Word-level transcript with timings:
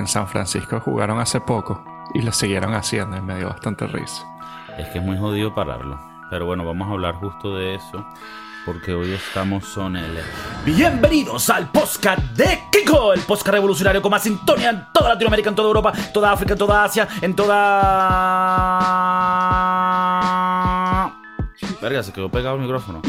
en 0.00 0.08
San 0.08 0.26
Francisco 0.26 0.80
jugaron 0.80 1.20
hace 1.20 1.40
poco 1.40 1.84
y 2.14 2.22
lo 2.22 2.32
siguieron 2.32 2.74
haciendo 2.74 3.16
y 3.18 3.20
me 3.20 3.36
dio 3.36 3.48
bastante 3.48 3.86
risa. 3.86 4.24
Es 4.76 4.88
que 4.88 4.98
es 4.98 5.04
muy 5.04 5.16
jodido 5.16 5.54
pararlo. 5.54 6.00
Pero 6.30 6.46
bueno, 6.46 6.64
vamos 6.64 6.88
a 6.88 6.92
hablar 6.92 7.16
justo 7.16 7.54
de 7.54 7.74
eso. 7.74 8.04
Porque 8.64 8.94
hoy 8.94 9.12
estamos 9.12 9.64
son 9.64 9.96
el... 9.96 10.18
Bienvenidos 10.64 11.50
al 11.50 11.70
podcast 11.70 12.20
de 12.32 12.62
Kiko, 12.70 13.12
el 13.12 13.20
podcast 13.20 13.48
revolucionario 13.48 14.02
con 14.02 14.10
más 14.10 14.22
sintonía 14.22 14.70
en 14.70 14.86
toda 14.92 15.10
Latinoamérica, 15.10 15.50
en 15.50 15.56
toda 15.56 15.68
Europa, 15.68 15.92
toda 16.12 16.32
África, 16.32 16.52
en 16.52 16.58
toda 16.58 16.84
Asia, 16.84 17.08
en 17.20 17.34
toda... 17.34 17.56
Verga, 21.80 22.02
se 22.02 22.12
quedó 22.12 22.30
pegado 22.30 22.56
el 22.56 22.62
micrófono. 22.62 23.00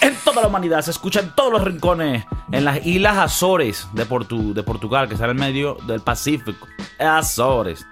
en 0.00 0.17
la 0.42 0.48
humanidad, 0.48 0.82
se 0.82 0.90
escucha 0.90 1.20
en 1.20 1.34
todos 1.34 1.52
los 1.52 1.64
rincones, 1.64 2.24
en 2.52 2.64
las 2.64 2.84
Islas 2.86 3.18
Azores 3.18 3.88
de, 3.92 4.04
Portu 4.06 4.54
de 4.54 4.62
Portugal, 4.62 5.08
que 5.08 5.14
está 5.14 5.26
en 5.26 5.32
el 5.32 5.36
medio 5.36 5.76
del 5.86 6.00
Pacífico. 6.00 6.66
Azores. 6.98 7.86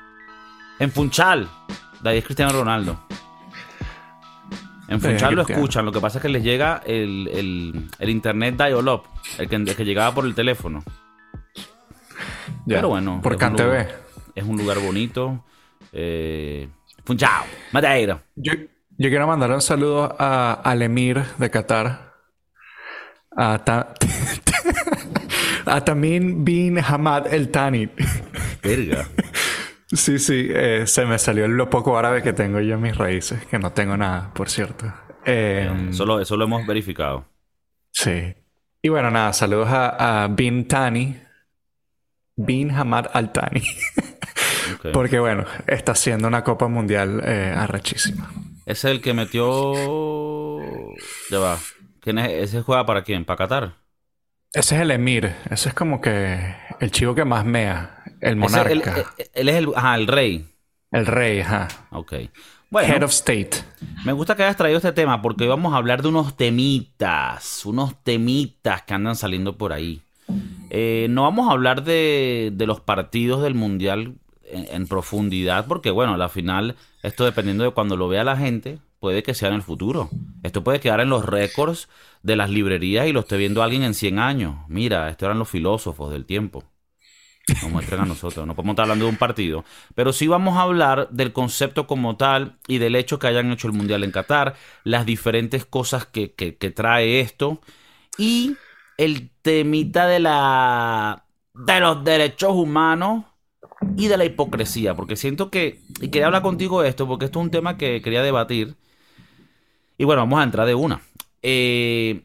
En 0.79 0.91
Funchal, 0.91 1.49
de 2.03 2.11
ahí 2.11 2.19
es 2.19 2.25
Cristiano 2.25 2.53
Ronaldo. 2.53 2.99
En 4.89 5.01
Funchal 5.01 5.35
lo 5.35 5.43
escuchan, 5.43 5.85
lo 5.85 5.93
que 5.93 6.01
pasa 6.01 6.19
es 6.19 6.23
que 6.23 6.29
les 6.29 6.43
llega 6.43 6.83
el, 6.85 7.89
internet 8.01 8.57
dial-up, 8.57 9.03
el 9.39 9.49
que, 9.49 9.85
llegaba 9.85 10.15
por 10.15 10.27
el 10.27 10.35
teléfono. 10.35 10.83
Pero 12.67 12.89
bueno. 12.89 13.21
Por 13.23 13.37
CanTV. 13.37 13.87
Es 14.35 14.45
un 14.45 14.57
lugar 14.57 14.79
bonito. 14.79 15.45
Eh, 15.93 16.69
Funchal, 17.05 17.45
Madeira. 17.73 18.23
Yo, 18.35 18.53
yo 18.99 19.09
quiero 19.11 19.27
mandar 19.27 19.51
un 19.51 19.63
saludo 19.63 20.15
a, 20.19 20.53
al 20.53 20.83
emir 20.83 21.23
de 21.39 21.51
Qatar. 21.51 22.06
A, 23.37 23.61
a 25.67 25.81
Tamim 25.85 26.45
bin 26.45 26.79
Hamad 26.79 27.33
El 27.33 27.51
Tani. 27.51 27.89
Verga. 28.63 29.07
Sí, 29.93 30.19
sí, 30.19 30.49
eh, 30.51 30.85
se 30.87 31.07
me 31.07 31.19
salió 31.19 31.47
lo 31.47 31.71
poco 31.71 31.97
árabe 31.97 32.23
que 32.23 32.33
tengo 32.33 32.61
yo 32.61 32.75
en 32.75 32.81
mis 32.81 32.97
raíces, 32.97 33.45
que 33.47 33.59
no 33.59 33.73
tengo 33.73 33.97
nada, 33.97 34.33
por 34.35 34.49
cierto. 34.49 34.93
Eh, 35.25 35.71
eso, 35.91 36.07
lo, 36.07 36.45
hemos 36.45 36.67
verificado. 36.67 37.27
Sí. 37.93 38.35
Y 38.83 38.89
bueno, 38.89 39.11
nada, 39.11 39.33
saludos 39.33 39.69
a, 39.71 40.29
Bin 40.31 40.67
Tani, 40.67 41.17
Bin 42.37 42.71
Hamad 42.71 43.07
Al 43.13 43.33
Tani. 43.33 43.63
Porque 44.93 45.21
bueno, 45.21 45.45
está 45.67 45.93
haciendo 45.93 46.27
una 46.27 46.43
Copa 46.43 46.69
Mundial 46.69 47.21
eh, 47.25 47.55
arrechísima. 47.57 48.31
Es 48.67 48.85
el 48.85 49.01
que 49.01 49.15
metió. 49.15 49.73
Ya 51.31 51.39
va. 51.39 51.59
¿Quién 52.07 52.19
es? 52.19 52.31
¿Ese 52.31 52.63
juega 52.63 52.87
para 52.87 53.03
quién? 53.03 53.25
¿Para 53.25 53.37
Qatar? 53.37 53.73
Ese 54.53 54.77
es 54.77 54.83
el 54.83 54.93
emir. 54.93 55.35
Ese 55.51 55.71
es 55.71 55.75
como 55.75 56.01
que 56.01 56.55
el 56.79 56.93
chico 56.93 57.17
que 57.17 57.25
más 57.25 57.45
mea. 57.45 58.05
El 58.21 58.37
monarca. 58.37 58.71
él, 59.35 59.49
es 59.49 59.57
el, 59.57 59.73
ajá, 59.75 59.97
el 59.97 60.07
rey. 60.07 60.47
El 60.93 61.05
rey, 61.05 61.41
ajá. 61.41 61.67
Ok. 61.91 62.13
Bueno, 62.71 62.95
Head 62.95 63.03
of 63.03 63.11
State. 63.11 63.51
Me 64.05 64.13
gusta 64.13 64.37
que 64.37 64.45
hayas 64.45 64.57
traído 64.57 64.77
este 64.77 64.93
tema 64.93 65.21
porque 65.21 65.43
hoy 65.43 65.49
vamos 65.49 65.75
a 65.75 65.79
hablar 65.79 66.03
de 66.03 66.07
unos 66.07 66.37
temitas, 66.37 67.67
unos 67.67 68.01
temitas 68.05 68.83
que 68.83 68.95
andan 68.95 69.17
saliendo 69.17 69.59
por 69.59 69.73
ahí. 69.73 70.01
Eh, 70.71 71.09
no 71.11 71.25
vamos 71.25 71.49
a 71.49 71.55
hablar 71.55 71.83
de, 71.83 72.55
los 72.57 72.81
partidos 72.81 73.43
del 73.43 73.57
Mundial 73.57 74.15
en, 74.45 74.87
profundidad 74.87 75.67
porque, 75.67 75.91
bueno, 75.91 76.15
a 76.15 76.19
la 76.19 76.29
final, 76.29 76.77
esto 77.03 77.25
dependiendo 77.25 77.65
de 77.65 77.71
cuando 77.71 77.97
lo 77.97 78.07
vea 78.07 78.23
la 78.23 78.37
gente, 78.37 78.79
puede 79.01 79.23
que 79.23 79.35
sea 79.35 79.49
en 79.49 79.55
el 79.55 79.63
futuro. 79.63 80.11
Esto 80.43 80.65
puede 80.65 80.81
quedar 80.81 81.01
en 81.01 81.11
los 81.11 81.25
récords 81.25 81.89
de 82.23 82.37
las 82.37 82.51
librerías 82.51 83.07
y 83.07 83.13
lo 83.13 83.21
esté 83.21 83.37
viendo 83.37 83.63
alguien 83.63 83.83
en 83.83 83.95
100 83.95 84.19
años. 84.19 84.57
Mira, 84.69 85.09
estos 85.09 85.27
eran 85.27 85.39
los 85.39 85.49
filósofos 85.49 86.11
del 86.11 86.25
tiempo. 86.25 86.65
Nos 87.63 87.71
muestran 87.71 88.01
a 88.01 88.07
nosotros. 88.07 88.45
No 88.47 88.57
podemos 88.57 88.73
estar 88.73 88.85
hablando 88.85 89.05
de 89.05 89.11
un 89.13 89.17
partido. 89.17 89.65
Pero 89.95 90.13
sí 90.13 90.27
vamos 90.27 90.57
a 90.57 90.63
hablar 90.63 91.09
del 91.11 91.33
concepto 91.33 91.87
como 91.87 92.17
tal 92.17 92.59
y 92.67 92.79
del 92.79 92.97
hecho 92.97 93.19
que 93.19 93.29
hayan 93.29 93.53
hecho 93.53 93.69
el 93.69 93.73
Mundial 93.73 94.03
en 94.03 94.11
Qatar, 94.11 94.57
las 94.83 95.07
diferentes 95.07 95.65
cosas 95.65 96.07
que, 96.07 96.29
trae 96.75 97.21
esto 97.21 97.61
y 98.19 98.57
el 98.99 99.31
temita 99.43 100.07
de 100.09 100.19
la 100.19 101.25
de 101.55 101.81
los 101.81 102.05
derechos 102.05 102.53
humanos 102.53 103.25
y 103.97 104.09
de 104.09 104.17
la 104.17 104.25
hipocresía. 104.25 104.95
Porque 104.95 105.15
siento 105.15 105.51
que. 105.51 105.83
Y 106.01 106.09
quería 106.09 106.27
hablar 106.27 106.43
contigo 106.43 106.83
de 106.83 106.89
esto, 106.89 107.07
porque 107.07 107.27
esto 107.27 107.39
es 107.39 107.45
un 107.45 107.51
tema 107.53 107.77
que 107.77 108.03
quería 108.03 108.23
debatir. 108.23 108.77
Y 109.99 110.05
bueno, 110.05 110.23
vamos 110.23 110.41
a 110.41 110.45
entrar 110.45 110.67
de 110.67 110.75
una. 110.75 111.01
Eh, 111.43 112.25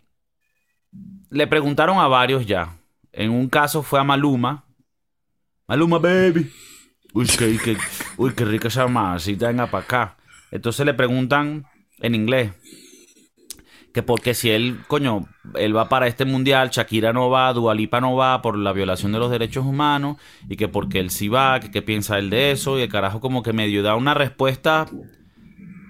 le 1.29 1.47
preguntaron 1.47 1.99
a 1.99 2.07
varios 2.07 2.45
ya. 2.45 2.77
En 3.11 3.31
un 3.31 3.49
caso 3.49 3.83
fue 3.83 3.99
a 3.99 4.03
Maluma, 4.03 4.65
Maluma, 5.67 5.99
baby. 5.99 6.51
Uy, 7.13 7.27
qué, 7.27 7.77
uy, 8.17 8.33
qué 8.33 8.45
rica 8.45 8.67
esa 8.67 8.87
masita, 8.87 9.47
venga 9.47 9.67
para 9.67 9.83
acá. 9.83 10.17
Entonces 10.51 10.85
le 10.85 10.93
preguntan 10.93 11.65
en 11.99 12.15
inglés 12.15 12.51
que 13.93 14.03
porque 14.03 14.33
si 14.33 14.49
él, 14.49 14.79
coño, 14.87 15.27
él 15.55 15.75
va 15.75 15.89
para 15.89 16.07
este 16.07 16.25
mundial, 16.25 16.69
Shakira 16.69 17.13
no 17.13 17.29
va, 17.29 17.53
Dualipa 17.53 18.01
no 18.01 18.15
va 18.15 18.41
por 18.41 18.57
la 18.57 18.73
violación 18.73 19.11
de 19.11 19.19
los 19.19 19.31
derechos 19.31 19.65
humanos 19.65 20.17
y 20.49 20.55
que 20.55 20.67
porque 20.67 20.99
él 20.99 21.09
sí 21.09 21.27
va, 21.27 21.59
que 21.59 21.71
qué 21.71 21.81
piensa 21.81 22.17
él 22.17 22.29
de 22.29 22.51
eso 22.51 22.79
y 22.79 22.83
el 22.83 22.89
carajo 22.89 23.19
como 23.19 23.43
que 23.43 23.53
medio 23.53 23.83
da 23.83 23.95
una 23.95 24.13
respuesta 24.13 24.87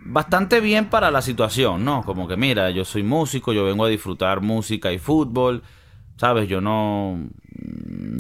bastante 0.04 0.60
bien 0.60 0.90
para 0.90 1.12
la 1.12 1.22
situación, 1.22 1.86
¿no? 1.86 2.04
Como 2.04 2.28
que 2.28 2.38
mira, 2.38 2.70
yo 2.72 2.86
soy 2.86 3.04
músico, 3.04 3.54
yo 3.54 3.66
vengo 3.66 3.86
a 3.86 3.90
disfrutar 3.90 4.42
música 4.42 4.92
y 4.92 5.00
fútbol, 5.00 5.64
¿sabes? 6.18 6.48
Yo 6.48 6.62
no 6.62 7.18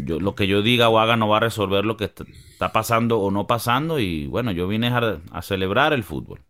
lo 0.07 0.35
que 0.35 0.47
yo 0.47 0.61
diga 0.61 0.89
o 0.89 0.99
haga 0.99 1.15
no 1.15 1.27
va 1.27 1.37
a 1.37 1.41
resolver 1.41 1.85
lo 1.85 1.97
que 1.97 2.05
está 2.05 2.71
pasando 2.71 3.19
o 3.19 3.31
no 3.31 3.47
pasando 3.47 3.99
y 3.99 4.27
bueno, 4.27 4.51
yo 4.51 4.67
vine 4.67 4.87
a, 4.87 5.41
celebrar 5.41 5.93
el 5.93 6.03
fútbol. 6.03 6.41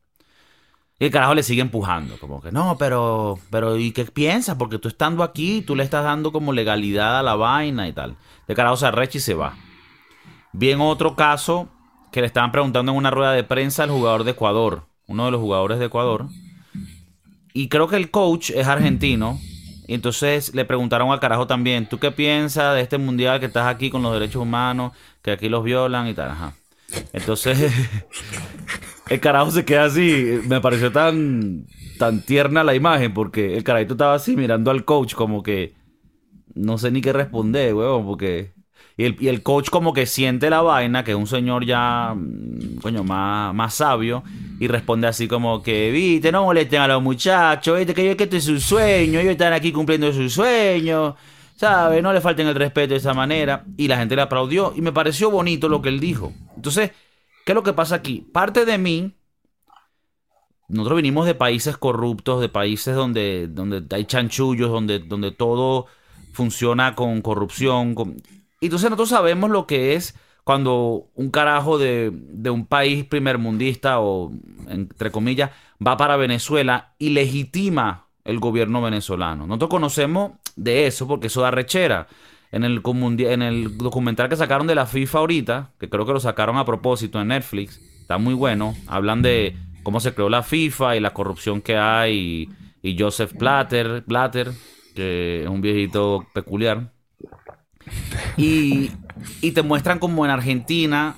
Y 0.99 1.05
el 1.05 1.11
carajo 1.11 1.33
le 1.33 1.41
sigue 1.41 1.61
empujando, 1.61 2.17
como 2.17 2.41
que 2.41 2.51
no, 2.51 2.77
pero, 2.77 3.39
pero 3.49 3.75
¿y 3.77 3.91
qué 3.91 4.05
piensas? 4.05 4.55
Porque 4.55 4.77
tú 4.77 4.87
estando 4.87 5.23
aquí, 5.23 5.63
tú 5.63 5.75
le 5.75 5.83
estás 5.83 6.03
dando 6.03 6.31
como 6.31 6.53
legalidad 6.53 7.19
a 7.19 7.23
la 7.23 7.35
vaina 7.35 7.87
y 7.87 7.93
tal. 7.93 8.17
El 8.47 8.55
carajo 8.55 8.77
se 8.77 8.85
arrecha 8.85 9.17
y 9.17 9.21
se 9.21 9.33
va. 9.33 9.55
Bien 10.53 10.79
otro 10.79 11.15
caso 11.15 11.69
que 12.11 12.21
le 12.21 12.27
estaban 12.27 12.51
preguntando 12.51 12.91
en 12.91 12.97
una 12.97 13.09
rueda 13.09 13.31
de 13.31 13.43
prensa 13.43 13.83
al 13.83 13.89
jugador 13.89 14.25
de 14.25 14.31
Ecuador, 14.31 14.83
uno 15.11 15.25
de 15.25 15.31
los 15.31 15.41
jugadores 15.41 15.79
de 15.79 15.85
Ecuador. 15.85 16.27
Y 17.53 17.67
creo 17.67 17.87
que 17.87 17.97
el 17.97 18.11
coach 18.11 18.49
es 18.51 18.67
argentino, 18.67 19.39
y 19.87 19.93
entonces 19.93 20.55
le 20.55 20.63
preguntaron 20.63 21.11
al 21.11 21.19
carajo 21.19 21.47
también, 21.47 21.85
¿tú 21.85 21.99
qué 21.99 22.11
piensas 22.11 22.75
de 22.75 22.81
este 22.81 22.97
mundial 22.97 23.39
que 23.39 23.47
estás 23.47 23.67
aquí 23.67 23.89
con 23.89 24.01
los 24.01 24.13
derechos 24.13 24.41
humanos, 24.41 24.93
que 25.21 25.31
aquí 25.31 25.49
los 25.49 25.63
violan 25.63 26.07
y 26.07 26.13
tal? 26.13 26.29
Ajá. 26.31 26.53
Entonces, 27.11 27.73
el 29.09 29.19
carajo 29.19 29.51
se 29.51 29.65
queda 29.65 29.85
así. 29.85 30.39
Me 30.47 30.61
pareció 30.61 30.93
tan, 30.93 31.67
tan 31.97 32.21
tierna 32.21 32.63
la 32.63 32.73
imagen 32.73 33.13
porque 33.13 33.57
el 33.57 33.65
carajito 33.65 33.95
estaba 33.95 34.13
así 34.13 34.37
mirando 34.37 34.71
al 34.71 34.85
coach 34.85 35.13
como 35.13 35.43
que 35.43 35.73
no 36.53 36.77
sé 36.77 36.91
ni 36.91 37.01
qué 37.01 37.13
responder, 37.13 37.73
huevón, 37.73 38.05
porque 38.05 38.53
y 39.01 39.27
el, 39.27 39.41
coach 39.41 39.69
como 39.69 39.93
que 39.93 40.05
siente 40.05 40.49
la 40.51 40.61
vaina, 40.61 41.03
que 41.03 41.11
es 41.11 41.17
un 41.17 41.25
señor 41.25 41.65
ya, 41.65 42.13
mm, 42.15 42.77
coño, 42.81 43.03
más, 43.03 43.53
más 43.53 43.73
sabio, 43.73 44.23
y 44.59 44.67
responde 44.67 45.07
así 45.07 45.27
como 45.27 45.63
que, 45.63 45.89
viste, 45.89 46.31
no 46.31 46.43
molesten 46.43 46.81
a 46.81 46.87
los 46.87 47.01
muchachos, 47.01 47.79
viste, 47.79 47.95
que, 47.95 48.15
que 48.15 48.23
esto 48.25 48.37
es 48.37 48.43
su 48.43 48.59
sueño, 48.59 49.19
ellos 49.19 49.31
están 49.31 49.53
aquí 49.53 49.71
cumpliendo 49.71 50.13
su 50.13 50.29
sueño, 50.29 51.15
¿sabes? 51.55 52.03
No 52.03 52.13
le 52.13 52.21
falten 52.21 52.45
el 52.45 52.53
respeto 52.53 52.93
de 52.93 52.99
esa 52.99 53.15
manera. 53.15 53.65
Y 53.75 53.87
la 53.87 53.97
gente 53.97 54.15
le 54.15 54.21
aplaudió, 54.21 54.73
y 54.75 54.81
me 54.81 54.91
pareció 54.91 55.31
bonito 55.31 55.67
lo 55.67 55.81
que 55.81 55.89
él 55.89 55.99
dijo. 55.99 56.33
Entonces, 56.55 56.91
¿qué 57.43 57.53
es 57.53 57.55
lo 57.55 57.63
que 57.63 57.73
pasa 57.73 57.95
aquí? 57.95 58.21
Parte 58.31 58.65
de 58.65 58.77
mí, 58.77 59.15
nosotros 60.67 60.97
venimos 60.97 61.25
de 61.25 61.33
países 61.33 61.75
corruptos, 61.75 62.39
de 62.39 62.49
países 62.49 62.93
donde, 62.93 63.47
donde 63.47 63.83
hay 63.95 64.05
chanchullos, 64.05 64.69
donde, 64.69 64.99
donde 64.99 65.31
todo 65.31 65.87
funciona 66.33 66.93
con 66.93 67.21
corrupción, 67.21 67.95
con, 67.95 68.21
y 68.61 68.67
entonces 68.67 68.91
nosotros 68.91 69.09
sabemos 69.09 69.49
lo 69.49 69.65
que 69.65 69.95
es 69.95 70.15
cuando 70.43 71.09
un 71.15 71.31
carajo 71.31 71.79
de, 71.79 72.11
un 72.49 72.65
país 72.67 73.05
primermundista 73.05 73.99
o, 73.99 74.31
entre 74.67 75.11
comillas, 75.11 75.49
va 75.85 75.97
para 75.97 76.15
Venezuela 76.15 76.93
y 76.99 77.09
legitima 77.09 78.05
el 78.23 78.39
gobierno 78.39 78.81
venezolano. 78.83 79.47
Nosotros 79.47 79.71
conocemos 79.71 80.33
de 80.55 80.85
eso 80.85 81.07
porque 81.07 81.27
eso 81.27 81.41
da 81.41 81.49
rechera. 81.49 82.07
En 82.51 82.63
el, 82.63 82.81
en 83.19 83.41
el 83.41 83.77
documental 83.79 84.29
que 84.29 84.35
sacaron 84.35 84.67
de 84.67 84.75
la 84.75 84.85
FIFA 84.85 85.19
ahorita, 85.19 85.71
que 85.79 85.89
creo 85.89 86.05
que 86.05 86.13
lo 86.13 86.19
sacaron 86.19 86.57
a 86.57 86.65
propósito 86.65 87.19
en 87.19 87.29
Netflix, 87.29 87.81
está 88.01 88.19
muy 88.19 88.35
bueno. 88.35 88.75
Hablan 88.87 89.23
de 89.23 89.55
cómo 89.81 89.99
se 89.99 90.13
creó 90.13 90.29
la 90.29 90.43
FIFA 90.43 90.97
y 90.97 90.99
la 90.99 91.13
corrupción 91.13 91.61
que 91.61 91.77
hay 91.77 92.49
y, 92.83 92.89
y 92.89 92.99
Joseph 92.99 93.33
Platter, 93.33 94.03
Platter, 94.03 94.51
que 94.93 95.43
es 95.43 95.49
un 95.49 95.61
viejito 95.61 96.27
peculiar. 96.33 96.91
Y, 98.37 98.91
te 99.53 99.61
muestran 99.61 99.99
como 99.99 100.25
en 100.25 100.31
Argentina, 100.31 101.15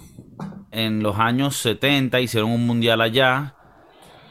en 0.71 1.03
los 1.03 1.19
años 1.19 1.57
70, 1.57 2.19
hicieron 2.21 2.51
un 2.51 2.65
mundial 2.65 3.01
allá 3.01 3.55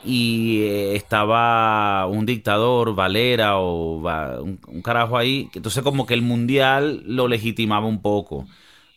y 0.05 0.63
eh, 0.63 0.97
estaba 0.97 2.07
un 2.07 2.27
dictador, 2.27 2.95
Valera 2.95 3.59
o 3.59 4.43
un, 4.43 4.83
carajo 4.83 5.17
ahí. 5.17 5.49
Entonces 5.55 5.83
como 5.83 6.07
que 6.07 6.15
el 6.15 6.23
mundial 6.23 7.03
lo 7.07 7.29
legitimaba 7.29 7.87
un 7.87 8.03
poco. 8.03 8.47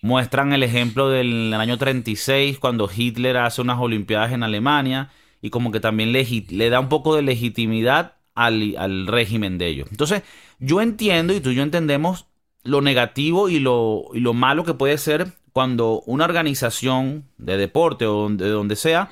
Muestran 0.02 0.54
el 0.54 0.64
ejemplo 0.64 1.10
del 1.10 1.54
año 1.54 1.78
36, 1.78 2.60
cuando 2.60 2.90
Hitler 2.96 3.38
hace 3.38 3.62
unas 3.62 3.80
Olimpiadas 3.80 4.34
en 4.34 4.44
Alemania 4.44 5.10
y 5.42 5.50
como 5.50 5.72
que 5.72 5.80
también 5.80 6.12
le, 6.12 6.70
da 6.70 6.80
un 6.80 6.90
poco 6.90 7.16
de 7.16 7.22
legitimidad 7.22 8.14
al, 8.36 8.76
al, 8.78 9.08
régimen 9.08 9.58
de 9.58 9.68
ellos. 9.68 9.88
Entonces, 9.92 10.24
yo 10.60 10.82
entiendo 10.82 11.34
y 11.34 11.40
tú 11.40 11.52
y 11.52 11.56
yo 11.56 11.64
entendemos 11.64 12.28
lo 12.66 12.82
negativo 12.82 13.48
y 13.48 13.60
lo, 13.60 14.06
y 14.14 14.20
lo 14.20 14.34
malo 14.34 14.64
que 14.66 14.74
puede 14.74 14.98
ser 14.98 15.32
cuando 15.54 16.02
una 16.06 16.26
organización 16.26 17.30
de 17.38 17.56
deporte 17.56 18.06
o 18.06 18.28
de 18.28 18.50
donde 18.50 18.76
sea 18.76 19.10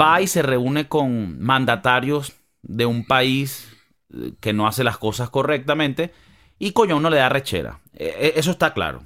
va 0.00 0.20
y 0.20 0.26
se 0.26 0.42
reúne 0.42 0.86
con 0.86 1.40
mandatarios 1.42 2.34
de 2.62 2.86
un 2.86 3.06
país 3.06 3.72
eh, 4.14 4.34
que 4.40 4.52
no 4.52 4.66
hace 4.66 4.84
las 4.84 4.98
cosas 4.98 5.30
correctamente 5.30 6.12
y 6.58 6.72
coño 6.72 6.96
uno 6.98 7.10
le 7.10 7.16
da 7.16 7.28
rechera. 7.28 7.80
E, 7.94 8.04
e, 8.06 8.38
eso 8.38 8.50
está 8.50 8.72
claro. 8.74 9.02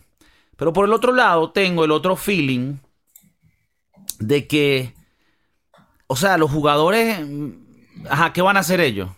Pero 0.57 0.73
por 0.73 0.85
el 0.85 0.93
otro 0.93 1.13
lado 1.13 1.53
tengo 1.53 1.85
el 1.85 1.93
otro 1.93 2.17
feeling 2.17 2.77
de 4.19 4.47
que, 4.47 4.95
o 6.09 6.17
sea, 6.17 6.37
los 6.39 6.51
jugadores, 6.51 7.27
mm, 7.27 7.51
ajá, 8.11 8.33
¿qué 8.33 8.43
van 8.43 8.57
a 8.57 8.61
hacer 8.61 8.81
ellos? 8.81 9.11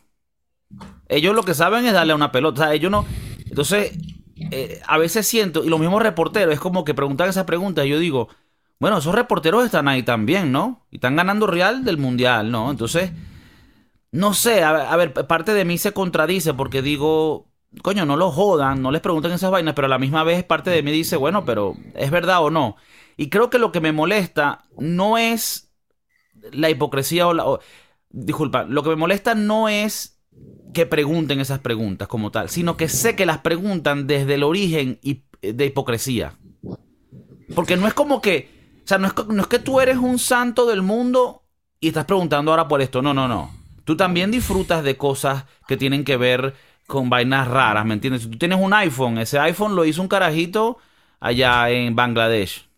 Ellos 1.08 1.34
lo 1.34 1.42
que 1.42 1.54
saben 1.54 1.86
es 1.86 1.92
darle 1.92 2.14
una 2.14 2.32
pelota. 2.32 2.72
Ellos 2.72 2.90
no. 2.90 3.04
Entonces, 3.46 3.92
eh, 4.50 4.80
a 4.86 4.98
veces 4.98 5.26
siento, 5.26 5.64
y 5.64 5.68
los 5.68 5.80
mismos 5.80 6.02
reporteros, 6.02 6.52
es 6.52 6.60
como 6.60 6.84
que 6.84 6.94
preguntan 6.94 7.28
esas 7.28 7.44
preguntas, 7.44 7.86
y 7.86 7.90
yo 7.90 7.98
digo, 7.98 8.28
bueno, 8.78 8.98
esos 8.98 9.14
reporteros 9.14 9.64
están 9.64 9.88
ahí 9.88 10.02
también, 10.02 10.50
¿no? 10.50 10.86
Y 10.90 10.96
están 10.96 11.16
ganando 11.16 11.46
real 11.46 11.84
del 11.84 11.98
mundial, 11.98 12.50
¿no? 12.50 12.70
Entonces, 12.70 13.12
no 14.10 14.34
sé, 14.34 14.62
a, 14.62 14.96
ver, 14.96 15.12
parte 15.12 15.54
de 15.54 15.64
mí 15.64 15.78
se 15.78 15.92
contradice 15.92 16.52
porque 16.52 16.82
digo, 16.82 17.46
coño, 17.82 18.04
no 18.04 18.16
lo 18.16 18.30
jodan, 18.30 18.82
no 18.82 18.90
les 18.90 19.00
pregunten 19.00 19.32
esas 19.32 19.50
vainas, 19.50 19.74
pero 19.74 19.86
a 19.86 19.88
la 19.88 19.98
misma 19.98 20.24
vez 20.24 20.44
parte 20.44 20.70
de 20.70 20.82
mí 20.82 20.92
dice, 20.92 21.16
bueno, 21.16 21.44
pero 21.44 21.76
¿es 21.94 22.10
verdad 22.10 22.42
o 22.42 22.50
no? 22.50 22.76
Y 23.16 23.30
creo 23.30 23.50
que 23.50 23.58
lo 23.58 23.72
que 23.72 23.80
me 23.80 23.92
molesta 23.92 24.64
no 24.76 25.16
es 25.16 25.72
la 26.52 26.68
hipocresía 26.68 27.26
o 27.26 27.34
la... 27.34 27.44
disculpa, 28.10 28.64
lo 28.64 28.82
que 28.82 28.90
me 28.90 28.96
molesta 28.96 29.34
no 29.34 29.68
es 29.68 30.11
que 30.72 30.86
pregunten 30.86 31.40
esas 31.40 31.58
preguntas 31.58 32.08
como 32.08 32.30
tal, 32.30 32.48
sino 32.48 32.76
que 32.76 32.88
sé 32.88 33.16
que 33.16 33.26
las 33.26 33.38
preguntan 33.38 34.06
desde 34.06 34.34
el 34.34 34.42
origen 34.42 34.98
de 35.40 35.66
hipocresía. 35.66 36.34
Porque 37.54 37.76
no 37.76 37.86
es 37.86 37.94
como 37.94 38.20
que 38.20 38.62
o 38.84 38.88
sea, 38.88 38.98
no 38.98 39.06
es, 39.06 39.46
que 39.46 39.58
tú 39.58 39.80
eres 39.80 39.96
un 39.96 40.18
santo 40.18 40.66
del 40.66 40.82
mundo 40.82 41.44
y 41.78 41.88
estás 41.88 42.04
preguntando 42.04 42.50
ahora 42.50 42.66
por 42.66 42.82
esto. 42.82 43.00
No, 43.00 43.14
no, 43.14 43.28
no. 43.28 43.50
Tú 43.84 43.96
también 43.96 44.30
disfrutas 44.30 44.82
de 44.82 44.96
cosas 44.96 45.44
que 45.68 45.76
tienen 45.76 46.04
que 46.04 46.16
ver 46.16 46.54
con 46.86 47.08
vainas 47.08 47.48
raras, 47.48 47.86
¿me 47.86 47.94
entiendes? 47.94 48.22
Si 48.22 48.28
tú 48.28 48.38
tienes 48.38 48.58
un 48.60 48.74
iPhone, 48.74 49.18
ese 49.18 49.38
iPhone 49.38 49.76
lo 49.76 49.84
hizo 49.84 50.02
un 50.02 50.08
carajito 50.08 50.78
allá 51.20 51.70
en 51.70 51.94
Bangladesh. 51.94 52.68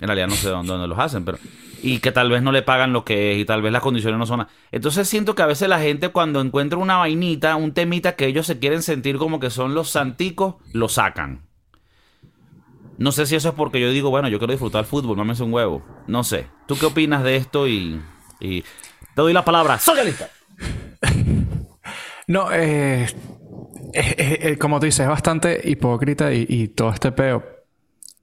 En 0.00 0.06
realidad 0.06 0.28
no 0.28 0.34
sé 0.34 0.48
dónde, 0.48 0.86
los 0.86 0.98
hacen, 0.98 1.24
pero... 1.24 1.38
Y 1.80 2.00
que 2.00 2.10
tal 2.10 2.28
vez 2.28 2.42
no 2.42 2.50
le 2.50 2.62
pagan 2.62 2.92
lo 2.92 3.04
que 3.04 3.32
es 3.32 3.38
y 3.38 3.44
tal 3.44 3.62
vez 3.62 3.72
las 3.72 3.82
condiciones 3.82 4.18
no 4.18 4.26
son... 4.26 4.46
Entonces 4.72 5.08
siento 5.08 5.34
que 5.34 5.42
a 5.42 5.46
veces 5.46 5.68
la 5.68 5.78
gente 5.78 6.08
cuando 6.08 6.40
encuentra 6.40 6.78
una 6.78 6.96
vainita, 6.96 7.54
un 7.56 7.72
temita 7.72 8.16
que 8.16 8.26
ellos 8.26 8.46
se 8.46 8.58
quieren 8.58 8.82
sentir 8.82 9.16
como 9.16 9.38
que 9.38 9.50
son 9.50 9.74
los 9.74 9.90
santicos, 9.90 10.56
lo 10.72 10.88
sacan. 10.88 11.48
No 12.98 13.12
sé 13.12 13.26
si 13.26 13.36
eso 13.36 13.50
es 13.50 13.54
porque 13.54 13.80
yo 13.80 13.90
digo, 13.92 14.10
bueno, 14.10 14.28
yo 14.28 14.38
quiero 14.38 14.52
disfrutar 14.52 14.80
el 14.80 14.86
fútbol, 14.86 15.16
mames 15.16 15.38
un 15.38 15.52
huevo. 15.52 15.84
No 16.08 16.24
sé. 16.24 16.48
¿Tú 16.66 16.76
qué 16.76 16.86
opinas 16.86 17.22
de 17.22 17.36
esto? 17.36 17.68
Y, 17.68 18.02
te 18.40 18.64
doy 19.14 19.32
la 19.32 19.44
palabra. 19.44 19.78
¡Socialista! 19.78 20.28
no, 22.26 22.48
eh, 22.52 23.06
como 24.58 24.80
tú 24.80 24.86
dices, 24.86 25.00
es 25.00 25.08
bastante 25.08 25.60
hipócrita 25.64 26.32
y, 26.32 26.68
todo 26.68 26.90
este 26.90 27.12
peo. 27.12 27.44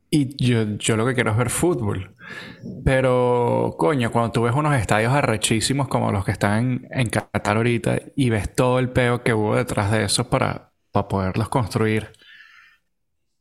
Y 0.09 0.35
yo, 0.43 0.77
yo 0.77 0.95
lo 0.95 1.05
que 1.05 1.13
quiero 1.13 1.31
es 1.31 1.37
ver 1.37 1.49
fútbol. 1.49 2.15
Pero, 2.83 3.75
coño, 3.77 4.11
cuando 4.11 4.31
tú 4.31 4.43
ves 4.43 4.53
unos 4.55 4.75
estadios 4.75 5.13
arrechísimos 5.13 5.87
como 5.87 6.11
los 6.11 6.23
que 6.25 6.31
están 6.31 6.87
en, 6.91 7.09
Qatar 7.09 7.57
ahorita 7.57 7.97
y 8.15 8.29
ves 8.29 8.53
todo 8.55 8.79
el 8.79 8.89
peo 8.89 9.23
que 9.23 9.33
hubo 9.33 9.55
detrás 9.55 9.91
de 9.91 10.05
eso 10.05 10.29
para, 10.29 10.71
para 10.91 11.07
poderlos 11.07 11.49
construir, 11.49 12.11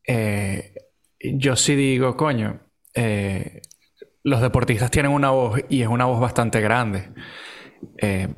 eh, 0.06 0.74
yo 1.20 1.56
sí 1.56 1.74
digo, 1.74 2.16
coño, 2.16 2.60
eh, 2.94 3.62
los 4.22 4.40
deportistas 4.40 4.90
tienen 4.90 5.12
una 5.12 5.30
voz 5.30 5.60
y 5.68 5.82
es 5.82 5.88
una 5.88 6.06
voz 6.06 6.20
bastante 6.20 6.60
grande. 6.60 7.10
Eh, 7.98 8.28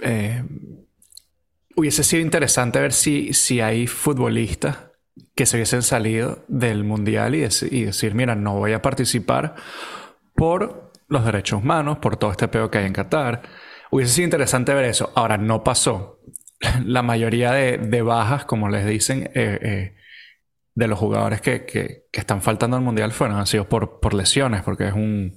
eh, 0.00 0.42
hubiese 1.76 2.02
sido 2.02 2.22
interesante 2.22 2.80
ver 2.80 2.92
si, 2.92 3.32
si 3.32 3.60
hay 3.60 3.86
futbolistas 3.86 4.78
que 5.34 5.46
se 5.46 5.56
hubiesen 5.56 5.82
salido 5.82 6.44
del 6.48 6.84
mundial 6.84 7.34
y, 7.34 7.40
decir, 7.40 8.14
mira, 8.14 8.34
no 8.34 8.56
voy 8.56 8.72
a 8.72 8.82
participar 8.82 9.54
por 10.34 10.92
los 11.08 11.24
derechos 11.24 11.62
humanos, 11.62 11.98
por 11.98 12.16
todo 12.16 12.30
este 12.30 12.48
peo 12.48 12.70
que 12.70 12.78
hay 12.78 12.86
en 12.86 12.92
Qatar. 12.92 13.42
Hubiese 13.90 14.14
sido 14.14 14.24
interesante 14.24 14.74
ver 14.74 14.84
eso. 14.84 15.12
Ahora, 15.14 15.36
no 15.36 15.62
pasó. 15.62 16.20
La 16.84 17.02
mayoría 17.02 17.52
de, 17.52 18.02
bajas, 18.02 18.44
como 18.44 18.68
les 18.68 18.86
dicen, 18.86 19.30
de 20.74 20.88
los 20.88 20.98
jugadores 20.98 21.40
que, 21.40 21.64
que, 21.64 22.06
están 22.12 22.42
faltando 22.42 22.76
al 22.76 22.82
Mundial 22.82 23.12
fueron, 23.12 23.38
han 23.38 23.46
sido 23.46 23.68
por, 23.68 24.00
por 24.00 24.14
lesiones, 24.14 24.62
porque 24.62 24.88
es 24.88 24.92
un, 24.92 25.36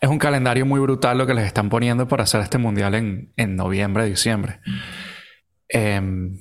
es 0.00 0.08
un 0.08 0.18
calendario 0.18 0.66
muy 0.66 0.80
brutal 0.80 1.18
lo 1.18 1.26
que 1.26 1.34
les 1.34 1.46
están 1.46 1.70
poniendo 1.70 2.06
para 2.06 2.24
hacer 2.24 2.40
este 2.42 2.58
Mundial 2.58 2.94
en, 2.94 3.32
en 3.36 3.56
noviembre, 3.56 4.04
diciembre. 4.04 4.60
Em, 5.68 6.38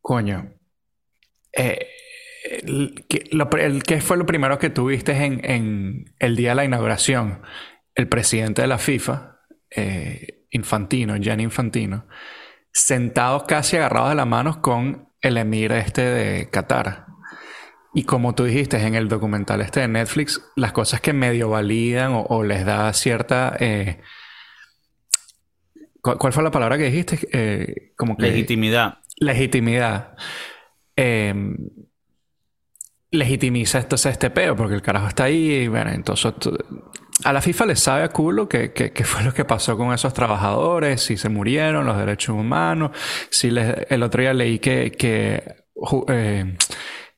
coño. 0.00 0.52
Eh, 1.56 1.88
el, 2.44 3.04
¿Qué 3.08 4.00
fue 4.00 4.16
lo 4.16 4.26
primero 4.26 4.58
que 4.58 4.70
tuviste 4.70 5.12
en, 5.12 5.40
en, 5.44 6.14
el 6.18 6.36
día 6.36 6.50
de 6.50 6.54
la 6.56 6.64
inauguración? 6.64 7.42
El 7.94 8.08
presidente 8.08 8.62
de 8.62 8.68
la 8.68 8.78
FIFA, 8.78 9.38
eh, 9.70 10.46
Infantino, 10.50 11.16
Gianni 11.16 11.44
Infantino, 11.44 12.06
sentados 12.72 13.44
casi 13.44 13.76
agarrados 13.76 14.10
de 14.10 14.16
las 14.16 14.26
manos 14.26 14.58
con 14.58 15.08
el 15.20 15.36
emir 15.36 15.72
este 15.72 16.02
de 16.02 16.50
Qatar. 16.50 17.06
Y 17.94 18.04
como 18.04 18.34
tú 18.34 18.44
dijiste 18.44 18.76
en 18.84 18.96
el 18.96 19.08
documental 19.08 19.60
este 19.60 19.80
de 19.80 19.88
Netflix, 19.88 20.42
las 20.56 20.72
cosas 20.72 21.00
que 21.00 21.12
medio 21.12 21.48
validan 21.48 22.24
o, 22.28 22.42
les 22.42 22.64
da 22.64 22.92
cierta... 22.92 23.56
Eh, 23.60 24.00
¿cuál, 26.00 26.32
fue 26.32 26.42
la 26.42 26.50
palabra 26.50 26.76
que 26.76 26.84
dijiste? 26.84 27.20
Eh, 27.32 27.92
como 27.96 28.16
legitimidad. 28.18 28.98
Legitimidad. 29.18 30.16
Em, 30.96 31.56
legitimiza 33.10 33.78
este 33.78 34.30
peo, 34.30 34.56
porque 34.56 34.74
el 34.74 34.82
carajo 34.82 35.08
está 35.08 35.24
ahí 35.24 35.52
y 35.52 35.68
bueno, 35.68 35.90
entonces 35.90 36.32
a 37.22 37.32
la 37.32 37.40
FIFA 37.40 37.66
le 37.66 37.76
sabe 37.76 38.02
a 38.02 38.08
culo 38.08 38.48
que, 38.48 38.92
fue 39.04 39.22
lo 39.22 39.32
que 39.32 39.44
pasó 39.44 39.76
con 39.76 39.94
esos 39.94 40.12
trabajadores, 40.12 41.00
si 41.00 41.16
se 41.16 41.28
murieron, 41.28 41.86
los 41.86 41.96
derechos 41.96 42.36
humanos, 42.36 42.90
si 43.30 43.48
el 43.48 44.02
otro 44.02 44.20
día 44.20 44.34
leí 44.34 44.58
que, 44.58 44.92
eh, 46.08 46.56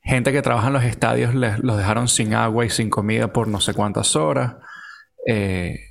gente 0.03 0.31
que 0.31 0.41
trabaja 0.41 0.67
en 0.67 0.73
los 0.73 0.83
estadios 0.83 1.33
los 1.33 1.77
dejaron 1.77 2.07
sin 2.07 2.33
agua 2.35 2.65
y 2.65 2.69
sin 2.69 2.89
comida 2.89 3.33
por 3.33 3.47
no 3.47 3.59
sé 3.59 3.73
cuántas 3.73 4.15
horas. 4.15 4.55
Eh, 5.25 5.86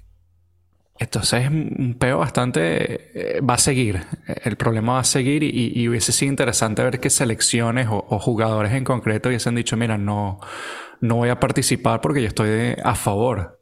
entonces 0.98 1.44
es 1.44 1.50
un 1.50 1.96
peo 1.98 2.18
bastante... 2.18 3.36
Eh, 3.36 3.40
va 3.40 3.54
a 3.54 3.58
seguir. 3.58 4.02
El 4.44 4.56
problema 4.56 4.94
va 4.94 5.00
a 5.00 5.04
seguir 5.04 5.42
y, 5.42 5.88
hubiese 5.88 6.12
sido 6.12 6.30
interesante 6.30 6.82
ver 6.82 7.00
qué 7.00 7.10
selecciones 7.10 7.88
o, 7.90 8.18
jugadores 8.18 8.72
en 8.72 8.84
concreto 8.84 9.28
hubiesen 9.28 9.54
dicho, 9.54 9.76
mira, 9.76 9.98
no, 9.98 10.40
no 11.00 11.16
voy 11.16 11.28
a 11.28 11.40
participar 11.40 12.00
porque 12.00 12.22
yo 12.22 12.28
estoy 12.28 12.74
a 12.82 12.94
favor 12.94 13.60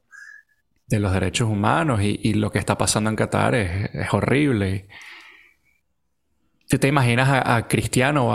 de 0.86 1.00
los 1.00 1.12
derechos 1.12 1.48
humanos 1.48 2.00
y, 2.02 2.34
lo 2.34 2.50
que 2.50 2.58
está 2.58 2.78
pasando 2.78 3.10
en 3.10 3.16
Qatar 3.16 3.54
es, 3.54 4.12
horrible. 4.12 4.88
¿Tú 6.68 6.78
te 6.78 6.88
imaginas 6.88 7.28
a, 7.44 7.66
Cristiano 7.66 8.28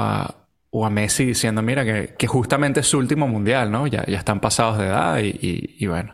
o 0.72 0.86
a, 0.86 0.90
Messi 0.90 1.26
diciendo, 1.26 1.62
mira, 1.62 1.86
que, 1.86 2.28
justamente 2.28 2.82
es 2.82 2.88
su 2.88 2.98
último 2.98 3.28
mundial, 3.28 3.72
¿no? 3.72 3.88
Ya, 3.88 4.06
ya 4.06 4.18
están 4.18 4.40
pasados 4.40 4.78
de 4.78 4.88
edad 4.88 5.20
y, 5.22 5.86
bueno, 5.88 6.14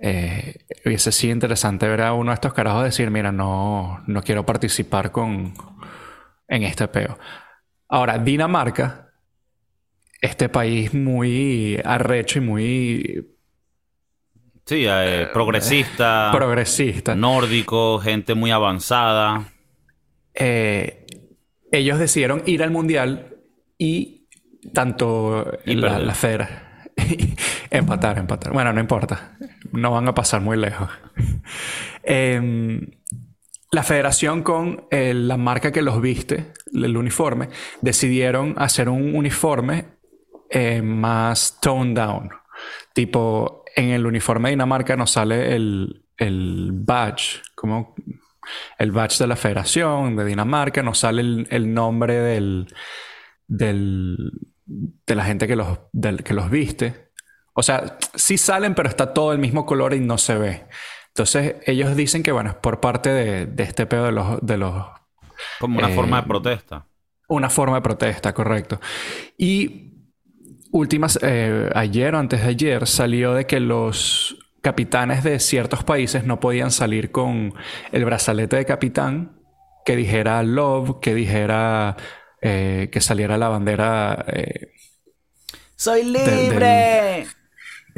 eh, 0.00 0.66
hubiese 0.84 1.12
sido 1.12 1.32
interesante 1.32 1.88
ver 1.88 2.02
a 2.02 2.12
uno 2.12 2.30
de 2.30 2.34
estos 2.34 2.52
carajos 2.52 2.84
decir, 2.84 3.10
mira, 3.10 3.32
no, 3.32 4.02
no 4.06 4.22
quiero 4.22 4.46
participar 4.46 5.10
con, 5.10 5.54
en 6.46 6.62
este 6.62 6.88
peo. 6.88 7.18
Ahora, 7.88 8.18
Dinamarca, 8.18 9.10
este 10.20 10.48
país 10.48 10.94
muy 10.94 11.80
arrecho 11.84 12.38
y 12.38 12.42
muy 12.42 13.34
Sí, 14.68 14.84
eh, 14.86 15.28
progresista. 15.32 16.28
Progresista. 16.34 17.14
Nórdico, 17.14 17.98
gente 18.00 18.34
muy 18.34 18.50
avanzada. 18.50 19.50
Eh, 20.34 21.06
ellos 21.72 21.98
decidieron 21.98 22.42
ir 22.44 22.62
al 22.62 22.70
mundial 22.70 23.38
y 23.78 24.28
tanto 24.74 25.50
la, 25.64 25.98
la 25.98 26.14
Federa. 26.14 26.84
empatar, 27.70 28.18
empatar. 28.18 28.52
Bueno, 28.52 28.70
no 28.74 28.80
importa. 28.80 29.38
No 29.72 29.90
van 29.90 30.08
a 30.08 30.14
pasar 30.14 30.40
muy 30.40 30.56
lejos. 30.56 30.90
Em, 32.10 32.86
la 33.70 33.82
federación 33.82 34.42
con 34.42 34.86
eh, 34.90 35.12
la 35.12 35.36
marca 35.36 35.72
que 35.72 35.82
los 35.82 36.00
viste, 36.00 36.54
el 36.72 36.96
uniforme, 36.96 37.50
decidieron 37.82 38.54
hacer 38.56 38.88
un 38.88 39.14
uniforme 39.14 39.98
eh, 40.48 40.80
más 40.80 41.58
toned 41.60 41.94
down. 41.94 42.30
Tipo, 42.94 43.64
en 43.76 43.90
el 43.90 44.06
uniforme 44.06 44.48
de 44.48 44.52
Dinamarca 44.54 44.96
nos 44.96 45.10
sale 45.10 45.54
el, 45.54 46.06
el 46.16 46.70
badge, 46.72 47.42
como 47.54 47.94
el 48.78 48.92
badge 48.92 49.18
de 49.18 49.26
la 49.26 49.36
Federación 49.36 50.16
de 50.16 50.24
Dinamarca, 50.24 50.82
nos 50.82 50.98
sale 50.98 51.46
el, 51.48 51.74
nombre 51.74 52.14
del, 52.14 52.74
del, 53.46 54.32
de 54.64 55.14
la 55.14 55.24
gente 55.24 55.46
que 55.46 55.56
los, 55.56 55.78
que 56.24 56.34
los 56.34 56.50
viste. 56.50 57.07
O 57.58 57.62
sea, 57.64 57.98
sí 58.14 58.38
salen, 58.38 58.76
pero 58.76 58.88
está 58.88 59.12
todo 59.12 59.32
el 59.32 59.40
mismo 59.40 59.66
color 59.66 59.92
y 59.92 59.98
no 59.98 60.16
se 60.16 60.38
ve. 60.38 60.66
Entonces, 61.08 61.56
ellos 61.66 61.96
dicen 61.96 62.22
que, 62.22 62.30
bueno, 62.30 62.50
es 62.50 62.54
por 62.54 62.78
parte 62.78 63.10
de, 63.10 63.64
este 63.64 63.84
pedo 63.84 64.04
de 64.04 64.12
los, 64.12 64.38
de 64.42 64.58
los... 64.58 64.86
Como 65.58 65.80
una 65.80 65.88
forma 65.88 66.18
de 66.18 66.22
eh, 66.22 66.28
protesta. 66.28 66.86
Una 67.26 67.50
forma 67.50 67.74
de 67.78 67.82
protesta, 67.82 68.32
correcto. 68.32 68.80
Y 69.36 69.92
últimas, 70.70 71.18
eh, 71.20 71.68
ayer 71.74 72.14
o 72.14 72.18
antes 72.20 72.42
de 72.42 72.48
ayer, 72.48 72.86
salió 72.86 73.34
de 73.34 73.44
que 73.44 73.58
los 73.58 74.38
capitanes 74.60 75.24
de 75.24 75.40
ciertos 75.40 75.82
países 75.82 76.22
no 76.22 76.38
podían 76.38 76.70
salir 76.70 77.10
con 77.10 77.54
el 77.90 78.04
brazalete 78.04 78.54
de 78.54 78.66
capitán 78.66 79.36
que 79.84 79.96
dijera 79.96 80.44
love, 80.44 81.00
que 81.00 81.12
dijera 81.12 81.96
eh, 82.40 82.88
que 82.92 83.00
saliera 83.00 83.36
la 83.36 83.48
bandera. 83.48 84.24
Eh, 84.28 84.70
¡Soy 85.74 86.04
libre! 86.04 87.26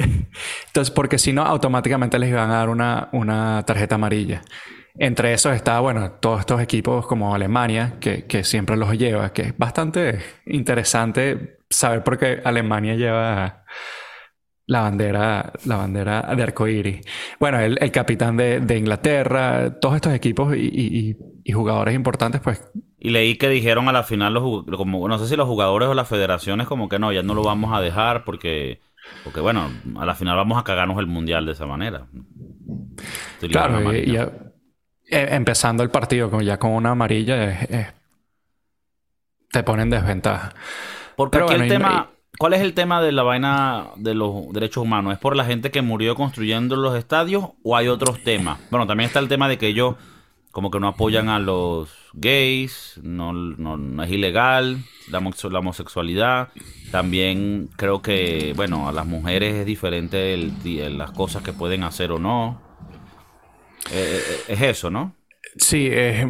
Entonces, 0.67 0.91
porque 0.91 1.17
si 1.17 1.33
no, 1.33 1.43
automáticamente 1.43 2.19
les 2.19 2.29
iban 2.29 2.49
a 2.51 2.55
dar 2.55 2.69
una, 2.69 3.09
una, 3.11 3.63
tarjeta 3.65 3.95
amarilla. 3.95 4.41
Entre 4.95 5.33
esos 5.33 5.55
está, 5.55 5.79
bueno, 5.79 6.11
todos 6.13 6.41
estos 6.41 6.61
equipos 6.61 7.07
como 7.07 7.33
Alemania, 7.33 7.95
que, 7.99 8.25
que 8.25 8.43
siempre 8.43 8.75
los 8.75 8.97
lleva, 8.97 9.31
que 9.33 9.41
es 9.43 9.57
bastante 9.57 10.19
interesante 10.45 11.59
saber 11.69 12.03
por 12.03 12.17
qué 12.17 12.41
Alemania 12.43 12.95
lleva 12.95 13.63
la 14.71 14.81
bandera, 14.81 15.51
la 15.65 15.75
bandera 15.77 16.21
de 16.33 16.43
arcoíris. 16.43 17.01
Bueno, 17.39 17.59
el, 17.59 17.91
capitán 17.91 18.37
de, 18.37 18.77
Inglaterra, 18.77 19.79
todos 19.81 19.95
estos 19.95 20.13
equipos 20.13 20.55
y, 20.55 21.17
jugadores 21.51 21.93
importantes, 21.93 22.39
pues. 22.39 22.63
Y 22.97 23.09
leí 23.09 23.37
que 23.37 23.49
dijeron 23.49 23.89
a 23.89 23.91
la 23.91 24.03
final, 24.03 24.33
los, 24.33 24.63
como, 24.77 25.07
no 25.09 25.19
sé 25.19 25.27
si 25.27 25.35
los 25.35 25.47
jugadores 25.47 25.89
o 25.89 25.93
las 25.93 26.07
federaciones, 26.07 26.67
como 26.67 26.87
que 26.87 26.99
no, 26.99 27.11
ya 27.11 27.21
no 27.21 27.33
lo 27.33 27.43
vamos 27.43 27.75
a 27.75 27.81
dejar 27.81 28.23
porque, 28.23 28.79
porque 29.23 29.39
bueno, 29.39 29.69
a 29.97 30.05
la 30.05 30.15
final 30.15 30.35
vamos 30.35 30.59
a 30.59 30.63
cagarnos 30.63 30.97
el 30.99 31.07
mundial 31.07 31.45
de 31.45 31.51
esa 31.53 31.65
manera. 31.65 32.07
claro, 33.49 33.93
y, 33.93 34.15
e, 34.15 34.27
empezando 35.09 35.83
el 35.83 35.89
partido 35.89 36.41
ya 36.41 36.57
con 36.57 36.71
una 36.71 36.91
amarilla, 36.91 37.67
te 39.51 39.63
ponen 39.63 39.89
desventaja. 39.89 40.53
Porque 41.15 41.39
aquí 41.39 41.53
el 41.53 41.67
tema. 41.67 42.07
¿Cuál 42.37 42.53
es 42.53 42.61
el 42.61 42.73
tema 42.73 43.01
de 43.03 43.11
la 43.11 43.21
vaina 43.21 43.89
de 43.97 44.15
los 44.15 44.51
derechos 44.51 44.83
humanos? 44.83 45.13
¿Es 45.13 45.19
por 45.19 45.35
la 45.35 45.45
gente 45.45 45.69
que 45.69 45.83
murió 45.83 46.15
construyendo 46.15 46.75
los 46.75 46.95
estadios 46.97 47.49
o 47.61 47.75
hay 47.75 47.87
otros 47.87 48.23
temas? 48.23 48.57
Bueno, 48.71 48.87
también 48.87 49.07
está 49.07 49.19
el 49.19 49.27
tema 49.27 49.47
de 49.47 49.59
que 49.59 49.67
ellos 49.67 49.95
como 50.51 50.71
que 50.71 50.79
no 50.79 50.87
apoyan 50.87 51.29
a 51.29 51.39
los 51.39 51.89
gays, 52.13 52.99
no, 53.03 53.31
no, 53.31 54.03
es 54.03 54.11
ilegal 54.11 54.79
la, 55.09 55.19
homosexualidad. 55.19 56.49
También 56.91 57.69
creo 57.77 58.01
que, 58.01 58.53
bueno, 58.55 58.89
a 58.89 58.91
las 58.91 59.05
mujeres 59.05 59.55
es 59.55 59.65
diferente 59.65 60.37
las 60.89 61.11
cosas 61.11 61.41
que 61.41 61.53
pueden 61.53 61.83
hacer 61.83 62.11
o 62.11 62.19
no. 62.19 62.61
Eh, 63.91 64.19
eh, 64.19 64.43
es 64.49 64.61
eso, 64.61 64.89
¿no? 64.89 65.15
Sí, 65.57 65.87
es, 65.87 66.25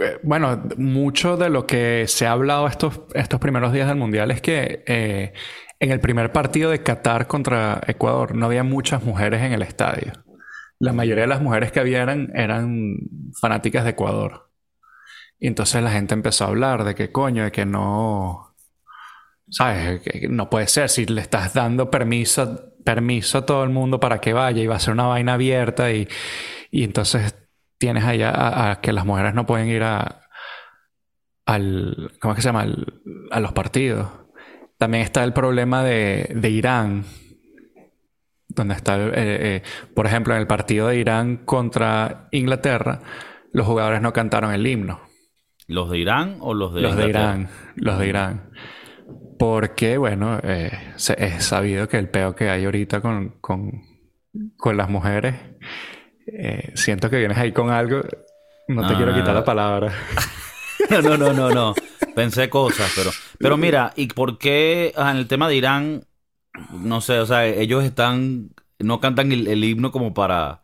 eh, 0.00 0.18
bueno, 0.22 0.62
mucho 0.76 1.36
de 1.36 1.50
lo 1.50 1.66
que 1.66 2.06
se 2.06 2.26
ha 2.26 2.32
hablado 2.32 2.66
estos, 2.68 3.00
estos 3.14 3.40
primeros 3.40 3.72
días 3.72 3.88
del 3.88 3.96
Mundial 3.96 4.30
es 4.30 4.40
que 4.40 4.84
eh, 4.86 5.32
en 5.80 5.90
el 5.90 6.00
primer 6.00 6.32
partido 6.32 6.70
de 6.70 6.82
Qatar 6.82 7.26
contra 7.26 7.80
Ecuador 7.86 8.34
no 8.34 8.46
había 8.46 8.62
muchas 8.62 9.02
mujeres 9.02 9.42
en 9.42 9.52
el 9.52 9.62
estadio. 9.62 10.12
La 10.78 10.92
mayoría 10.92 11.22
de 11.22 11.28
las 11.28 11.42
mujeres 11.42 11.72
que 11.72 11.80
había 11.80 12.02
eran, 12.02 12.96
fanáticas 13.40 13.84
de 13.84 13.90
Ecuador. 13.90 14.50
Y 15.40 15.48
entonces 15.48 15.82
la 15.82 15.90
gente 15.90 16.14
empezó 16.14 16.44
a 16.44 16.48
hablar 16.48 16.84
de 16.84 16.94
que 16.94 17.10
coño, 17.10 17.44
de 17.44 17.52
que 17.52 17.66
no... 17.66 18.47
¿Sabes? 19.50 20.00
Que 20.02 20.28
no 20.28 20.50
puede 20.50 20.66
ser. 20.66 20.88
Si 20.88 21.06
le 21.06 21.20
estás 21.20 21.54
dando 21.54 21.90
permiso, 21.90 22.74
permiso 22.84 23.38
a 23.38 23.46
todo 23.46 23.64
el 23.64 23.70
mundo 23.70 24.00
para 24.00 24.20
que 24.20 24.32
vaya 24.32 24.62
y 24.62 24.66
va 24.66 24.76
a 24.76 24.80
ser 24.80 24.94
una 24.94 25.06
vaina 25.06 25.34
abierta 25.34 25.92
y, 25.92 26.08
y 26.70 26.84
entonces 26.84 27.34
tienes 27.78 28.04
allá 28.04 28.70
a, 28.70 28.80
que 28.80 28.92
las 28.92 29.06
mujeres 29.06 29.34
no 29.34 29.46
pueden 29.46 29.68
ir 29.68 29.82
a 29.82 30.22
al 31.46 32.12
¿cómo 32.20 32.32
es 32.32 32.36
que 32.36 32.42
se 32.42 32.48
llama? 32.48 32.66
a 33.30 33.40
los 33.40 33.52
partidos. 33.52 34.08
También 34.76 35.02
está 35.02 35.24
el 35.24 35.32
problema 35.32 35.82
de, 35.82 36.50
Irán, 36.50 37.04
donde 38.48 38.74
está, 38.74 38.96
eh, 38.96 39.12
eh, 39.14 39.62
por 39.94 40.06
ejemplo, 40.06 40.34
en 40.34 40.40
el 40.40 40.46
partido 40.46 40.86
de 40.88 40.98
Irán 40.98 41.38
contra 41.38 42.28
Inglaterra, 42.30 43.00
los 43.52 43.66
jugadores 43.66 44.00
no 44.02 44.12
cantaron 44.12 44.52
el 44.52 44.64
himno. 44.66 45.00
¿Los 45.66 45.90
de 45.90 45.98
Irán 45.98 46.36
o 46.40 46.54
los 46.54 46.74
de 46.74 46.82
Los 46.82 46.96
de 46.96 47.08
Irán, 47.08 47.48
los 47.74 47.98
de 47.98 48.08
Irán. 48.08 48.50
Porque, 49.38 49.98
bueno, 49.98 50.40
eh, 50.42 50.70
es 51.16 51.44
sabido 51.44 51.88
que 51.88 51.98
el 51.98 52.08
peo 52.08 52.34
que 52.34 52.50
hay 52.50 52.64
ahorita 52.64 53.00
con, 53.00 53.36
con, 53.40 53.82
con 54.56 54.76
las 54.76 54.88
mujeres 54.88 55.36
eh, 56.32 56.72
siento 56.74 57.08
que 57.08 57.18
vienes 57.18 57.38
ahí 57.38 57.52
con 57.52 57.70
algo. 57.70 58.02
No, 58.68 58.86
te 58.86 58.94
quiero 58.94 59.14
quitar 59.14 59.34
la 59.34 59.44
palabra. 59.44 59.92
no, 60.90 61.00
no, 61.02 61.16
no, 61.16 61.32
no, 61.32 61.50
no. 61.50 61.74
Pensé 62.14 62.50
cosas, 62.50 62.92
pero. 62.94 63.10
Pero 63.38 63.56
mira, 63.56 63.92
¿y 63.96 64.08
por 64.08 64.38
qué 64.38 64.92
en 64.96 65.16
el 65.16 65.26
tema 65.26 65.48
de 65.48 65.56
Irán? 65.56 66.04
No 66.72 67.00
sé, 67.00 67.18
o 67.20 67.26
sea, 67.26 67.46
ellos 67.46 67.84
están. 67.84 68.50
No 68.78 69.00
cantan 69.00 69.32
el, 69.32 69.64
himno 69.64 69.90
como 69.90 70.12
para. 70.12 70.62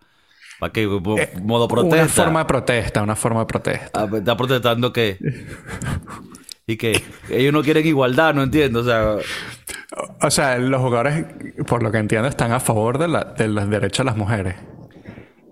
¿Para 0.60 0.72
qué? 0.72 0.84
Eh, 0.84 1.32
¿Modo 1.42 1.66
protesta? 1.66 1.96
Una 1.96 2.08
forma 2.08 2.38
de 2.40 2.44
protesta, 2.44 3.02
una 3.02 3.16
forma 3.16 3.40
de 3.40 3.46
protesta. 3.46 3.90
Ah, 4.02 4.08
¿Está 4.12 4.36
protestando 4.36 4.92
qué? 4.92 5.18
y 6.66 6.76
que 6.76 7.02
ellos 7.30 7.52
no 7.52 7.62
quieren 7.62 7.86
igualdad, 7.86 8.34
no 8.34 8.42
entiendo, 8.42 8.80
o 8.80 8.84
sea... 8.84 9.16
O 10.22 10.30
sea, 10.30 10.58
los 10.58 10.80
jugadores, 10.80 11.24
por 11.66 11.82
lo 11.82 11.92
que 11.92 11.98
entiendo, 11.98 12.26
están 12.28 12.52
a 12.52 12.58
favor 12.58 12.98
de, 12.98 13.08
la, 13.08 13.24
de 13.24 13.48
los 13.48 13.68
derechos 13.68 13.98
de 13.98 14.04
las 14.04 14.16
mujeres. 14.16 14.56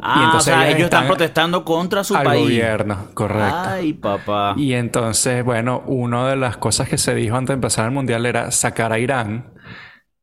Ah, 0.04 0.25
entonces 0.25 0.52
o 0.52 0.57
sea, 0.57 0.69
ellos 0.69 0.85
están, 0.85 1.07
protestando 1.07 1.64
contra 1.64 2.02
su 2.02 2.16
al 2.16 2.25
país. 2.25 2.42
gobierno, 2.42 3.11
correcto. 3.14 3.54
Ay, 3.54 3.92
papá. 3.92 4.54
Y 4.57 4.73
entonces, 4.73 5.45
bueno, 5.45 5.85
una 5.87 6.28
de 6.28 6.35
las 6.35 6.57
cosas 6.57 6.88
que 6.88 6.99
se 6.99 7.14
dijo 7.14 7.37
antes 7.37 7.49
de 7.49 7.54
empezar 7.54 7.85
el 7.85 7.92
mundial 7.92 8.26
era 8.26 8.50
sacar 8.50 8.92
a 8.92 8.99
Irán 8.99 9.54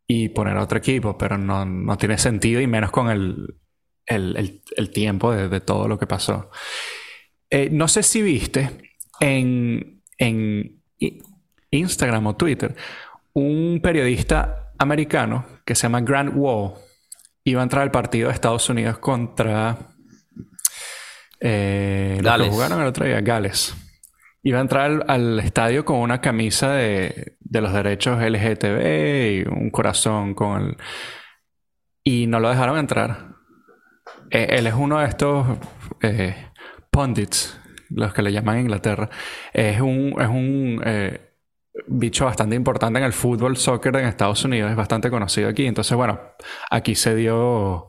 y 0.06 0.30
poner 0.30 0.58
a 0.58 0.64
otro 0.64 0.80
equipo, 0.80 1.18
pero 1.18 1.38
no, 1.38 1.64
no 1.64 1.98
tiene 1.98 2.18
sentido 2.18 2.60
y 2.60 2.68
menos 2.68 2.92
con 2.92 3.10
el, 3.10 3.56
el, 4.06 4.62
el, 4.76 4.92
tiempo 4.92 5.32
de, 5.32 5.48
de, 5.48 5.62
todo 5.62 5.88
lo 5.88 5.98
que 5.98 6.08
pasó. 6.08 6.50
Eh, 7.50 7.70
no 7.72 7.88
sé 7.88 8.04
si 8.04 8.22
viste 8.22 8.70
en, 9.22 10.04
en 10.18 10.79
Instagram 11.72 12.28
o 12.28 12.36
Twitter 12.36 12.76
un 13.34 13.80
periodista 13.82 14.74
americano 14.78 15.46
que 15.66 15.76
se 15.76 15.84
llama 15.84 16.02
Grant 16.02 16.34
Wall 16.36 16.74
iba 17.44 17.62
a 17.62 17.64
entrar 17.64 17.84
al 17.84 17.92
partido 17.92 18.28
de 18.28 18.34
Estados 18.34 18.70
Unidos 18.70 18.98
contra 19.00 19.78
eh, 21.40 22.20
los 22.22 22.38
que 22.38 22.50
jugaron 22.50 22.82
el 22.82 22.88
otro 22.88 23.06
día, 23.06 23.22
Gales. 23.22 23.76
Iba 24.44 24.60
a 24.60 24.62
entrar 24.62 25.06
al, 25.08 25.40
estadio 25.40 25.84
con 25.84 25.98
una 25.98 26.22
camisa 26.22 26.72
de, 26.74 27.38
los 27.50 27.74
derechos 27.74 28.22
LGTB 28.22 29.32
y 29.32 29.48
un 29.48 29.70
corazón 29.70 30.34
con 30.34 30.62
el... 30.62 30.78
Y 32.04 32.28
no 32.28 32.40
lo 32.40 32.50
dejaron 32.50 32.78
entrar. 32.78 33.36
Eh, 34.32 34.48
él 34.52 34.68
es 34.68 34.74
uno 34.74 35.00
de 35.00 35.08
estos 35.08 35.46
eh, 36.02 36.36
pundits, 36.90 37.59
los 37.90 38.14
que 38.14 38.22
le 38.22 38.32
llaman 38.32 38.60
Inglaterra. 38.60 39.10
Es 39.54 39.80
un, 39.82 40.16
es 40.20 40.28
un 40.28 40.82
eh, 40.86 41.30
bicho 41.88 42.26
bastante 42.26 42.56
importante 42.56 43.00
en 43.00 43.06
el 43.06 43.14
fútbol, 43.14 43.58
soccer 43.58 43.96
en 43.96 44.06
Estados 44.06 44.44
Unidos, 44.46 44.72
es 44.72 44.78
bastante 44.78 45.10
conocido 45.10 45.50
aquí. 45.50 45.66
Entonces, 45.66 45.96
bueno, 45.96 46.20
aquí 46.70 46.96
se 46.96 47.16
dio 47.16 47.88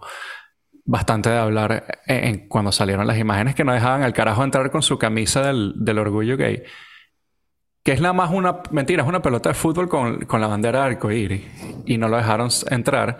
bastante 0.84 1.30
de 1.30 1.38
hablar 1.38 2.00
en, 2.06 2.48
cuando 2.48 2.72
salieron 2.72 3.06
las 3.06 3.18
imágenes 3.18 3.54
que 3.54 3.64
no 3.64 3.72
dejaban 3.72 4.02
al 4.02 4.12
carajo 4.12 4.42
entrar 4.42 4.70
con 4.70 4.82
su 4.82 4.98
camisa 4.98 5.42
del, 5.42 5.98
orgullo 5.98 6.36
gay. 6.36 6.62
Que 7.82 7.92
es 7.92 8.00
nada 8.00 8.12
más 8.12 8.30
una 8.30 8.60
mentira, 8.72 9.02
es 9.02 9.08
una 9.08 9.22
pelota 9.22 9.50
de 9.50 9.54
fútbol 9.54 9.88
con, 9.88 10.26
la 10.40 10.46
bandera 10.46 10.80
de 10.80 10.86
arcoíris. 10.86 11.42
Y 11.86 11.96
no 11.96 12.08
lo 12.08 12.16
dejaron 12.16 12.48
entrar. 12.70 13.18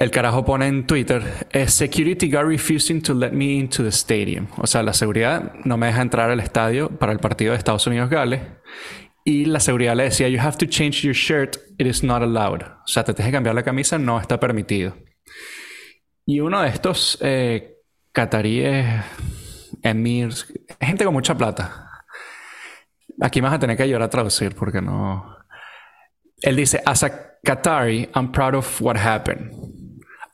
El 0.00 0.10
carajo 0.10 0.46
pone 0.46 0.66
en 0.66 0.86
Twitter, 0.86 1.22
security 1.66 2.30
guard 2.30 2.48
refusing 2.48 3.02
to 3.02 3.12
let 3.12 3.32
me 3.32 3.58
into 3.58 3.82
the 3.82 3.90
stadium. 3.90 4.48
O 4.56 4.66
sea, 4.66 4.82
la 4.82 4.94
seguridad 4.94 5.52
no 5.64 5.76
me 5.76 5.88
deja 5.88 6.00
entrar 6.00 6.30
al 6.30 6.40
estadio 6.40 6.88
para 6.88 7.12
el 7.12 7.18
partido 7.18 7.52
de 7.52 7.58
Estados 7.58 7.86
Unidos-Gales. 7.86 8.40
Y 9.26 9.44
la 9.44 9.60
seguridad 9.60 9.94
le 9.94 10.04
decía, 10.04 10.26
you 10.30 10.40
have 10.40 10.56
to 10.56 10.64
change 10.64 11.02
your 11.02 11.12
shirt, 11.12 11.58
it 11.76 11.86
is 11.86 12.02
not 12.02 12.22
allowed. 12.22 12.62
O 12.62 12.86
sea, 12.86 13.04
te 13.04 13.12
tienes 13.12 13.30
que 13.30 13.36
cambiar 13.36 13.54
la 13.54 13.62
camisa, 13.62 13.98
no 13.98 14.18
está 14.18 14.40
permitido. 14.40 14.96
Y 16.24 16.40
uno 16.40 16.62
de 16.62 16.70
estos 16.70 17.18
eh, 17.20 17.74
cataríes, 18.10 19.04
emirs, 19.82 20.50
gente 20.80 21.04
con 21.04 21.12
mucha 21.12 21.36
plata. 21.36 21.90
Aquí 23.20 23.42
vas 23.42 23.52
a 23.52 23.58
tener 23.58 23.76
que 23.76 23.82
ayudar 23.82 24.04
a 24.04 24.08
traducir 24.08 24.54
porque 24.54 24.80
no... 24.80 25.36
él 26.40 26.56
dice, 26.56 26.82
as 26.86 27.02
a 27.02 27.36
Qatari, 27.44 28.08
I'm 28.14 28.32
proud 28.32 28.54
of 28.54 28.80
what 28.80 28.96
happened. 28.96 29.59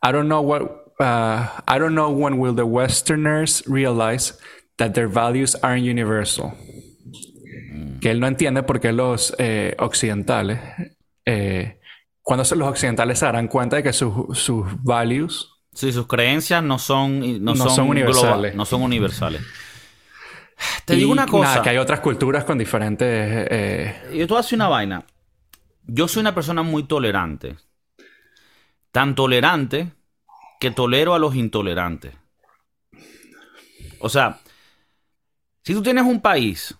I 0.02 0.12
don't 0.12 0.28
know 0.28 0.40
what, 0.40 0.62
uh, 1.00 1.48
I 1.66 1.78
don't 1.78 1.94
know 1.94 2.10
when 2.10 2.38
will 2.38 2.54
the 2.54 2.66
Westerners 2.66 3.62
realize 3.66 4.38
that 4.78 4.94
their 4.94 5.08
values 5.08 5.56
aren't 5.62 5.84
universal. 5.84 6.52
Mm. 7.72 8.00
Que 8.00 8.10
él 8.10 8.20
no 8.20 8.26
entiende 8.26 8.62
por 8.62 8.80
qué 8.80 8.92
los 8.92 9.34
eh, 9.38 9.74
occidentales, 9.78 10.60
eh, 11.24 11.80
cuando 12.22 12.44
los 12.56 12.68
occidentales 12.68 13.18
se 13.18 13.26
darán 13.26 13.48
cuenta 13.48 13.76
de 13.76 13.82
que 13.82 13.92
sus, 13.92 14.38
sus 14.38 14.66
values... 14.82 15.48
Sí, 15.72 15.92
sus 15.92 16.06
creencias 16.06 16.62
no 16.62 16.78
son, 16.78 17.44
no, 17.44 17.54
son, 17.54 17.88
universales. 17.88 18.54
no 18.54 18.64
son 18.64 18.82
universales. 18.82 19.42
Te 20.84 20.94
digo 20.94 21.12
una 21.12 21.26
cosa. 21.26 21.60
que 21.62 21.70
hay 21.70 21.76
otras 21.76 22.00
culturas 22.00 22.44
con 22.44 22.56
diferentes. 22.56 23.06
Eh... 23.50 23.94
Yo 24.14 24.26
te 24.26 24.32
voy 24.32 24.42
a 24.42 24.54
una 24.54 24.68
vaina. 24.68 25.04
Yo 25.86 26.08
soy 26.08 26.20
una 26.20 26.34
persona 26.34 26.62
muy 26.62 26.84
tolerante. 26.84 27.56
Tan 28.96 29.14
tolerante 29.14 29.92
que 30.58 30.70
tolero 30.70 31.12
a 31.12 31.18
los 31.18 31.34
intolerantes. 31.34 32.14
O 33.98 34.08
sea, 34.08 34.40
si 35.62 35.74
tú 35.74 35.82
tienes 35.82 36.04
un 36.04 36.22
país, 36.22 36.78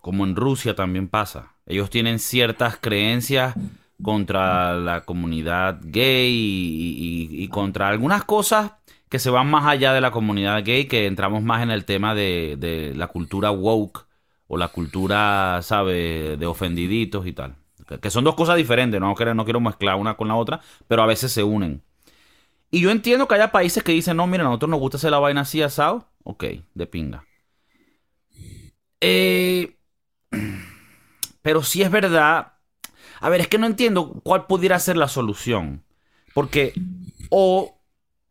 como 0.00 0.24
en 0.24 0.34
Rusia 0.34 0.74
también 0.74 1.06
pasa, 1.06 1.54
ellos 1.64 1.90
tienen 1.90 2.18
ciertas 2.18 2.76
creencias 2.78 3.54
contra 4.02 4.74
la 4.74 5.04
comunidad 5.04 5.78
gay 5.80 6.28
y, 6.34 7.46
contra 7.50 7.86
algunas 7.86 8.24
cosas 8.24 8.72
que 9.08 9.20
se 9.20 9.30
van 9.30 9.48
más 9.48 9.64
allá 9.64 9.92
de 9.92 10.00
la 10.00 10.10
comunidad 10.10 10.64
gay, 10.64 10.86
que 10.86 11.06
entramos 11.06 11.44
más 11.44 11.62
en 11.62 11.70
el 11.70 11.84
tema 11.84 12.16
de, 12.16 12.92
la 12.96 13.06
cultura 13.06 13.52
woke 13.52 14.08
o 14.48 14.56
la 14.56 14.66
cultura, 14.66 15.60
¿sabe?, 15.62 16.36
de 16.36 16.46
ofendiditos 16.46 17.28
y 17.28 17.32
tal. 17.32 17.54
Que 17.96 18.10
son 18.10 18.24
dos 18.24 18.34
cosas 18.34 18.56
diferentes, 18.56 19.00
no 19.00 19.14
quiero, 19.14 19.34
no 19.34 19.44
quiero 19.44 19.60
mezclar 19.60 19.96
una 19.96 20.16
con 20.16 20.28
la 20.28 20.34
otra, 20.36 20.60
pero 20.86 21.02
a 21.02 21.06
veces 21.06 21.32
se 21.32 21.42
unen. 21.42 21.82
Y 22.70 22.80
yo 22.80 22.90
entiendo 22.90 23.26
que 23.26 23.34
haya 23.34 23.50
países 23.50 23.82
que 23.82 23.92
dicen, 23.92 24.16
no, 24.16 24.26
mira, 24.26 24.42
a 24.42 24.46
nosotros 24.46 24.70
nos 24.70 24.80
gusta 24.80 24.98
hacer 24.98 25.10
la 25.10 25.18
vaina 25.18 25.40
así 25.42 25.62
asado. 25.62 26.08
Ok, 26.22 26.44
de 26.74 26.86
pinga. 26.86 27.24
Eh, 29.00 29.76
pero 31.42 31.62
si 31.62 31.82
es 31.82 31.90
verdad. 31.90 32.54
A 33.20 33.28
ver, 33.30 33.40
es 33.40 33.48
que 33.48 33.58
no 33.58 33.66
entiendo 33.66 34.20
cuál 34.22 34.46
pudiera 34.46 34.78
ser 34.78 34.96
la 34.96 35.08
solución. 35.08 35.82
Porque 36.34 36.74
o, 37.30 37.80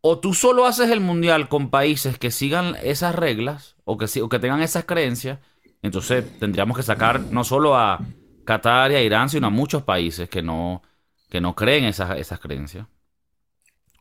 o 0.00 0.18
tú 0.18 0.34
solo 0.34 0.66
haces 0.66 0.90
el 0.90 1.00
mundial 1.00 1.48
con 1.48 1.68
países 1.70 2.18
que 2.18 2.30
sigan 2.30 2.76
esas 2.82 3.14
reglas 3.14 3.76
o 3.84 3.98
que, 3.98 4.06
o 4.22 4.28
que 4.28 4.38
tengan 4.38 4.62
esas 4.62 4.84
creencias. 4.84 5.40
Entonces 5.82 6.24
tendríamos 6.38 6.76
que 6.76 6.82
sacar 6.82 7.20
no 7.20 7.44
solo 7.44 7.76
a 7.76 8.00
Qatar 8.48 8.92
Irán, 8.92 9.28
sino 9.28 9.48
a 9.48 9.50
muchos 9.50 9.82
países 9.82 10.30
que 10.30 10.42
no, 10.42 10.82
que 11.28 11.38
no 11.38 11.54
creen 11.54 11.84
esas, 11.84 12.18
esas 12.18 12.40
creencias. 12.40 12.86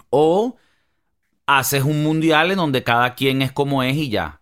O 0.10 0.56
haces 1.46 1.84
un 1.84 2.02
mundial 2.02 2.52
en 2.52 2.58
donde 2.58 2.82
cada 2.82 3.14
quien 3.14 3.42
es 3.42 3.52
como 3.52 3.84
es 3.84 3.98
y 3.98 4.10
ya. 4.10 4.40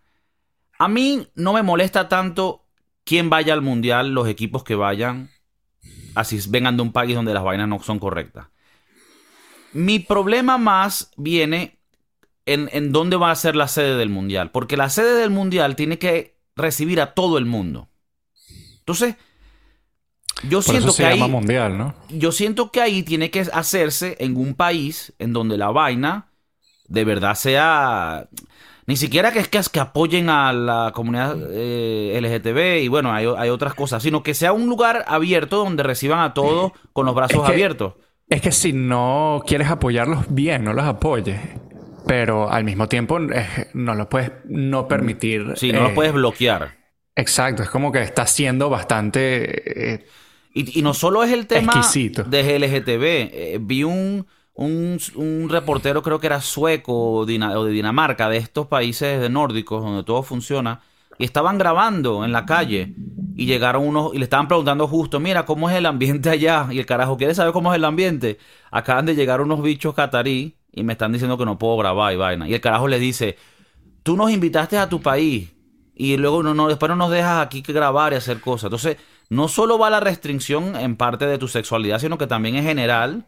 A 0.77 0.87
mí 0.87 1.27
no 1.33 1.53
me 1.53 1.63
molesta 1.63 2.07
tanto 2.07 2.67
quién 3.03 3.31
vaya 3.31 3.53
al 3.53 3.63
mundial, 3.63 4.11
los 4.11 4.27
equipos 4.27 4.63
que 4.63 4.75
vayan, 4.75 5.31
así 6.13 6.39
vengan 6.49 6.77
de 6.77 6.83
un 6.83 6.91
país 6.91 7.15
donde 7.15 7.33
las 7.33 7.43
vainas 7.43 7.67
no 7.67 7.81
son 7.81 7.97
correctas. 7.97 8.49
Mi 9.73 9.97
problema 9.97 10.59
más 10.59 11.11
viene 11.17 11.79
en, 12.45 12.69
en 12.73 12.91
dónde 12.91 13.17
va 13.17 13.31
a 13.31 13.35
ser 13.35 13.55
la 13.55 13.67
sede 13.67 13.97
del 13.97 14.09
mundial, 14.09 14.51
porque 14.51 14.77
la 14.77 14.91
sede 14.91 15.19
del 15.19 15.31
mundial 15.31 15.75
tiene 15.75 15.97
que 15.97 16.37
recibir 16.55 17.01
a 17.01 17.15
todo 17.15 17.39
el 17.39 17.45
mundo. 17.45 17.89
Entonces, 18.77 19.15
yo 20.43 20.61
siento 20.61 20.93
que 20.93 21.05
ahí, 21.05 21.29
mundial, 21.29 21.77
¿no? 21.77 21.95
Yo 22.09 22.31
siento 22.31 22.71
que 22.71 22.81
ahí 22.81 23.03
tiene 23.03 23.31
que 23.31 23.41
hacerse 23.41 24.17
en 24.19 24.37
un 24.37 24.53
país 24.53 25.13
en 25.19 25.33
donde 25.33 25.57
la 25.57 25.71
vaina 25.71 26.27
de 26.87 27.03
verdad 27.03 27.35
sea 27.35 28.27
ni 28.87 28.97
siquiera 28.97 29.31
que 29.31 29.39
es 29.39 29.47
que, 29.47 29.59
que 29.71 29.79
apoyen 29.79 30.29
a 30.29 30.53
la 30.53 30.91
comunidad 30.93 31.35
eh, 31.51 32.19
LGTB 32.21 32.83
y 32.83 32.87
bueno, 32.87 33.13
hay, 33.13 33.25
otras 33.49 33.73
cosas, 33.73 34.03
sino 34.03 34.21
que 34.21 34.33
sea 34.33 34.53
un 34.53 34.67
lugar 34.67 35.03
abierto 35.07 35.57
donde 35.57 35.81
reciban 35.81 36.19
a 36.19 36.33
todos 36.33 36.71
con 36.93 37.05
los 37.05 37.15
brazos 37.15 37.47
abiertos. 37.47 37.93
Es 38.29 38.41
que 38.41 38.51
si 38.51 38.73
no 38.73 39.41
quieres 39.45 39.69
apoyarlos 39.69 40.25
bien, 40.29 40.63
no 40.63 40.73
los 40.73 40.85
apoyes. 40.85 41.39
Pero 42.07 42.51
al 42.51 42.63
mismo 42.63 42.87
tiempo 42.87 43.19
eh, 43.19 43.69
no 43.73 43.95
los 43.95 44.07
puedes 44.07 44.31
no 44.45 44.87
permitir. 44.87 45.53
Sí, 45.55 45.71
no 45.71 45.81
los 45.81 45.91
eh, 45.91 45.95
puedes 45.95 46.13
bloquear. 46.13 46.75
Exacto, 47.15 47.63
es 47.63 47.69
como 47.69 47.91
que 47.91 48.03
está 48.03 48.27
siendo 48.27 48.69
bastante 48.69 50.05
y, 50.55 50.81
no 50.81 50.93
solo 50.93 51.21
es 51.23 51.31
el 51.33 51.47
tema 51.47 51.73
de 52.27 52.59
LGTB. 52.59 53.03
Eh, 53.03 53.59
vi 53.61 53.83
un, 53.83 54.25
un, 54.53 55.49
reportero, 55.49 56.01
creo 56.01 56.19
que 56.21 56.27
era 56.27 56.39
sueco 56.39 57.11
o 57.11 57.25
de 57.25 57.71
Dinamarca, 57.71 58.29
de 58.29 58.37
estos 58.37 58.67
países 58.67 59.19
de 59.19 59.29
nórdicos 59.29 59.83
donde 59.83 60.03
todo 60.05 60.23
funciona, 60.23 60.79
y 61.17 61.25
estaban 61.25 61.57
grabando 61.57 62.23
en 62.23 62.31
la 62.31 62.45
calle. 62.45 62.93
Y 63.35 63.47
llegaron 63.47 63.85
unos 63.85 64.13
y 64.13 64.17
le 64.17 64.23
estaban 64.23 64.47
preguntando 64.47 64.87
justo, 64.87 65.19
mira, 65.19 65.45
¿cómo 65.45 65.69
es 65.69 65.75
el 65.75 65.85
ambiente 65.85 66.29
allá? 66.29 66.67
Y 66.71 66.79
el 66.79 66.85
carajo, 66.85 67.17
¿quiere 67.17 67.35
saber 67.35 67.51
cómo 67.51 67.73
es 67.73 67.75
el 67.75 67.83
ambiente? 67.83 68.37
Acaban 68.71 69.05
de 69.05 69.15
llegar 69.15 69.41
unos 69.41 69.61
bichos 69.61 69.93
catarí 69.93 70.55
y 70.71 70.83
me 70.83 70.93
están 70.93 71.11
diciendo 71.11 71.37
que 71.37 71.43
no 71.43 71.59
puedo 71.59 71.75
grabar 71.75 72.13
y 72.13 72.15
vaina. 72.15 72.47
Y 72.47 72.53
el 72.53 72.61
carajo 72.61 72.87
le 72.87 72.97
dice, 72.97 73.35
tú 74.03 74.15
nos 74.15 74.31
invitaste 74.31 74.77
a 74.77 74.87
tu 74.87 75.01
país 75.01 75.54
y 75.95 76.17
luego 76.17 76.43
no, 76.43 76.53
no, 76.53 76.67
después 76.67 76.89
no 76.89 76.95
nos 76.95 77.09
dejas 77.09 77.45
aquí 77.45 77.61
grabar 77.61 78.13
y 78.13 78.17
hacer 78.17 78.41
cosas. 78.41 78.65
Entonces, 78.65 78.97
no 79.29 79.47
solo 79.47 79.79
va 79.79 79.89
la 79.89 80.01
restricción 80.01 80.75
en 80.75 80.97
parte 80.97 81.25
de 81.25 81.37
tu 81.37 81.47
sexualidad, 81.47 81.99
sino 81.99 82.17
que 82.17 82.27
también 82.27 82.55
en 82.55 82.63
general 82.63 83.25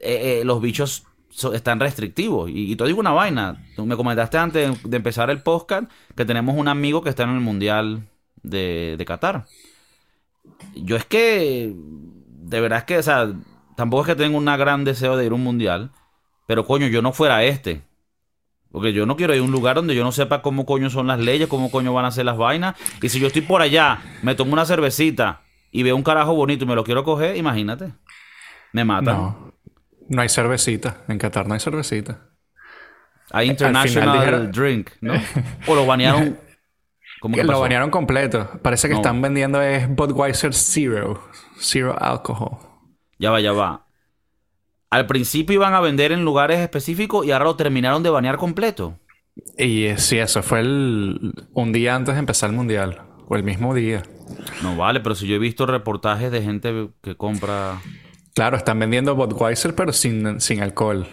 eh, 0.00 0.40
eh, 0.40 0.44
los 0.44 0.60
bichos 0.60 1.04
están 1.52 1.80
restrictivos. 1.80 2.50
Y, 2.52 2.76
te 2.76 2.84
digo 2.84 3.00
una 3.00 3.12
vaina, 3.12 3.64
tú 3.74 3.86
me 3.86 3.96
comentaste 3.96 4.38
antes 4.38 4.82
de, 4.82 4.96
empezar 4.96 5.30
el 5.30 5.42
podcast 5.42 5.90
que 6.14 6.24
tenemos 6.24 6.56
un 6.56 6.68
amigo 6.68 7.02
que 7.02 7.08
está 7.08 7.24
en 7.24 7.30
el 7.30 7.40
Mundial 7.40 8.06
de, 8.42 8.94
de 8.98 9.04
Qatar. 9.04 9.46
Yo 10.74 10.96
es 10.96 11.06
que, 11.06 11.74
de 11.74 12.60
verdad 12.60 12.80
es 12.80 12.84
que, 12.84 12.98
o 12.98 13.02
sea, 13.02 13.32
tampoco 13.76 14.02
es 14.02 14.08
que 14.08 14.22
tenga 14.22 14.36
un 14.36 14.44
gran 14.44 14.84
deseo 14.84 15.16
de 15.16 15.24
ir 15.24 15.32
a 15.32 15.34
un 15.34 15.42
Mundial, 15.42 15.90
pero 16.46 16.66
coño, 16.66 16.86
yo 16.86 17.02
no 17.02 17.12
fuera 17.12 17.42
este. 17.44 17.82
Porque 18.74 18.92
yo 18.92 19.06
no 19.06 19.14
quiero 19.14 19.32
ir 19.36 19.40
a 19.40 19.44
un 19.44 19.52
lugar 19.52 19.76
donde 19.76 19.94
yo 19.94 20.02
no 20.02 20.10
sepa 20.10 20.42
cómo 20.42 20.66
coño 20.66 20.90
son 20.90 21.06
las 21.06 21.20
leyes, 21.20 21.46
cómo 21.46 21.70
coño 21.70 21.94
van 21.94 22.06
a 22.06 22.10
ser 22.10 22.24
las 22.24 22.36
vainas. 22.36 22.74
Y 23.00 23.08
si 23.08 23.20
yo 23.20 23.28
estoy 23.28 23.42
por 23.42 23.62
allá, 23.62 24.00
me 24.22 24.34
tomo 24.34 24.52
una 24.52 24.66
cervecita 24.66 25.42
y 25.70 25.84
veo 25.84 25.94
un 25.94 26.02
carajo 26.02 26.34
bonito 26.34 26.64
y 26.64 26.66
me 26.66 26.74
lo 26.74 26.82
quiero 26.82 27.04
coger, 27.04 27.36
imagínate. 27.36 27.92
Me 28.72 28.84
matan. 28.84 29.14
No, 29.14 29.52
no 30.08 30.22
hay 30.22 30.28
cervecita. 30.28 31.04
En 31.06 31.18
Qatar 31.18 31.46
no 31.46 31.54
hay 31.54 31.60
cervecita. 31.60 32.18
Hay 33.30 33.48
international 33.48 34.50
drink, 34.50 34.90
¿no? 35.00 35.14
O 35.68 35.76
lo 35.76 35.86
banearon. 35.86 36.36
¿Cómo 37.20 37.36
que 37.36 37.44
lo 37.44 37.60
banearon 37.60 37.90
completo. 37.90 38.58
Parece 38.60 38.88
que 38.88 38.94
están 38.94 39.22
vendiendo 39.22 39.62
es 39.62 39.88
Budweiser 39.88 40.52
Zero. 40.52 41.22
Zero 41.60 41.96
alcohol. 41.96 42.58
Ya 43.20 43.30
va, 43.30 43.40
ya 43.40 43.52
va. 43.52 43.83
Al 44.94 45.06
principio 45.06 45.54
iban 45.54 45.74
a 45.74 45.80
vender 45.80 46.12
en 46.12 46.24
lugares 46.24 46.60
específicos 46.60 47.26
y 47.26 47.32
ahora 47.32 47.46
lo 47.46 47.56
terminaron 47.56 48.04
de 48.04 48.10
banear 48.10 48.36
completo. 48.36 48.96
Y 49.58 49.86
eh, 49.86 49.98
sí, 49.98 50.18
eso 50.18 50.40
fue 50.44 50.60
el, 50.60 51.32
un 51.52 51.72
día 51.72 51.96
antes 51.96 52.14
de 52.14 52.20
empezar 52.20 52.50
el 52.50 52.54
mundial. 52.54 53.02
O 53.26 53.34
el 53.34 53.42
mismo 53.42 53.74
día. 53.74 54.04
No 54.62 54.76
vale, 54.76 55.00
pero 55.00 55.16
si 55.16 55.26
yo 55.26 55.34
he 55.34 55.40
visto 55.40 55.66
reportajes 55.66 56.30
de 56.30 56.42
gente 56.42 56.90
que 57.02 57.16
compra. 57.16 57.80
Claro, 58.36 58.56
están 58.56 58.78
vendiendo 58.78 59.16
Budweiser, 59.16 59.74
pero 59.74 59.92
sin, 59.92 60.40
sin 60.40 60.62
alcohol. 60.62 61.08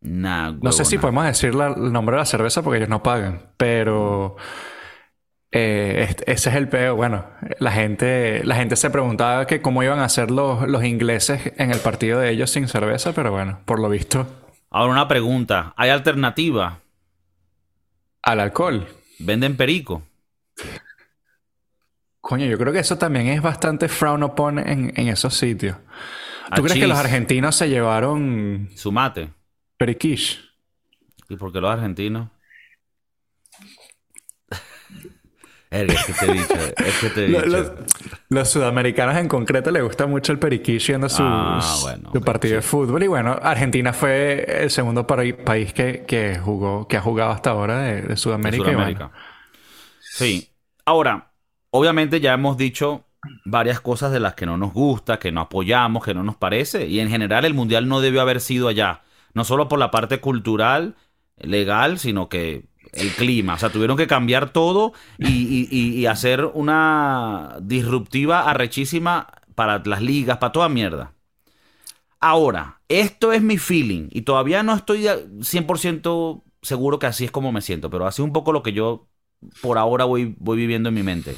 no 0.00 0.72
sé 0.72 0.84
si 0.84 0.98
podemos 0.98 1.26
decir 1.26 1.50
el 1.50 1.92
nombre 1.92 2.16
de 2.16 2.22
la 2.22 2.26
cerveza 2.26 2.62
porque 2.62 2.78
ellos 2.78 2.88
no 2.88 3.04
pagan. 3.04 3.52
Pero. 3.56 4.34
Eh, 5.52 6.14
ese 6.26 6.50
es 6.50 6.56
el 6.56 6.68
peo. 6.68 6.96
Bueno, 6.96 7.24
la 7.58 7.72
gente, 7.72 8.42
la 8.44 8.56
gente 8.56 8.76
se 8.76 8.90
preguntaba 8.90 9.46
que 9.46 9.62
cómo 9.62 9.82
iban 9.82 10.00
a 10.00 10.04
hacer 10.04 10.30
los, 10.30 10.68
los 10.68 10.84
ingleses 10.84 11.52
en 11.56 11.70
el 11.70 11.78
partido 11.78 12.20
de 12.20 12.30
ellos 12.30 12.50
sin 12.50 12.68
cerveza, 12.68 13.12
pero 13.12 13.30
bueno, 13.30 13.60
por 13.64 13.78
lo 13.78 13.88
visto. 13.88 14.26
Ahora 14.70 14.92
una 14.92 15.08
pregunta. 15.08 15.72
¿Hay 15.76 15.90
alternativa? 15.90 16.80
Al 18.22 18.40
alcohol. 18.40 18.86
¿Venden 19.18 19.56
perico? 19.56 20.02
Coño, 22.20 22.46
yo 22.46 22.58
creo 22.58 22.72
que 22.72 22.80
eso 22.80 22.98
también 22.98 23.28
es 23.28 23.40
bastante 23.40 23.88
frown 23.88 24.24
upon 24.24 24.58
en, 24.58 24.92
en 24.96 25.08
esos 25.08 25.34
sitios. 25.34 25.76
¿Tú 26.54 26.62
crees 26.62 26.78
que 26.78 26.86
los 26.86 26.98
argentinos 26.98 27.56
se 27.56 27.68
llevaron... 27.68 28.68
Su 28.74 28.92
mate. 28.92 29.30
Periquish. 29.76 30.40
¿Y 31.28 31.36
por 31.36 31.52
qué 31.52 31.60
los 31.60 31.70
argentinos? 31.70 32.28
Es 35.70 36.04
que 36.04 36.12
te 36.12 36.26
he 36.26 36.32
dicho, 36.32 36.54
es 36.76 36.98
que 37.00 37.10
te 37.10 37.24
he 37.24 37.28
dicho. 37.28 37.74
Los, 38.28 38.48
sudamericanos 38.48 39.16
en 39.16 39.28
concreto 39.28 39.70
les 39.70 39.82
gusta 39.82 40.06
mucho 40.06 40.32
el 40.32 40.38
periquillo 40.38 40.92
yendo 40.92 41.08
su, 41.08 41.22
ah, 41.24 41.60
su 42.12 42.20
partido 42.20 42.56
de 42.56 42.62
fútbol. 42.62 43.02
Y 43.02 43.08
bueno, 43.08 43.36
Argentina 43.42 43.92
fue 43.92 44.62
el 44.62 44.70
segundo 44.70 45.06
país 45.06 45.72
que, 45.72 46.04
que, 46.06 46.38
jugó, 46.38 46.86
que 46.86 46.96
ha 46.96 47.00
jugado 47.00 47.32
hasta 47.32 47.50
ahora 47.50 47.80
de, 47.80 48.16
Sudamérica. 48.16 49.10
Sí. 50.00 50.48
Ahora, 50.84 51.32
obviamente 51.70 52.20
ya 52.20 52.32
hemos 52.32 52.56
dicho 52.56 53.04
varias 53.44 53.80
cosas 53.80 54.12
de 54.12 54.20
las 54.20 54.34
que 54.34 54.46
no 54.46 54.56
nos 54.56 54.72
gusta, 54.72 55.18
que 55.18 55.32
no 55.32 55.40
apoyamos, 55.40 56.04
que 56.04 56.14
no 56.14 56.22
nos 56.22 56.36
parece. 56.36 56.86
Y 56.86 57.00
en 57.00 57.08
general 57.08 57.44
el 57.44 57.54
Mundial 57.54 57.88
no 57.88 58.00
debió 58.00 58.20
haber 58.20 58.40
sido 58.40 58.68
allá. 58.68 59.02
No 59.34 59.44
solo 59.44 59.68
por 59.68 59.78
la 59.78 59.90
parte 59.90 60.20
cultural, 60.20 60.94
legal, 61.36 61.98
sino 61.98 62.28
que 62.28 62.64
el 62.92 63.10
clima. 63.10 63.54
O 63.54 63.58
sea, 63.58 63.70
tuvieron 63.70 63.96
que 63.96 64.06
cambiar 64.06 64.50
todo 64.50 64.92
y, 65.18 66.06
hacer 66.06 66.44
una 66.54 67.56
disruptiva 67.60 68.48
arrechísima 68.48 69.28
para 69.54 69.82
las 69.84 70.02
ligas, 70.02 70.38
para 70.38 70.52
toda 70.52 70.68
mierda. 70.68 71.12
Ahora, 72.20 72.80
esto 72.88 73.32
es 73.32 73.42
mi 73.42 73.58
feeling 73.58 74.08
y 74.10 74.22
todavía 74.22 74.62
no 74.62 74.74
estoy 74.74 75.04
100% 75.04 76.42
seguro 76.62 76.98
que 76.98 77.06
así 77.06 77.24
es 77.24 77.30
como 77.30 77.52
me 77.52 77.60
siento, 77.60 77.90
pero 77.90 78.06
así 78.06 78.22
un 78.22 78.32
poco 78.32 78.52
lo 78.52 78.62
que 78.62 78.72
yo 78.72 79.08
por 79.60 79.78
ahora 79.78 80.04
voy, 80.04 80.34
voy 80.38 80.56
viviendo 80.56 80.88
en 80.88 80.94
mi 80.94 81.02
mente. 81.02 81.36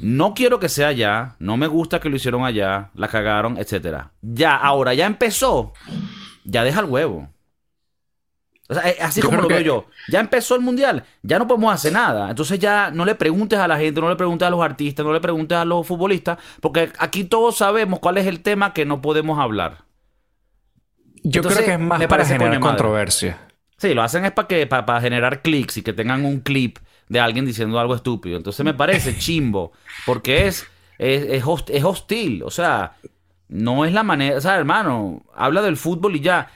No 0.00 0.32
quiero 0.32 0.60
que 0.60 0.68
sea 0.68 0.88
allá, 0.88 1.36
no 1.38 1.56
me 1.56 1.66
gusta 1.66 2.00
que 2.00 2.08
lo 2.08 2.16
hicieron 2.16 2.44
allá, 2.44 2.90
la 2.94 3.08
cagaron, 3.08 3.58
etc. 3.58 4.06
Ya, 4.22 4.54
ahora 4.56 4.94
ya 4.94 5.06
empezó, 5.06 5.72
ya 6.44 6.64
deja 6.64 6.80
el 6.80 6.86
huevo. 6.86 7.28
O 8.68 8.74
sea, 8.74 8.90
eh, 8.90 8.98
así 9.00 9.22
como 9.22 9.40
lo 9.40 9.48
veo 9.48 9.60
yo. 9.60 9.86
Ya 10.08 10.20
empezó 10.20 10.54
el 10.54 10.60
mundial, 10.60 11.04
ya 11.22 11.38
no 11.38 11.46
podemos 11.46 11.72
hacer 11.72 11.92
nada. 11.92 12.28
Entonces 12.28 12.58
ya 12.58 12.90
no 12.90 13.04
le 13.04 13.14
preguntes 13.14 13.58
a 13.58 13.66
la 13.66 13.78
gente, 13.78 14.00
no 14.00 14.10
le 14.10 14.16
preguntes 14.16 14.46
a 14.46 14.50
los 14.50 14.62
artistas, 14.62 15.04
no 15.04 15.12
le 15.12 15.20
preguntes 15.20 15.56
a 15.56 15.64
los 15.64 15.86
futbolistas, 15.86 16.38
porque 16.60 16.92
aquí 16.98 17.24
todos 17.24 17.56
sabemos 17.56 17.98
cuál 17.98 18.18
es 18.18 18.26
el 18.26 18.40
tema 18.40 18.74
que 18.74 18.84
no 18.84 19.00
podemos 19.00 19.38
hablar. 19.38 19.84
Yo 21.22 21.42
creo 21.42 21.64
que 21.64 21.72
es 21.72 21.80
más 21.80 22.06
para 22.06 22.24
generar 22.24 22.60
controversia. 22.60 23.38
Sí, 23.78 23.94
lo 23.94 24.02
hacen 24.02 24.24
es 24.24 24.32
para 24.32 24.48
que 24.48 24.66
para, 24.66 25.00
generar 25.00 25.40
clics 25.40 25.78
y 25.78 25.82
que 25.82 25.92
tengan 25.92 26.24
un 26.24 26.40
clip 26.40 26.78
de 27.08 27.20
alguien 27.20 27.46
diciendo 27.46 27.78
algo 27.78 27.94
estúpido. 27.94 28.36
Entonces 28.36 28.64
me 28.64 28.74
parece 28.74 29.16
chimbo, 29.18 29.72
porque 30.04 30.46
es, 30.46 30.66
es, 30.98 31.42
es 31.68 31.84
hostil. 31.84 32.42
O 32.42 32.50
sea, 32.50 32.96
no 33.48 33.84
es 33.84 33.92
la 33.92 34.02
manera. 34.02 34.36
O 34.36 34.40
sea, 34.40 34.56
hermano, 34.56 35.22
habla 35.34 35.62
del 35.62 35.76
fútbol 35.76 36.16
y 36.16 36.20
ya. 36.20 36.50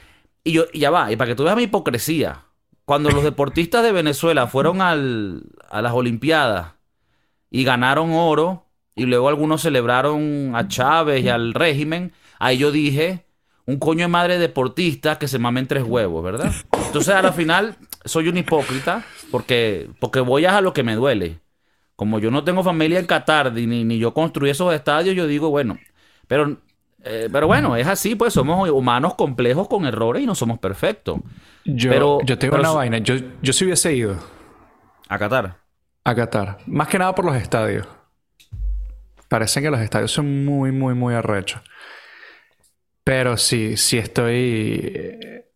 Y, 0.45 0.53
yo, 0.53 0.65
ya 0.73 0.91
va, 0.91 1.13
y 1.13 1.17
para 1.17 1.29
que 1.29 1.35
tú 1.35 1.45
veas 1.45 1.57
mi 1.57 1.65
hipocresía, 1.65 2.45
cuando 2.85 3.11
los 3.11 3.23
deportistas 3.23 3.83
de 3.83 3.93
Venezuela 3.93 4.47
fueron 4.47 4.83
al, 4.83 5.45
a 5.71 5.83
las 5.83 5.93
Olimpiadas 5.93 6.75
y 7.51 7.65
ganaron 7.65 8.13
oro, 8.13 8.67
y 8.95 9.07
luego 9.07 9.29
algunos 9.29 9.63
celebraron 9.63 10.53
a 10.55 10.69
Chávez 10.69 11.25
y 11.25 11.29
al 11.29 11.55
régimen, 11.55 12.13
ahí 12.39 12.59
yo 12.59 12.71
dije, 12.71 13.25
un 13.67 13.79
coño 13.79 14.03
de 14.03 14.09
madre 14.09 14.39
deportista 14.39 15.19
que 15.19 15.29
se 15.29 15.39
mamen 15.39 15.67
tres 15.67 15.85
huevos, 15.85 16.23
¿verdad? 16.23 16.53
Entonces 16.87 17.15
a 17.15 17.23
la 17.23 17.33
final 17.33 17.77
soy 18.05 18.29
un 18.29 18.37
hipócrita 18.37 19.05
porque, 19.31 19.89
porque 20.01 20.21
voy 20.21 20.45
a 20.45 20.61
lo 20.61 20.73
que 20.73 20.83
me 20.83 20.95
duele. 20.95 21.41
Como 21.97 22.19
yo 22.19 22.31
no 22.31 22.45
tengo 22.45 22.65
familia 22.65 22.99
en 22.99 23.07
Qatar 23.07 23.53
ni, 23.53 23.85
ni 23.85 23.99
yo 23.99 24.13
construí 24.13 24.51
esos 24.51 24.75
estadios, 24.75 25.15
yo 25.15 25.27
digo, 25.27 25.51
bueno, 25.51 25.79
pero 26.27 26.59
eh, 27.05 27.29
pero 27.33 27.47
bueno, 27.47 27.77
es 27.77 27.87
así, 27.87 28.15
pues 28.15 28.33
somos 28.33 28.69
humanos 28.71 29.15
complejos 29.15 29.69
con 29.69 29.85
errores 29.87 30.23
y 30.23 30.27
no 30.27 30.35
somos 30.35 30.59
perfectos. 30.59 31.21
Yo, 31.65 31.91
pero, 31.91 32.19
yo 32.25 32.39
tengo 32.39 32.57
una 32.57 32.71
vaina, 32.71 32.99
yo, 32.99 33.15
yo 33.41 33.53
sí 33.53 33.65
hubiese 33.65 33.95
ido. 33.95 34.17
¿A 35.09 35.19
Qatar? 35.19 35.57
A 36.05 36.15
Qatar. 36.15 36.59
Más 36.67 36.89
que 36.89 36.99
nada 36.99 37.15
por 37.15 37.25
los 37.25 37.37
estadios. 37.37 37.87
Parece 39.29 39.63
que 39.63 39.71
los 39.71 39.81
estadios 39.81 40.11
son 40.13 40.45
muy, 40.45 40.73
muy, 40.73 40.95
muy 40.95 41.15
arrechos. 41.15 41.61
Pero 43.05 43.37
sí, 43.37 43.77
sí 43.77 43.99
estoy 43.99 44.93
eh, 44.95 45.52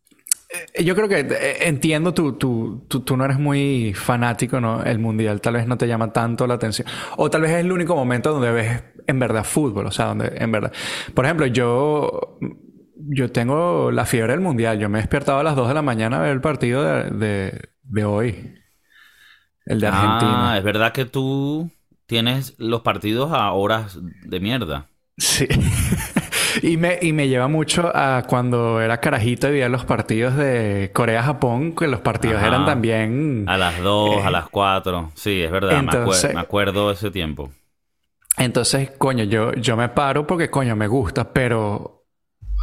yo 0.82 0.94
creo 0.94 1.08
que 1.08 1.20
eh, 1.20 1.68
entiendo, 1.68 2.14
tú, 2.14 2.34
tú, 2.34 2.86
tú, 2.88 3.16
no 3.16 3.24
eres 3.24 3.38
muy 3.38 3.92
fanático, 3.94 4.60
¿no? 4.60 4.82
El 4.82 4.98
mundial 4.98 5.40
tal 5.40 5.54
vez 5.54 5.66
no 5.66 5.76
te 5.76 5.86
llama 5.86 6.12
tanto 6.12 6.46
la 6.46 6.54
atención. 6.54 6.86
O 7.16 7.30
tal 7.30 7.42
vez 7.42 7.52
es 7.52 7.58
el 7.58 7.72
único 7.72 7.94
momento 7.94 8.32
donde 8.32 8.50
ves 8.50 8.82
en 9.06 9.18
verdad 9.18 9.44
fútbol, 9.44 9.86
o 9.86 9.90
sea, 9.90 10.06
donde 10.06 10.32
en 10.36 10.52
verdad. 10.52 10.72
Por 11.14 11.24
ejemplo, 11.24 11.46
yo, 11.46 12.38
yo 12.96 13.30
tengo 13.32 13.90
la 13.90 14.06
fiebre 14.06 14.32
del 14.32 14.40
mundial. 14.40 14.78
Yo 14.78 14.88
me 14.88 14.98
he 14.98 15.02
despertado 15.02 15.38
a 15.38 15.42
las 15.42 15.56
2 15.56 15.68
de 15.68 15.74
la 15.74 15.82
mañana 15.82 16.18
a 16.18 16.20
ver 16.20 16.32
el 16.32 16.40
partido 16.40 16.82
de, 16.82 17.68
de, 17.82 18.04
hoy. 18.04 18.54
El 19.64 19.80
de 19.80 19.86
Argentina. 19.86 20.52
Ah, 20.52 20.58
es 20.58 20.64
verdad 20.64 20.92
que 20.92 21.04
tú 21.04 21.70
tienes 22.06 22.54
los 22.58 22.82
partidos 22.82 23.32
a 23.32 23.52
horas 23.52 23.98
de 24.02 24.40
mierda. 24.40 24.88
Sí. 25.18 25.46
Y 26.62 26.76
me, 26.76 26.98
y 27.00 27.12
me 27.12 27.28
lleva 27.28 27.48
mucho 27.48 27.90
a 27.94 28.24
cuando 28.26 28.80
era 28.80 29.00
carajito 29.00 29.48
y 29.48 29.52
veía 29.52 29.68
los 29.68 29.84
partidos 29.84 30.36
de 30.36 30.90
Corea-Japón, 30.94 31.74
que 31.74 31.86
los 31.86 32.00
partidos 32.00 32.42
eran 32.42 32.64
también... 32.64 33.44
A 33.48 33.56
las 33.56 33.80
2, 33.80 34.24
a 34.24 34.28
eh, 34.28 34.32
las 34.32 34.48
4. 34.48 35.12
Sí, 35.14 35.42
es 35.42 35.50
verdad, 35.50 35.82
me, 35.82 36.34
me, 36.34 36.40
acuerdo 36.40 36.90
ese 36.90 37.10
tiempo. 37.10 37.50
Entonces, 38.38 38.92
coño, 38.98 39.24
yo, 39.24 39.52
yo 39.54 39.76
me 39.76 39.88
paro 39.88 40.26
porque, 40.26 40.50
coño, 40.50 40.76
me 40.76 40.86
gusta, 40.86 41.32
pero 41.32 42.04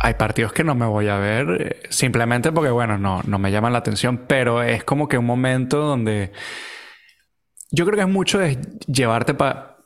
hay 0.01 0.15
partidos 0.15 0.53
que 0.53 0.63
no 0.63 0.75
me 0.75 0.86
voy 0.86 1.08
a 1.08 1.17
ver 1.17 1.62
eh, 1.62 1.89
simplemente 1.89 2.51
porque, 2.51 2.71
bueno, 2.71 2.97
no, 2.97 3.21
no 3.25 3.39
me 3.39 3.51
llaman 3.51 3.73
la 3.73 3.79
atención, 3.79 4.25
pero 4.27 4.63
es 4.63 4.84
como 4.84 5.08
que 5.08 5.17
un 5.17 5.25
momento 5.25 5.77
donde... 5.77 6.32
Yo 7.71 7.86
creo 7.86 7.95
que 7.95 8.03
es 8.03 8.10
mucho 8.10 8.38
de 8.38 8.60
llevarte 8.86 9.34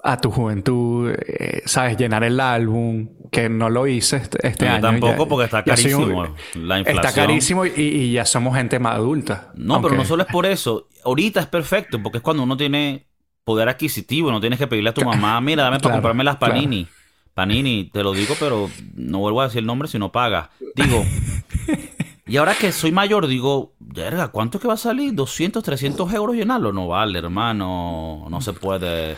a 0.08 0.22
tu 0.22 0.32
juventud, 0.32 1.12
eh, 1.12 1.64
¿sabes? 1.66 1.98
Llenar 1.98 2.24
el 2.24 2.40
álbum, 2.40 3.10
que 3.30 3.50
no 3.50 3.70
lo 3.70 3.88
hice 3.88 4.16
este, 4.16 4.48
este 4.48 4.66
año. 4.66 4.82
Tampoco 4.82 5.28
porque 5.28 5.46
está 5.46 5.64
carísimo. 5.64 6.34
la 6.56 6.80
inflación. 6.80 7.06
Está 7.06 7.14
carísimo 7.14 7.66
y, 7.66 8.14
ya 8.14 8.24
somos 8.24 8.56
gente 8.56 8.80
más 8.80 8.96
adulta. 8.96 9.52
No, 9.56 9.82
pero 9.82 9.96
no 9.96 10.06
solo 10.06 10.24
es 10.24 10.30
por 10.30 10.46
eso. 10.46 10.88
Ahorita 11.04 11.42
es 11.42 11.48
perfecto 11.48 12.02
porque 12.02 12.20
es 12.20 12.24
cuando 12.24 12.44
uno 12.44 12.56
tiene 12.56 13.06
poder 13.44 13.68
adquisitivo. 13.68 14.32
No 14.32 14.40
tienes 14.40 14.58
que 14.58 14.68
pedirle 14.68 14.92
a 14.92 14.94
tu 14.94 15.04
mamá, 15.04 15.42
mira, 15.42 15.64
dame 15.64 15.82
para 15.82 15.96
comprarme 15.96 16.24
las 16.24 16.38
panini. 16.38 16.88
Panini, 17.34 17.90
te 17.92 18.02
lo 18.02 18.14
digo, 18.14 18.34
pero 18.40 18.70
no 18.96 19.20
vuelvo 19.20 19.42
a 19.42 19.44
decir 19.44 19.60
el 19.60 19.66
nombre 19.66 19.90
si 19.90 20.00
no 20.00 20.14
paga. 20.14 20.52
Digo, 20.74 21.04
y 22.26 22.38
ahora 22.38 22.56
que 22.56 22.72
soy 22.72 22.94
mayor, 22.94 23.28
digo, 23.28 23.74
verga, 23.78 24.30
¿cuánto 24.30 24.58
es 24.58 24.62
que 24.62 24.70
va 24.70 24.76
a 24.76 24.78
salir? 24.78 25.14
¿200, 25.14 25.62
300 25.62 26.14
euros 26.14 26.36
llenarlo? 26.38 26.72
No 26.72 26.88
vale, 26.88 27.20
hermano. 27.20 28.26
No 28.30 28.40
se 28.40 28.54
puede. 28.54 29.18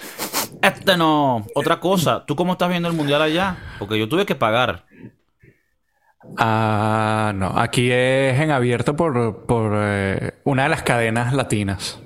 Este 0.61 0.97
no. 0.97 1.45
Otra 1.55 1.79
cosa, 1.79 2.25
¿tú 2.25 2.35
cómo 2.35 2.53
estás 2.53 2.69
viendo 2.69 2.89
el 2.89 2.95
mundial 2.95 3.21
allá? 3.21 3.57
Porque 3.79 3.97
yo 3.97 4.09
tuve 4.09 4.25
que 4.25 4.35
pagar. 4.35 4.85
Ah, 6.37 7.31
no. 7.35 7.57
Aquí 7.57 7.91
es 7.91 8.39
en 8.39 8.51
abierto 8.51 8.95
por, 8.95 9.45
por 9.45 9.73
eh, 9.75 10.33
una 10.43 10.63
de 10.63 10.69
las 10.69 10.83
cadenas 10.83 11.33
latinas. 11.33 11.99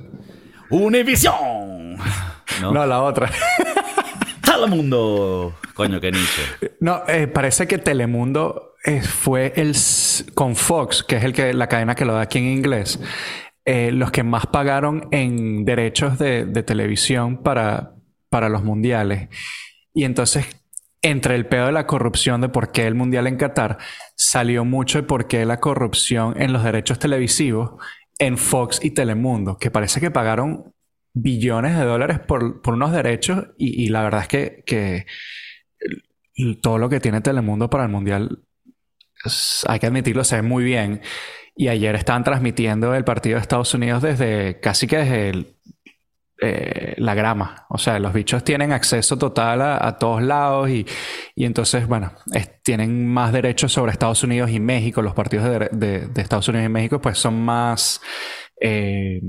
Univisión. 0.69 1.97
No, 2.61 2.85
la 2.85 3.01
otra. 3.01 3.31
Telemundo. 4.41 5.55
Coño, 5.73 5.99
qué 5.99 6.11
nicho. 6.11 6.41
No, 6.79 7.01
eh, 7.07 7.27
parece 7.27 7.67
que 7.67 7.79
Telemundo 7.79 8.75
eh, 8.85 9.01
fue 9.01 9.53
el 9.55 9.75
con 10.35 10.55
Fox, 10.55 11.03
que 11.03 11.17
es 11.17 11.23
el 11.23 11.33
que 11.33 11.53
la 11.53 11.67
cadena 11.67 11.95
que 11.95 12.05
lo 12.05 12.13
da 12.13 12.21
aquí 12.21 12.37
en 12.37 12.45
inglés. 12.45 12.99
los 13.65 14.11
que 14.11 14.23
más 14.23 14.45
pagaron 14.45 15.07
en 15.11 15.65
derechos 15.65 16.19
de, 16.19 16.45
de 16.45 16.63
televisión 16.63 17.41
para, 17.41 17.92
para 18.33 18.49
los 18.49 18.63
mundiales. 18.63 19.29
Y 19.93 20.05
entonces, 20.05 20.47
entre 21.03 21.35
el 21.35 21.45
pedo 21.45 21.67
de 21.67 21.71
la 21.71 21.85
corrupción 21.85 22.41
de 22.41 22.49
por 22.49 22.71
qué 22.71 22.87
el 22.87 22.95
mundial 22.95 23.27
en 23.27 23.37
Qatar, 23.37 23.77
salió 24.15 24.65
mucho 24.65 24.97
de 24.97 25.03
por 25.03 25.27
qué 25.27 25.45
la 25.45 25.59
corrupción 25.59 26.41
en 26.41 26.51
los 26.51 26.63
derechos 26.63 26.97
televisivos 26.97 27.79
en 28.17 28.39
Fox 28.39 28.79
y 28.81 28.89
Telemundo, 28.89 29.59
que 29.59 29.69
parece 29.69 30.01
que 30.01 30.09
pagaron 30.09 30.73
billones 31.13 31.77
de 31.77 31.85
dólares 31.85 32.21
por, 32.21 32.63
unos 32.65 32.91
derechos 32.91 33.49
y, 33.55 33.89
la 33.89 34.01
verdad 34.01 34.21
es 34.21 34.27
que, 34.27 34.63
que, 34.65 35.05
todo 36.63 36.79
lo 36.79 36.89
que 36.89 36.99
tiene 36.99 37.21
Telemundo 37.21 37.69
para 37.69 37.83
el 37.83 37.91
mundial, 37.91 38.39
hay 39.67 39.79
que 39.79 39.85
admitirlo, 39.85 40.23
se 40.23 40.37
ve 40.37 40.41
muy 40.41 40.63
bien. 40.63 41.01
Y 41.55 41.67
ayer 41.67 41.93
estaban 41.93 42.23
transmitiendo 42.23 42.95
el 42.95 43.03
partido 43.03 43.35
de 43.35 43.43
Estados 43.43 43.75
Unidos 43.75 44.01
desde 44.01 44.59
casi 44.59 44.87
que 44.87 44.97
desde 44.97 45.29
el, 45.29 45.55
eh, 46.45 46.95
la 46.97 47.15
grama. 47.15 47.65
O 47.69 47.77
sea, 47.77 47.99
los 47.99 48.11
bichos 48.11 48.43
tienen 48.43 48.73
acceso 48.73 49.17
total 49.17 49.61
a, 49.61 49.97
todos 49.97 50.21
lados 50.21 50.69
y, 50.69 50.85
entonces, 51.37 51.87
bueno, 51.87 52.11
tienen 52.63 53.07
más 53.07 53.31
derechos 53.31 53.71
sobre 53.71 53.93
Estados 53.93 54.25
Unidos 54.25 54.51
y 54.51 54.59
México. 54.59 55.01
Los 55.01 55.13
partidos 55.13 55.69
de, 55.71 56.09
Estados 56.17 56.49
Unidos 56.49 56.65
y 56.65 56.69
México 56.69 56.99
pues 56.99 57.17
son 57.17 57.41
más... 57.41 58.01
Eh, 58.59 59.21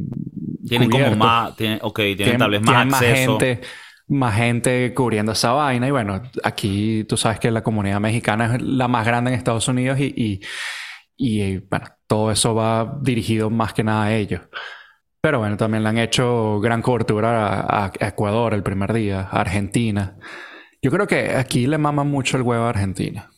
tienen 0.67 0.91
como 0.91 1.15
más, 1.15 1.55
tienen, 1.55 1.79
ok, 1.83 2.01
tienen, 2.17 2.39
tal 2.39 2.51
vez 2.51 2.63
más 2.63 2.87
Más 2.87 3.01
gente, 3.01 3.61
más 4.09 4.35
gente 4.35 4.93
cubriendo 4.93 5.33
esa 5.33 5.53
vaina 5.53 5.87
y 5.87 5.91
bueno, 5.93 6.21
aquí 6.43 7.05
tú 7.05 7.17
sabes 7.17 7.39
que 7.39 7.51
la 7.51 7.63
comunidad 7.63 8.01
mexicana 8.01 8.57
es 8.57 8.63
la 8.63 8.89
más 8.89 9.07
grande 9.07 9.31
en 9.31 9.39
Estados 9.39 9.69
Unidos 9.69 10.01
y, 10.01 10.41
y 11.17 11.59
bueno, 11.59 11.87
todo 12.09 12.33
eso 12.33 12.57
va 12.57 12.99
dirigido 13.03 13.51
más 13.51 13.73
que 13.73 13.85
nada 13.85 14.05
a 14.05 14.17
ellos. 14.17 14.41
Pero 15.25 15.39
bueno, 15.39 15.57
también 15.57 15.83
le 15.83 15.89
han 15.89 15.97
hecho 15.97 16.61
gran 16.61 16.83
cobertura 16.83 17.61
a, 17.61 17.91
Ecuador 17.99 18.53
el 18.53 18.63
primer 18.63 18.93
día, 18.93 19.21
a 19.21 19.41
Argentina. 19.41 20.19
Yo 20.83 20.91
creo 20.91 21.07
que 21.07 21.35
aquí 21.35 21.67
le 21.67 21.79
mama 21.79 22.05
mucho 22.05 22.37
el 22.37 22.43
huevo 22.43 22.65
a 22.65 22.69
Argentina. 22.69 23.31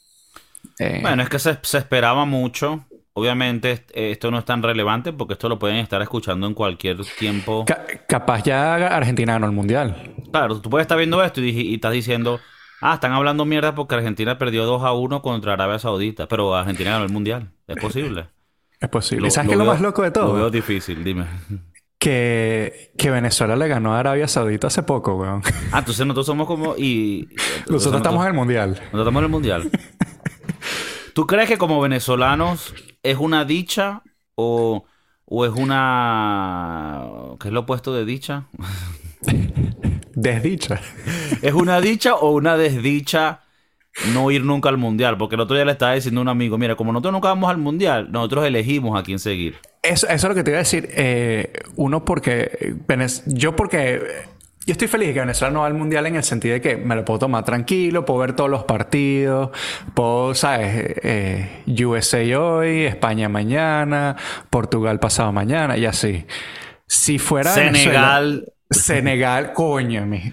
Eh, 0.81 0.99
bueno, 1.01 1.23
es 1.23 1.29
que 1.29 1.39
se, 1.39 1.53
esperaba 1.53 2.25
mucho 2.25 2.85
obviamente 3.13 3.85
esto 3.95 4.33
no 4.33 4.41
es 4.41 4.45
tan 4.45 4.65
relevante 4.65 5.13
porque 5.13 5.35
esto 5.35 5.49
lo 5.49 5.61
pueden 5.61 5.77
estar 5.77 6.03
escuchando 6.03 6.49
en 6.49 6.55
cualquier 6.55 6.99
tiempo. 7.21 7.65
capaz 8.09 8.43
ya 8.43 8.75
Argentina 8.89 9.35
ganó 9.35 9.47
el 9.47 9.53
mundial. 9.53 10.13
Claro, 10.33 10.61
tú 10.61 10.69
puedes 10.69 10.87
estar 10.87 10.99
viendo 10.99 11.23
esto 11.23 11.41
y, 11.41 11.51
y, 11.51 11.75
estás 11.77 11.93
diciendo, 11.93 12.41
ah, 12.81 12.95
están 12.95 13.13
hablando 13.13 13.45
mierda 13.45 13.77
porque 13.77 13.95
Argentina 13.95 14.39
perdió 14.39 14.65
2 14.65 14.83
a 14.83 14.93
1 14.93 15.23
contra 15.23 15.53
Arabia 15.53 15.79
Saudita, 15.79 16.27
pero 16.27 16.57
Argentina 16.57 16.91
ganó 16.91 17.05
el 17.05 17.13
mundial. 17.13 17.53
Es 17.69 17.77
posible. 17.77 18.27
Es 18.79 18.91
posible. 18.91 19.31
¿Sabes 19.31 19.49
qué 19.49 19.55
es 19.55 19.59
lo 19.59 19.65
más 19.65 19.81
loco 19.81 20.03
de 20.03 20.11
todo? 20.11 20.27
Lo 20.27 20.35
veo 20.35 20.51
difícil, 20.51 21.03
dime. 21.03 21.25
Que, 21.99 22.93
que, 22.99 23.11
Venezuela 23.11 23.57
le 23.57 23.69
ganó 23.69 23.95
a 23.95 24.01
Arabia 24.01 24.29
Saudita 24.29 24.67
hace 24.67 24.83
poco, 24.83 25.17
weón. 25.17 25.43
Ah, 25.73 25.79
entonces 25.79 26.07
nosotros 26.07 26.27
somos 26.27 26.47
como... 26.47 26.77
Y, 26.77 27.29
nosotros 27.69 28.01
estamos 28.01 28.23
en 28.23 28.29
el 28.29 28.35
mundial. 28.35 28.71
Nosotros 28.71 29.01
estamos 29.01 29.21
en 29.21 29.25
el 29.25 29.31
mundial. 29.31 29.71
¿Tú 31.15 31.27
crees 31.27 31.49
que 31.49 31.59
como 31.59 31.81
venezolanos 31.81 32.75
es 33.03 33.17
una 33.17 33.45
dicha 33.45 34.03
o, 34.35 34.85
o 35.25 35.47
es 35.47 35.53
una... 35.53 37.03
¿Qué 37.41 37.49
es 37.49 37.55
lo 37.55 37.61
opuesto 37.61 37.95
de 37.95 38.05
dicha? 38.05 38.49
desdicha. 40.15 40.81
¿Es 41.43 41.55
una 41.55 41.81
dicha 41.81 42.15
o 42.15 42.31
una 42.33 42.57
desdicha 42.57 43.46
no 44.13 44.31
ir 44.31 44.45
nunca 44.45 44.69
al 44.69 44.77
mundial? 44.77 45.17
Porque 45.17 45.35
el 45.35 45.41
otro 45.41 45.57
día 45.57 45.65
le 45.65 45.73
estaba 45.73 45.95
diciendo 45.95 46.21
a 46.21 46.23
un 46.23 46.29
amigo, 46.29 46.59
mira, 46.59 46.77
como 46.77 46.93
nosotros 46.93 47.13
nunca 47.13 47.29
vamos 47.29 47.51
al 47.51 47.59
mundial, 47.59 48.11
nosotros 48.11 48.47
elegimos 48.47 48.99
a 48.99 49.03
quién 49.03 49.19
seguir. 49.19 49.57
Eso, 49.83 50.07
eso 50.07 50.15
es 50.15 50.25
lo 50.25 50.35
que 50.35 50.43
te 50.43 50.51
iba 50.51 50.59
a 50.59 50.63
decir. 50.63 50.89
Eh, 50.93 51.53
uno 51.77 52.05
porque... 52.05 52.75
Yo 53.27 53.55
porque 53.55 54.27
yo 54.67 54.73
estoy 54.73 54.89
feliz 54.89 55.09
de 55.09 55.15
que 55.15 55.21
Venezuela 55.21 55.53
no 55.53 55.61
va 55.61 55.69
al 55.69 55.75
mundial 55.75 56.07
en 56.07 56.17
el 56.17 56.25
sentido 56.25 56.55
de 56.55 56.61
que 56.61 56.77
me 56.77 56.97
lo 56.97 57.05
puedo 57.05 57.21
tomar 57.21 57.45
tranquilo, 57.45 58.05
puedo 58.05 58.19
ver 58.19 58.33
todos 58.33 58.51
los 58.51 58.65
partidos, 58.65 59.51
puedo, 59.95 60.35
¿sabes? 60.35 60.93
Eh, 61.05 61.63
USA 61.85 62.19
hoy, 62.41 62.85
España 62.85 63.29
mañana, 63.29 64.17
Portugal 64.51 64.99
pasado 64.99 65.31
mañana 65.31 65.77
y 65.77 65.87
así. 65.87 66.27
Si 66.89 67.21
fuera 67.21 67.53
Senegal. 67.53 68.53
Senegal, 68.69 69.53
coño, 69.53 70.05
mi. 70.05 70.33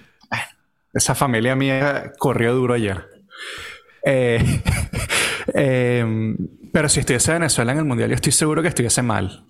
Esa 0.95 1.13
familia 1.13 1.55
mía 1.55 2.13
corrió 2.17 2.55
duro 2.55 2.73
ayer. 2.73 3.12
Eh, 4.03 4.61
em, 5.53 6.37
pero 6.71 6.89
si 6.89 6.99
estuviese 6.99 7.33
Venezuela 7.33 7.71
en 7.71 7.79
el 7.79 7.85
mundial, 7.85 8.09
yo 8.09 8.15
estoy 8.15 8.31
seguro 8.31 8.61
que 8.61 8.67
estuviese 8.67 9.01
mal. 9.01 9.45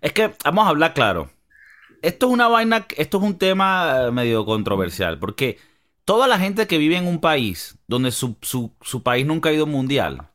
Es 0.00 0.12
que 0.12 0.32
vamos 0.44 0.66
a 0.66 0.70
hablar 0.70 0.94
claro 0.94 1.30
esto 2.04 2.26
es 2.26 2.32
una 2.32 2.48
vaina, 2.48 2.86
esto 2.96 3.18
es 3.18 3.24
un 3.24 3.38
tema 3.38 4.06
eh, 4.06 4.10
medio 4.10 4.44
controversial, 4.44 5.18
porque 5.18 5.58
toda 6.04 6.28
la 6.28 6.38
gente 6.38 6.66
que 6.66 6.78
vive 6.78 6.96
en 6.96 7.06
un 7.06 7.20
país 7.20 7.76
donde 7.88 8.10
su, 8.10 8.36
país 9.02 9.26
nunca 9.26 9.48
ha 9.48 9.52
ido 9.52 9.66
mundial 9.66 10.28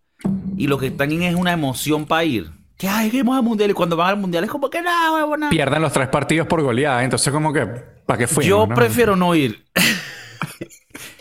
y 0.57 0.67
lo 0.67 0.77
que 0.77 0.91
también 0.91 1.23
es 1.23 1.35
una 1.35 1.53
emoción 1.53 2.05
para 2.05 2.23
ir, 2.23 2.51
que 2.77 2.87
ay, 2.87 3.11
que 3.11 3.19
al 3.19 3.43
mundial 3.43 3.69
y 3.69 3.73
cuando 3.73 3.95
van 3.95 4.09
al 4.09 4.17
mundial 4.17 4.43
es 4.43 4.49
como 4.49 4.69
que 4.69 4.81
no, 4.81 5.37
no. 5.37 5.49
Pierden 5.49 5.81
los 5.81 5.93
tres 5.93 6.07
partidos 6.07 6.47
por 6.47 6.61
goleada, 6.61 7.03
entonces 7.03 7.31
como 7.31 7.53
que, 7.53 7.65
¿para 7.65 8.17
qué 8.17 8.27
fue? 8.27 8.45
Yo 8.45 8.67
prefiero 8.67 9.15
no 9.15 9.35
ir. 9.35 9.63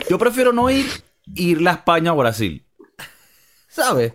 Yo 0.09 0.17
prefiero 0.19 0.53
no 0.53 0.71
ir 0.71 0.87
ir 1.35 1.67
a 1.69 1.73
España 1.73 2.13
o 2.13 2.17
Brasil. 2.17 2.65
¿Sabes? 3.69 4.15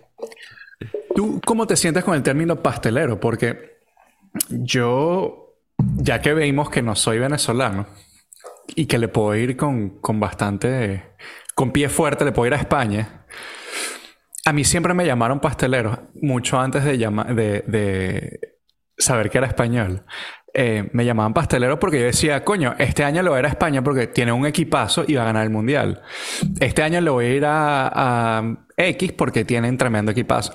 ¿Tú 1.14 1.40
cómo 1.44 1.66
te 1.66 1.76
sientes 1.76 2.04
con 2.04 2.14
el 2.14 2.22
término 2.22 2.62
pastelero? 2.62 3.20
Porque 3.20 3.78
yo 4.50 5.44
ya 5.78 6.20
que 6.20 6.34
vimos 6.34 6.70
que 6.70 6.82
no 6.82 6.94
soy 6.94 7.18
venezolano 7.18 7.86
y 8.74 8.86
que 8.86 8.98
le 8.98 9.08
puedo 9.08 9.34
ir 9.34 9.56
con, 9.56 10.00
bastante, 10.02 11.14
con 11.54 11.72
pie 11.72 11.88
fuerte, 11.88 12.24
le 12.24 12.32
puedo 12.32 12.46
ir 12.46 12.54
a 12.54 12.58
España. 12.58 13.26
A 14.44 14.52
mí 14.52 14.64
siempre 14.64 14.94
me 14.94 15.06
llamaron 15.06 15.40
pastelero, 15.40 16.10
mucho 16.20 16.58
antes 16.58 16.84
de, 16.84 16.96
de, 16.98 18.53
saber 18.96 19.30
que 19.30 19.38
era 19.38 19.46
español. 19.46 20.04
Eh, 20.56 20.88
me 20.92 21.04
llamaban 21.04 21.34
pastelero 21.34 21.80
porque 21.80 21.98
yo 21.98 22.06
decía, 22.06 22.44
coño, 22.44 22.76
este 22.78 23.02
año 23.02 23.22
lo 23.22 23.30
voy 23.30 23.38
a 23.38 23.40
ir 23.40 23.46
a 23.46 23.48
España 23.48 23.82
porque 23.82 24.06
tiene 24.06 24.30
un 24.30 24.46
equipazo 24.46 25.04
y 25.06 25.14
va 25.14 25.22
a 25.22 25.26
ganar 25.26 25.42
el 25.42 25.50
mundial. 25.50 26.02
Este 26.60 26.82
año 26.82 27.00
lo 27.00 27.14
voy 27.14 27.26
a 27.26 27.34
ir 27.34 27.44
a, 27.44 28.56
X 28.76 29.12
porque 29.12 29.44
tienen 29.44 29.76
tremendo 29.76 30.12
equipazo. 30.12 30.52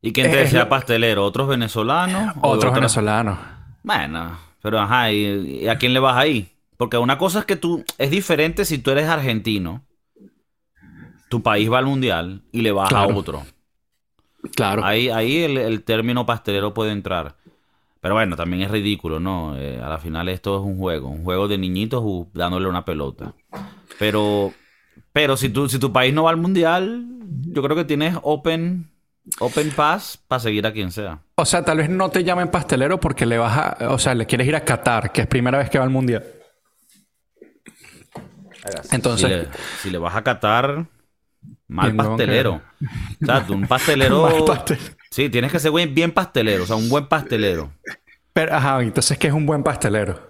¿Y 0.00 0.12
quién 0.12 0.30
te 0.30 0.36
decía 0.36 0.68
pastelero? 0.68 1.24
¿Otros 1.24 1.48
venezolanos? 1.48 2.34
Otros 2.42 2.74
venezolanos. 2.74 3.38
Bueno, 3.82 4.38
pero 4.62 4.78
ajá, 4.78 5.10
¿y, 5.10 5.66
a 5.68 5.76
quién 5.78 5.94
le 5.94 6.00
vas 6.00 6.16
ahí? 6.16 6.52
Porque 6.76 6.98
una 6.98 7.18
cosa 7.18 7.40
es 7.40 7.44
que 7.46 7.56
tú, 7.56 7.84
es 7.96 8.10
diferente 8.10 8.64
si 8.64 8.78
tú 8.78 8.90
eres 8.90 9.08
argentino, 9.08 9.84
tu 11.28 11.42
país 11.42 11.70
va 11.70 11.78
al 11.78 11.86
mundial 11.86 12.42
y 12.52 12.62
le 12.62 12.72
vas 12.72 12.92
a 12.92 13.06
otro. 13.06 13.44
Claro. 14.54 14.84
Ahí, 14.84 15.08
ahí 15.08 15.42
el, 15.42 15.82
término 15.82 16.24
pastelero 16.26 16.74
puede 16.74 16.92
entrar. 16.92 17.36
Pero 18.00 18.14
bueno, 18.14 18.36
también 18.36 18.62
es 18.62 18.70
ridículo, 18.70 19.18
¿no? 19.18 19.56
Eh, 19.56 19.80
a 19.82 19.88
la 19.88 19.98
final 19.98 20.28
esto 20.28 20.56
es 20.56 20.62
un 20.62 20.78
juego, 20.78 21.08
un 21.08 21.24
juego 21.24 21.48
de 21.48 21.58
niñitos 21.58 22.04
dándole 22.32 22.68
una 22.68 22.84
pelota. 22.84 23.34
Pero, 23.98 24.52
pero 25.12 25.36
si, 25.36 25.48
tú, 25.48 25.68
si 25.68 25.78
tu 25.78 25.92
país 25.92 26.14
no 26.14 26.24
va 26.24 26.30
al 26.30 26.36
mundial, 26.36 27.06
yo 27.46 27.62
creo 27.62 27.76
que 27.76 27.84
tienes 27.84 28.16
open 28.22 28.88
Open 29.40 29.70
Pass 29.70 30.18
para 30.26 30.40
seguir 30.40 30.66
a 30.66 30.72
quien 30.72 30.90
sea. 30.90 31.20
O 31.36 31.44
sea, 31.44 31.64
tal 31.64 31.78
vez 31.78 31.90
no 31.90 32.10
te 32.10 32.24
llamen 32.24 32.50
pastelero 32.50 32.98
porque 32.98 33.26
le 33.26 33.38
vas 33.38 33.56
a. 33.56 33.90
O 33.90 33.98
sea, 33.98 34.14
le 34.14 34.26
quieres 34.26 34.46
ir 34.46 34.56
a 34.56 34.64
Qatar, 34.64 35.12
que 35.12 35.22
es 35.22 35.26
primera 35.26 35.58
vez 35.58 35.70
que 35.70 35.78
va 35.78 35.84
al 35.84 35.90
mundial. 35.90 36.24
Entonces. 38.90 39.48
Si 39.82 39.90
le, 39.90 39.98
vas 39.98 40.16
a 40.16 40.22
Qatar, 40.22 40.86
mal 41.68 41.94
pastelero. 41.94 42.62
O 43.22 43.26
sea, 43.26 43.46
tú 43.46 43.54
un 43.54 43.66
pastelero. 43.66 44.28
Sí, 45.10 45.28
tienes 45.30 45.52
que 45.52 45.58
ser 45.58 45.72
bien 45.72 46.12
pastelero, 46.12 46.64
o 46.64 46.66
sea, 46.66 46.76
un 46.76 46.88
buen 46.88 47.06
pastelero. 47.06 47.72
Pero, 48.32 48.54
ajá, 48.54 48.82
entonces, 48.82 49.18
¿qué 49.18 49.28
es 49.28 49.32
un 49.32 49.46
buen 49.46 49.62
pastelero? 49.62 50.20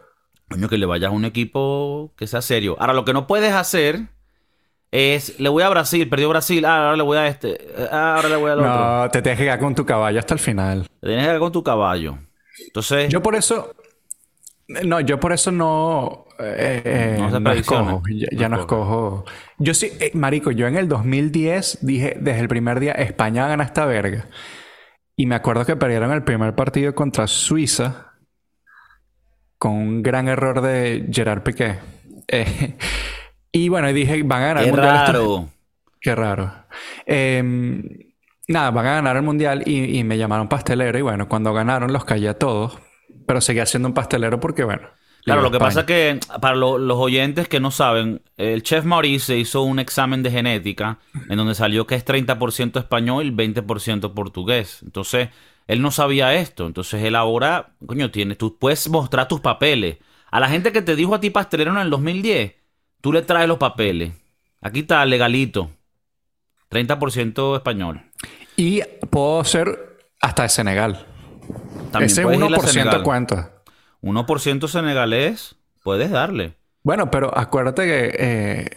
Coño, 0.49 0.69
que 0.69 0.79
le 0.79 0.87
vayas 0.87 1.11
a 1.11 1.15
un 1.15 1.25
equipo 1.25 2.13
que 2.17 2.27
sea 2.27 2.41
serio. 2.41 2.77
Ahora, 2.79 2.95
lo 2.95 3.05
que 3.05 3.13
no 3.13 3.27
puedes 3.27 3.53
hacer 3.53 4.09
es, 4.91 5.39
le 5.39 5.49
voy 5.49 5.63
a 5.63 5.69
Brasil, 5.69 6.09
perdió 6.09 6.29
Brasil, 6.31 6.65
ah, 6.65 6.85
ahora 6.85 6.97
le 6.97 7.03
voy 7.03 7.19
a 7.19 7.27
este, 7.27 7.59
ah, 7.93 8.15
ahora 8.17 8.29
le 8.29 8.37
voy 8.37 8.51
al 8.51 8.61
otro. 8.61 9.03
No, 9.03 9.11
te 9.11 9.21
tienes 9.21 9.39
que 9.39 9.45
quedar 9.45 9.59
con 9.59 9.75
tu 9.75 9.85
caballo 9.85 10.19
hasta 10.19 10.35
el 10.35 10.41
final. 10.41 10.89
Te 11.01 11.07
tienes 11.07 11.25
que 11.25 11.29
quedar 11.29 11.41
con 11.41 11.53
tu 11.53 11.63
caballo. 11.63 12.19
Entonces... 12.67 13.09
Yo 13.11 13.23
por 13.23 13.35
eso... 13.35 13.75
No, 14.85 15.01
yo 15.01 15.19
por 15.19 15.33
eso 15.33 15.51
no... 15.51 16.27
Eh, 16.39 17.17
no, 17.19 17.41
no 17.41 17.53
escojo, 17.53 18.03
ya, 18.31 18.49
no, 18.49 18.61
escojo. 18.61 19.25
Yo 19.59 19.75
sí, 19.75 19.91
eh, 19.99 20.13
marico, 20.15 20.51
yo 20.53 20.67
en 20.67 20.77
el 20.77 20.89
2010 20.89 21.79
dije, 21.83 22.17
desde 22.21 22.41
el 22.41 22.49
primer 22.49 22.79
día, 22.79 22.93
España 22.93 23.49
gana 23.49 23.65
esta 23.65 23.87
verga. 23.87 24.27
Y 25.19 25.27
me 25.27 25.35
acuerdo 25.35 25.67
que 25.67 25.75
perdieron 25.75 26.13
el 26.13 26.23
primer 26.23 26.55
partido 26.55 26.95
contra 26.95 27.27
Suiza 27.27 28.13
con 29.59 29.73
un 29.73 30.01
gran 30.01 30.29
error 30.29 30.61
de 30.61 31.09
Gerard 31.11 31.43
Piqué. 31.43 31.81
Eh, 32.29 32.77
y 33.51 33.69
bueno, 33.69 33.93
dije, 33.93 34.23
van 34.23 34.43
a 34.43 34.47
ganar 34.47 34.63
el 34.63 34.71
mundial. 34.71 35.07
Raro. 35.09 35.49
Qué 36.01 36.15
raro. 36.15 36.53
Em, 37.05 37.83
nada, 38.47 38.71
van 38.71 38.87
a 38.87 38.95
ganar 38.95 39.17
el 39.17 39.25
mundial 39.25 39.65
y, 39.67 40.05
me 40.05 40.17
llamaron 40.19 40.49
pastelero. 40.49 40.97
Y 40.97 41.03
bueno, 41.03 41.29
cuando 41.29 41.53
ganaron 41.53 41.93
los 41.93 42.05
callé 42.05 42.29
a 42.29 42.39
todos. 42.39 42.79
Pero 43.27 43.41
seguía 43.41 43.67
siendo 43.67 43.89
un 43.89 43.95
pastelero 43.95 44.39
porque, 44.39 44.63
bueno. 44.63 44.89
Claro, 45.25 45.43
lo 45.43 45.51
que 45.51 45.59
pasa 45.59 45.81
es 45.81 45.87
que 45.87 46.21
para 46.41 46.57
los 46.57 46.99
oyentes 46.99 47.49
que 47.49 47.61
no 47.61 47.71
saben, 47.71 48.23
el 48.37 48.63
chef 48.63 48.85
Maurice 48.85 49.37
hizo 49.37 49.63
un 49.63 49.79
examen 49.79 50.23
de 50.23 50.31
genética 50.31 50.99
en 51.29 51.37
donde 51.37 51.55
salió 51.55 51.87
que 51.87 51.97
es 51.97 52.05
30% 52.05 52.79
español 52.79 53.27
y 53.27 53.31
20% 53.31 54.15
portugués. 54.15 54.81
Entonces, 54.83 55.29
él 55.67 55.83
no 55.83 55.91
sabía 55.91 56.35
esto. 56.35 56.67
Entonces, 56.67 57.03
él 57.03 57.15
ahora, 57.15 57.75
coño, 57.85 58.11
tiene, 58.11 58.37
tú 58.37 58.57
puedes 58.59 58.89
mostrar 58.89 59.29
tus 59.29 59.41
papeles. 59.41 59.99
A 60.31 60.41
la 60.41 60.49
gente 60.49 60.73
que 60.73 60.81
te 60.81 60.97
dijo 60.97 61.15
a 61.15 61.21
ti 61.21 61.29
pastelero 61.29 61.73
en 61.73 61.79
el 61.79 61.91
2010, 61.91 62.55
Tú 63.01 63.13
le 63.13 63.23
traes 63.23 63.49
los 63.49 63.59
papeles. 63.59 64.13
Aquí 64.61 64.81
está, 64.81 65.05
legalito. 65.05 65.71
30% 66.71 67.57
español. 67.57 68.03
Y 68.57 68.83
puedo 69.11 69.45
ser 69.45 69.99
hasta 70.21 70.43
de 70.43 70.49
Senegal. 70.49 71.07
También 71.93 72.11
Ese 72.11 72.27
1% 72.27 73.03
cuenta. 73.03 73.53
1% 74.03 74.69
senegalés, 74.69 75.57
puedes 75.83 76.11
darle. 76.11 76.57
Bueno, 76.83 77.11
pero 77.11 77.37
acuérdate 77.37 77.85
que 77.85 78.17
eh, 78.19 78.71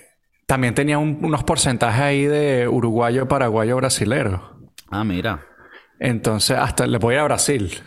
también 0.45 0.75
tenía 0.75 0.97
unos 0.97 1.43
porcentajes 1.43 2.01
ahí 2.01 2.25
de 2.25 2.67
uruguayo, 2.67 3.27
paraguayo, 3.27 3.77
brasilero. 3.77 4.59
Ah, 4.89 5.03
mira. 5.03 5.45
Entonces, 5.99 6.57
hasta 6.57 6.87
le 6.87 6.97
voy 6.97 7.15
a 7.15 7.23
Brasil. 7.23 7.79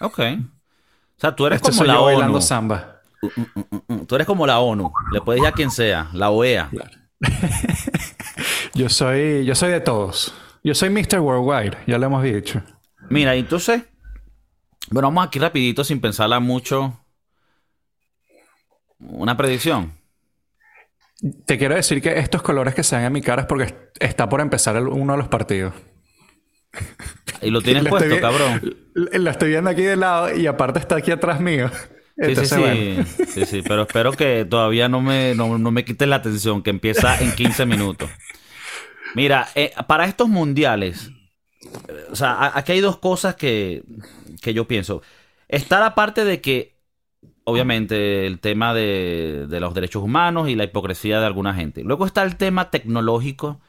Ok. 0.00 0.18
O 0.18 1.20
sea, 1.20 1.34
tú 1.34 1.46
eres 1.46 1.60
como 1.60 1.84
la 1.84 2.00
ONU. 2.00 2.40
samba. 2.40 3.00
Tú 4.06 4.14
eres 4.14 4.26
como 4.26 4.46
la 4.46 4.60
ONU. 4.60 4.92
Le 5.12 5.20
puedes 5.20 5.42
ir 5.42 5.48
a 5.48 5.52
quien 5.52 5.70
sea. 5.70 6.08
La 6.12 6.30
OEA. 6.30 6.70
yo 8.74 8.88
soy, 8.88 9.44
yo 9.44 9.54
soy 9.54 9.70
de 9.70 9.80
todos. 9.80 10.34
Yo 10.62 10.74
soy 10.74 10.90
Mr. 10.90 11.20
Worldwide. 11.20 11.78
Ya 11.86 11.98
lo 11.98 12.06
hemos 12.06 12.22
dicho. 12.22 12.62
Mira, 13.08 13.34
entonces... 13.34 13.84
Bueno, 14.92 15.08
vamos 15.08 15.26
aquí 15.26 15.38
rapidito 15.38 15.84
sin 15.84 16.00
pensarla 16.00 16.38
mucho. 16.38 17.00
Una 18.98 19.36
predicción. 19.36 19.92
Te 21.46 21.56
quiero 21.56 21.74
decir 21.74 22.02
que 22.02 22.18
estos 22.18 22.42
colores 22.42 22.74
que 22.74 22.82
se 22.82 22.96
ven 22.96 23.06
en 23.06 23.12
mi 23.12 23.22
cara 23.22 23.42
es 23.42 23.48
porque 23.48 23.74
está 23.98 24.28
por 24.28 24.40
empezar 24.40 24.76
uno 24.82 25.14
de 25.14 25.18
los 25.18 25.28
partidos. 25.28 25.72
Y 27.40 27.50
lo 27.50 27.62
tienes 27.62 27.86
puesto, 27.88 28.20
cabrón. 28.20 28.76
Lo 28.94 29.30
estoy 29.30 29.50
viendo 29.50 29.70
aquí 29.70 29.82
de 29.82 29.96
lado 29.96 30.36
y 30.36 30.46
aparte 30.46 30.78
está 30.80 30.96
aquí 30.96 31.10
atrás 31.10 31.40
mío. 31.40 31.70
Sí, 32.18 32.36
sí, 32.36 32.46
sí. 32.46 33.24
sí, 33.26 33.46
sí. 33.46 33.62
Pero 33.66 33.82
espero 33.82 34.12
que 34.12 34.44
todavía 34.44 34.90
no 34.90 35.00
me, 35.00 35.34
no, 35.34 35.58
me 35.58 35.84
quites 35.84 36.06
la 36.06 36.16
atención, 36.16 36.62
que 36.62 36.70
empieza 36.70 37.18
en 37.18 37.32
15 37.32 37.64
minutos. 37.64 38.10
Mira, 39.14 39.48
eh, 39.54 39.72
para 39.86 40.04
estos 40.04 40.28
mundiales, 40.28 41.10
o 42.10 42.16
sea, 42.16 42.52
aquí 42.54 42.72
hay 42.72 42.80
dos 42.80 42.98
cosas 42.98 43.36
que, 43.36 43.82
que 44.40 44.54
yo 44.54 44.66
pienso. 44.66 45.02
Está 45.48 45.80
la 45.80 45.94
parte 45.94 46.24
de 46.24 46.40
que, 46.40 46.76
obviamente, 47.44 48.26
el 48.26 48.40
tema 48.40 48.74
de, 48.74 49.46
de 49.48 49.60
los 49.60 49.74
derechos 49.74 50.02
humanos 50.02 50.48
y 50.48 50.54
la 50.54 50.64
hipocresía 50.64 51.20
de 51.20 51.26
alguna 51.26 51.54
gente. 51.54 51.82
Luego 51.82 52.06
está 52.06 52.22
el 52.22 52.36
tema 52.36 52.70
tecnológico, 52.70 53.60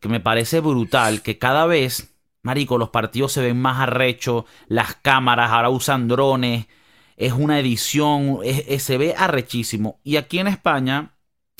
que 0.00 0.08
me 0.08 0.20
parece 0.20 0.60
brutal, 0.60 1.22
que 1.22 1.38
cada 1.38 1.66
vez, 1.66 2.14
marico, 2.42 2.78
los 2.78 2.90
partidos 2.90 3.32
se 3.32 3.42
ven 3.42 3.60
más 3.60 3.80
arrechos, 3.80 4.44
las 4.68 4.94
cámaras 4.96 5.50
ahora 5.50 5.70
usan 5.70 6.08
drones, 6.08 6.66
es 7.16 7.32
una 7.32 7.58
edición, 7.58 8.40
se 8.78 8.98
ve 8.98 9.14
arrechísimo. 9.16 10.00
Y 10.04 10.16
aquí 10.16 10.38
en 10.38 10.48
España, 10.48 11.15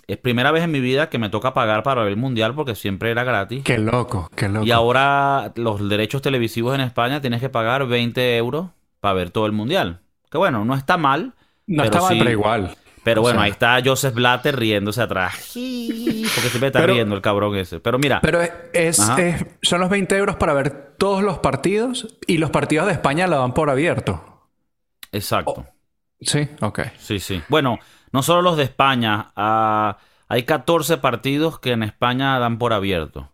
es 0.08 0.16
primera 0.18 0.52
vez 0.52 0.62
en 0.62 0.70
mi 0.70 0.80
vida 0.80 1.08
que 1.08 1.18
me 1.18 1.30
toca 1.30 1.52
pagar 1.52 1.82
para 1.82 2.02
ver 2.02 2.12
el 2.12 2.16
mundial 2.16 2.54
porque 2.54 2.74
siempre 2.74 3.10
era 3.10 3.24
gratis. 3.24 3.64
Qué 3.64 3.78
loco, 3.78 4.30
qué 4.36 4.48
loco. 4.48 4.64
Y 4.64 4.70
ahora 4.70 5.52
los 5.56 5.88
derechos 5.88 6.22
televisivos 6.22 6.74
en 6.74 6.80
España 6.80 7.20
tienes 7.20 7.40
que 7.40 7.48
pagar 7.48 7.86
20 7.86 8.36
euros 8.36 8.68
para 9.00 9.14
ver 9.14 9.30
todo 9.30 9.46
el 9.46 9.52
mundial. 9.52 10.00
Que 10.30 10.38
bueno, 10.38 10.64
no 10.64 10.74
está 10.74 10.96
mal. 10.96 11.34
No 11.66 11.82
está 11.82 12.00
mal, 12.00 12.16
pero 12.18 12.30
igual. 12.30 12.76
Pero 13.02 13.22
bueno, 13.22 13.40
ahí 13.40 13.52
está 13.52 13.80
Joseph 13.84 14.14
Blatter 14.14 14.56
riéndose 14.56 15.00
atrás. 15.00 15.52
Porque 15.54 16.48
siempre 16.48 16.66
está 16.66 16.84
riendo 16.86 17.14
el 17.14 17.22
cabrón 17.22 17.56
ese. 17.56 17.78
Pero 17.78 17.98
mira. 17.98 18.20
Pero 18.20 18.40
es, 18.72 19.00
son 19.62 19.80
los 19.80 19.90
20 19.90 20.16
euros 20.16 20.36
para 20.36 20.52
ver 20.54 20.94
todos 20.98 21.22
los 21.22 21.38
partidos 21.38 22.18
y 22.26 22.38
los 22.38 22.50
partidos 22.50 22.86
de 22.86 22.92
España 22.92 23.28
lo 23.28 23.38
dan 23.38 23.54
por 23.54 23.70
abierto. 23.70 24.48
Exacto. 25.12 25.54
Oh, 25.56 25.66
sí, 26.20 26.48
ok. 26.60 26.80
Sí, 26.98 27.20
sí. 27.20 27.40
Bueno, 27.48 27.78
no 28.12 28.22
solo 28.22 28.42
los 28.42 28.56
de 28.56 28.64
España. 28.64 29.32
Hay 30.28 30.42
14 30.44 30.98
partidos 30.98 31.58
que 31.60 31.72
en 31.72 31.82
España 31.82 32.38
dan 32.38 32.58
por 32.58 32.72
abierto. 32.72 33.32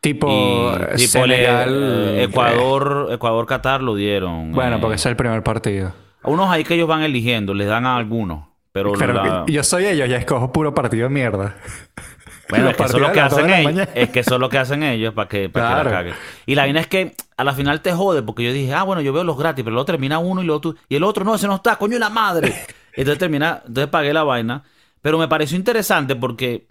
Tipo, 0.00 0.72
Senegal, 0.96 2.14
eh, 2.16 2.24
Ecuador, 2.24 3.08
Ecuador, 3.10 3.46
Qatar 3.46 3.82
lo 3.82 3.96
dieron. 3.96 4.52
Bueno, 4.52 4.76
eh. 4.76 4.78
porque 4.80 4.94
es 4.94 5.06
el 5.06 5.16
primer 5.16 5.42
partido. 5.42 5.92
Unos 6.22 6.50
ahí 6.50 6.62
que 6.62 6.74
ellos 6.74 6.86
van 6.86 7.02
eligiendo, 7.02 7.52
les 7.52 7.66
dan 7.66 7.84
a 7.84 7.96
algunos. 7.96 8.44
Pero, 8.70 9.46
yo 9.46 9.64
soy 9.64 9.86
ellos, 9.86 10.08
ya 10.08 10.18
escojo 10.18 10.52
puro 10.52 10.72
partido 10.72 11.04
de 11.04 11.14
mierda. 11.14 11.56
Bueno, 12.48 12.70
es 12.70 12.76
que 12.76 12.82
eso 12.84 12.96
es 12.96 13.02
lo 13.02 13.12
que 13.12 13.20
hacen 13.20 13.50
ellos. 13.50 13.88
Es 13.94 14.10
que 14.10 14.20
eso 14.20 14.34
es 14.34 14.40
lo 14.40 14.48
que 14.48 14.58
hacen 14.58 14.82
ellos 14.84 15.14
para 15.14 15.28
que, 15.28 15.48
para 15.48 15.78
que 15.78 15.84
la 15.84 15.90
caguen. 15.90 16.14
Y 16.46 16.54
la 16.54 16.62
vaina 16.62 16.80
es 16.80 16.86
que 16.86 17.14
a 17.36 17.42
la 17.42 17.54
final 17.54 17.80
te 17.80 17.92
jode 17.92 18.22
porque 18.22 18.44
yo 18.44 18.52
dije, 18.52 18.72
ah, 18.74 18.84
bueno, 18.84 19.02
yo 19.02 19.12
veo 19.12 19.24
los 19.24 19.36
gratis, 19.36 19.64
pero 19.64 19.74
luego 19.74 19.86
termina 19.86 20.20
uno 20.20 20.42
y 20.42 20.50
otro, 20.50 20.76
y 20.88 20.94
el 20.94 21.02
otro 21.02 21.24
no, 21.24 21.34
ese 21.34 21.48
no 21.48 21.56
está, 21.56 21.76
coño, 21.76 21.98
la 21.98 22.10
madre. 22.10 22.54
Entonces 22.98 23.18
termina, 23.18 23.62
entonces 23.66 23.90
pagué 23.90 24.12
la 24.12 24.24
vaina. 24.24 24.64
Pero 25.00 25.18
me 25.18 25.28
pareció 25.28 25.56
interesante 25.56 26.16
porque, 26.16 26.68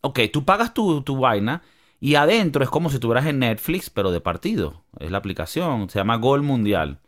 ok, 0.00 0.20
tú 0.32 0.44
pagas 0.44 0.72
tu, 0.72 1.02
tu 1.02 1.18
vaina 1.18 1.62
y 1.98 2.14
adentro 2.14 2.62
es 2.62 2.70
como 2.70 2.88
si 2.88 2.96
estuvieras 2.96 3.26
en 3.26 3.40
Netflix, 3.40 3.90
pero 3.90 4.12
de 4.12 4.20
partido. 4.20 4.84
Es 5.00 5.10
la 5.10 5.18
aplicación, 5.18 5.90
se 5.90 5.98
llama 5.98 6.16
Gol 6.16 6.42
Mundial. 6.42 7.00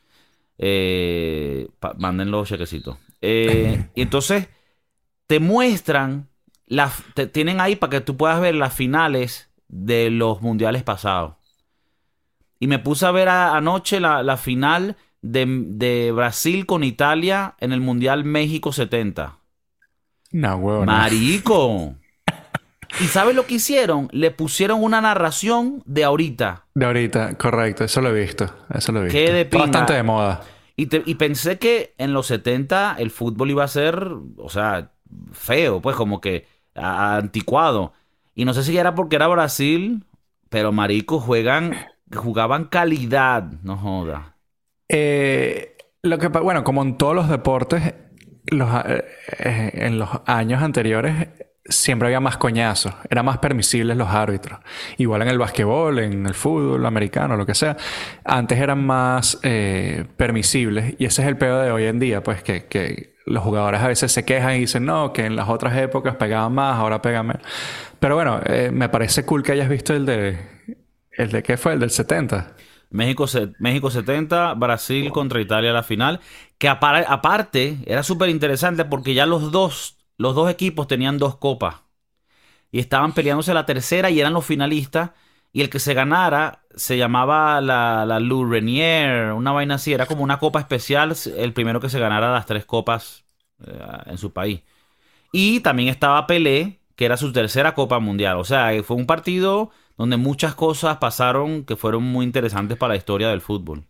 Eh, 0.58 1.68
manden 1.98 2.30
los 2.30 2.48
chequecitos. 2.48 2.98
Eh, 3.20 3.88
y 3.94 4.02
entonces 4.02 4.48
te 5.28 5.38
muestran, 5.40 6.28
te 7.14 7.26
tienen 7.28 7.60
ahí 7.60 7.76
para 7.76 7.90
que 7.90 8.00
tú 8.00 8.16
puedas 8.16 8.40
ver 8.40 8.56
las 8.56 8.74
finales 8.74 9.50
de 9.68 10.10
los 10.10 10.42
mundiales 10.42 10.82
pasados. 10.82 11.34
Y 12.58 12.66
me 12.66 12.80
puse 12.80 13.06
a 13.06 13.12
ver 13.12 13.28
anoche 13.28 14.00
la, 14.00 14.36
final 14.36 14.96
de, 15.22 16.12
Brasil 16.14 16.66
con 16.66 16.84
Italia 16.84 17.54
en 17.60 17.72
el 17.72 17.80
Mundial 17.80 18.24
México 18.24 18.72
70. 18.72 19.38
No, 20.32 20.56
huevo. 20.56 20.84
Marico. 20.84 21.94
¿Y 23.00 23.04
sabes 23.04 23.34
lo 23.34 23.46
que 23.46 23.54
hicieron? 23.54 24.08
Le 24.12 24.30
pusieron 24.30 24.82
una 24.82 25.00
narración 25.00 25.82
de 25.86 26.04
ahorita. 26.04 26.66
De 26.74 26.86
ahorita, 26.86 27.34
correcto. 27.34 27.84
Eso 27.84 28.00
lo 28.00 28.14
he 28.14 28.20
visto. 28.20 28.52
Eso 28.72 28.92
lo 28.92 29.00
he 29.00 29.04
visto. 29.04 29.18
Qué 29.18 29.32
de 29.32 29.44
Bastante 29.44 29.94
de 29.94 30.02
moda. 30.02 30.42
Y, 30.76 30.88
y, 31.10 31.14
pensé 31.16 31.58
que 31.58 31.94
en 31.98 32.12
los 32.12 32.28
70 32.28 32.96
el 32.98 33.10
fútbol 33.10 33.50
iba 33.50 33.64
a 33.64 33.68
ser, 33.68 34.10
o 34.36 34.48
sea, 34.48 34.92
feo, 35.32 35.80
pues 35.80 35.96
como 35.96 36.20
que 36.20 36.46
anticuado. 36.74 37.92
Y 38.34 38.44
no 38.44 38.54
sé 38.54 38.62
si 38.62 38.78
era 38.78 38.94
porque 38.94 39.16
era 39.16 39.26
Brasil, 39.26 40.04
pero 40.48 40.70
marico, 40.70 41.18
juegan 41.18 41.74
jugaban 42.14 42.64
calidad, 42.64 43.44
no 43.62 43.76
joda. 43.76 44.34
Eh, 44.88 45.76
lo 46.02 46.18
que 46.18 46.28
bueno, 46.28 46.64
como 46.64 46.82
en 46.82 46.96
todos 46.96 47.14
los 47.14 47.28
deportes, 47.28 47.94
los, 48.46 48.70
eh, 48.86 49.70
en 49.74 49.98
los 49.98 50.08
años 50.26 50.62
anteriores 50.62 51.28
siempre 51.64 52.06
había 52.06 52.20
más 52.20 52.38
coñazos, 52.38 52.94
eran 53.10 53.26
más 53.26 53.38
permisibles 53.38 53.96
los 53.96 54.08
árbitros. 54.08 54.60
Igual 54.96 55.22
en 55.22 55.28
el 55.28 55.38
basquetbol, 55.38 55.98
en 55.98 56.24
el 56.26 56.34
fútbol 56.34 56.86
americano, 56.86 57.36
lo 57.36 57.44
que 57.44 57.54
sea. 57.54 57.76
Antes 58.24 58.58
eran 58.58 58.86
más 58.86 59.38
eh, 59.42 60.06
permisibles 60.16 60.94
y 60.98 61.04
ese 61.04 61.22
es 61.22 61.28
el 61.28 61.36
peor 61.36 61.64
de 61.64 61.70
hoy 61.70 61.84
en 61.84 61.98
día, 61.98 62.22
pues 62.22 62.42
que, 62.42 63.16
los 63.26 63.42
jugadores 63.42 63.82
a 63.82 63.88
veces 63.88 64.10
se 64.10 64.24
quejan 64.24 64.54
y 64.54 64.60
dicen, 64.60 64.86
no, 64.86 65.12
que 65.12 65.26
en 65.26 65.36
las 65.36 65.50
otras 65.50 65.76
épocas 65.76 66.16
pegaban 66.16 66.54
más, 66.54 66.78
ahora 66.78 67.02
pegan 67.02 67.26
menos. 67.26 67.42
Pero 68.00 68.14
bueno, 68.14 68.40
me 68.72 68.88
parece 68.88 69.26
cool 69.26 69.42
que 69.42 69.52
hayas 69.52 69.68
visto 69.68 69.94
el 69.94 70.06
de 70.06 70.38
¿El 71.18 71.32
de 71.32 71.42
qué 71.42 71.56
fue? 71.56 71.72
¿El 71.72 71.80
del 71.80 71.90
70? 71.90 72.54
México, 72.90 73.26
México 73.58 73.90
70, 73.90 74.54
Brasil 74.54 75.10
contra 75.12 75.40
Italia 75.40 75.72
la 75.72 75.82
final. 75.82 76.20
Que 76.58 76.68
aparte 76.68 77.78
era 77.86 78.02
súper 78.02 78.30
interesante 78.30 78.84
porque 78.84 79.14
ya 79.14 79.26
los 79.26 79.52
dos, 79.52 79.98
los 80.16 80.34
dos 80.34 80.50
equipos 80.50 80.86
tenían 80.88 81.18
dos 81.18 81.36
copas. 81.36 81.76
Y 82.70 82.80
estaban 82.80 83.12
peleándose 83.12 83.54
la 83.54 83.66
tercera 83.66 84.10
y 84.10 84.20
eran 84.20 84.34
los 84.34 84.44
finalistas. 84.44 85.10
Y 85.52 85.62
el 85.62 85.70
que 85.70 85.78
se 85.78 85.94
ganara 85.94 86.62
se 86.74 86.98
llamaba 86.98 87.60
la, 87.60 88.04
la 88.06 88.20
Lou 88.20 88.44
Renier, 88.44 89.32
una 89.32 89.52
vaina 89.52 89.76
así. 89.76 89.92
Era 89.92 90.06
como 90.06 90.22
una 90.22 90.38
copa 90.38 90.60
especial, 90.60 91.14
el 91.36 91.52
primero 91.52 91.80
que 91.80 91.88
se 91.88 91.98
ganara 91.98 92.32
las 92.32 92.46
tres 92.46 92.64
copas 92.64 93.24
eh, 93.66 93.72
en 94.06 94.18
su 94.18 94.32
país. 94.32 94.62
Y 95.32 95.60
también 95.60 95.88
estaba 95.88 96.26
Pelé, 96.26 96.80
que 96.96 97.04
era 97.06 97.16
su 97.16 97.32
tercera 97.32 97.74
copa 97.74 97.98
mundial. 97.98 98.38
O 98.38 98.44
sea, 98.44 98.70
fue 98.82 98.96
un 98.96 99.06
partido 99.06 99.70
donde 99.98 100.16
muchas 100.16 100.54
cosas 100.54 100.96
pasaron 100.96 101.64
que 101.64 101.76
fueron 101.76 102.04
muy 102.04 102.24
interesantes 102.24 102.78
para 102.78 102.94
la 102.94 102.96
historia 102.96 103.28
del 103.28 103.42
fútbol 103.42 103.84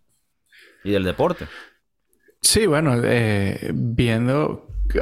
y 0.83 0.91
del 0.91 1.05
deporte. 1.05 1.47
Sí, 2.41 2.67
bueno, 2.67 2.95
eh, 3.05 3.71
viendo 3.75 4.69
que 4.89 5.01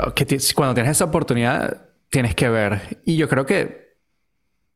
cuando 0.55 0.75
tienes 0.75 0.93
esa 0.93 1.05
oportunidad 1.05 1.87
tienes 2.11 2.35
que 2.35 2.49
ver. 2.49 3.01
Y 3.05 3.17
yo 3.17 3.29
creo 3.29 3.47
que 3.47 3.95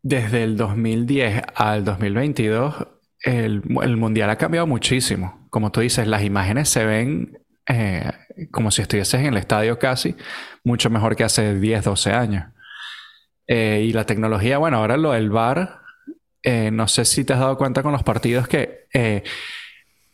desde 0.03 0.45
el 0.45 0.57
2010 0.57 1.43
al 1.55 1.85
2022 1.85 2.75
el, 3.23 3.63
el 3.83 3.97
mundial 3.97 4.31
ha 4.31 4.37
cambiado 4.37 4.67
muchísimo. 4.67 5.47
Como 5.51 5.73
tú 5.73 5.81
dices, 5.81 6.07
las 6.07 6.23
imágenes 6.23 6.69
se 6.69 6.85
ven 6.85 7.41
eh, 7.67 8.11
como 8.51 8.71
si 8.71 8.83
estuvieses 8.83 9.21
en 9.21 9.27
el 9.27 9.37
estadio 9.37 9.79
casi, 9.79 10.17
mucho 10.65 10.91
mejor 10.91 11.15
que 11.15 11.25
hace 11.25 11.55
10, 11.59 11.85
12 11.85 12.13
años. 12.13 12.45
Eh, 13.47 13.85
y 13.87 13.93
la 13.93 14.07
tecnología, 14.07 14.59
bueno, 14.59 14.79
ahora 14.79 14.97
lo 14.97 15.13
del 15.13 15.31
VAR 15.31 15.80
eh, 16.43 16.71
no 16.71 16.89
sé 16.89 17.05
si 17.05 17.25
te 17.25 17.33
has 17.33 17.41
dado 17.41 17.57
cuenta 17.57 17.83
con 17.83 17.93
los 17.93 18.03
partidos 18.03 18.49
que 18.49 18.87
eh, 18.95 19.23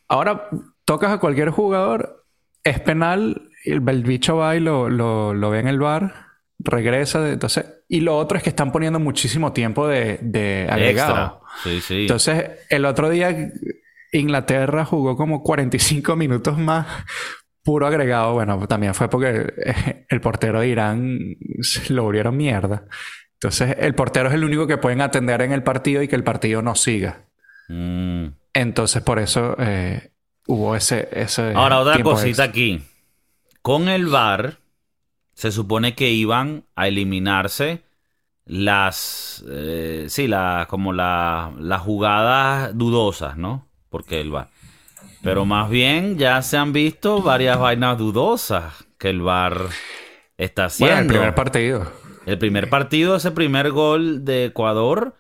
ahora 0.09 0.49
tocas 0.85 1.13
a 1.13 1.19
cualquier 1.19 1.51
jugador, 1.51 2.25
es 2.65 2.81
penal, 2.81 3.51
el, 3.65 3.81
bicho 3.81 4.37
va 4.37 4.57
y 4.57 4.61
lo, 4.61 4.89
lo, 4.89 5.51
ve 5.51 5.61
en 5.61 5.69
el 5.69 5.79
bar, 5.79 6.27
regresa, 6.59 7.31
entonces, 7.31 7.67
y 7.89 8.01
lo 8.01 8.17
otro 8.17 8.39
es 8.39 8.43
que 8.43 8.51
están 8.51 8.73
poniendo 8.73 8.99
muchísimo 8.99 9.53
tiempo 9.53 9.87
de, 9.87 10.19
de 10.23 10.67
agregado. 10.71 11.43
Sí, 11.63 11.81
sí. 11.81 12.03
Entonces, 12.03 12.51
el 12.71 12.85
otro 12.85 13.09
día 13.09 13.53
Inglaterra 14.13 14.85
jugó 14.85 15.17
como 15.17 15.43
45 15.43 16.17
minutos 16.17 16.59
más 16.59 16.87
puro 17.63 17.87
agregado. 17.87 18.35
Bueno, 18.35 18.67
también 18.67 18.95
fue 18.95 19.11
porque 19.11 19.53
el 20.09 20.21
portero 20.21 20.61
de 20.61 20.69
Irán 20.69 21.37
lo 21.89 22.05
volvieron 22.05 22.37
mierda. 22.37 22.85
Entonces, 23.37 23.77
el 23.79 23.95
portero 23.95 24.29
es 24.29 24.35
el 24.35 24.45
único 24.45 24.67
que 24.67 24.79
pueden 24.79 25.03
atender 25.03 25.43
en 25.43 25.53
el 25.53 25.63
partido 25.63 26.03
y 26.03 26.09
que 26.09 26.17
el 26.17 26.25
partido 26.25 26.63
no 26.63 26.75
siga. 26.75 27.27
Mm. 27.69 28.29
Entonces, 28.55 29.03
por 29.03 29.19
eso 29.19 29.55
eh, 29.59 30.11
hubo 30.47 30.75
ese, 30.75 31.09
ese. 31.13 31.53
Ahora, 31.55 31.81
otra 31.81 32.03
cosita 32.03 32.45
aquí. 32.45 32.83
Con 33.61 33.89
el 33.89 34.07
VAR, 34.07 34.59
se 35.35 35.53
supone 35.53 35.95
que 35.95 36.11
iban 36.11 36.65
a 36.75 36.89
eliminarse 36.89 37.83
las. 38.47 39.45
Eh, 39.51 40.07
sí, 40.09 40.29
la, 40.29 40.67
como 40.71 40.95
las 40.95 41.81
jugadas 41.83 42.71
dudosas, 42.77 43.37
¿no? 43.37 43.67
Porque 43.91 44.23
el 44.23 44.31
VAR. 44.31 44.49
Pero 45.23 45.45
más 45.45 45.69
bien 45.69 46.17
ya 46.17 46.41
se 46.41 46.57
han 46.57 46.73
visto 46.73 47.21
varias 47.21 47.59
vainas 47.59 47.99
dudosas 47.99 48.87
que 48.97 49.11
el 49.11 49.21
VAR 49.21 49.61
está 50.39 50.67
haciendo. 50.67 50.95
Bueno, 50.95 51.03
el 51.03 51.09
primer 51.09 51.35
partido. 51.35 52.06
El 52.27 52.39
primer 52.39 52.69
partido, 52.69 53.17
ese 53.17 53.31
primer 53.31 53.71
gol 53.71 54.25
de 54.25 54.47
Ecuador, 54.47 55.15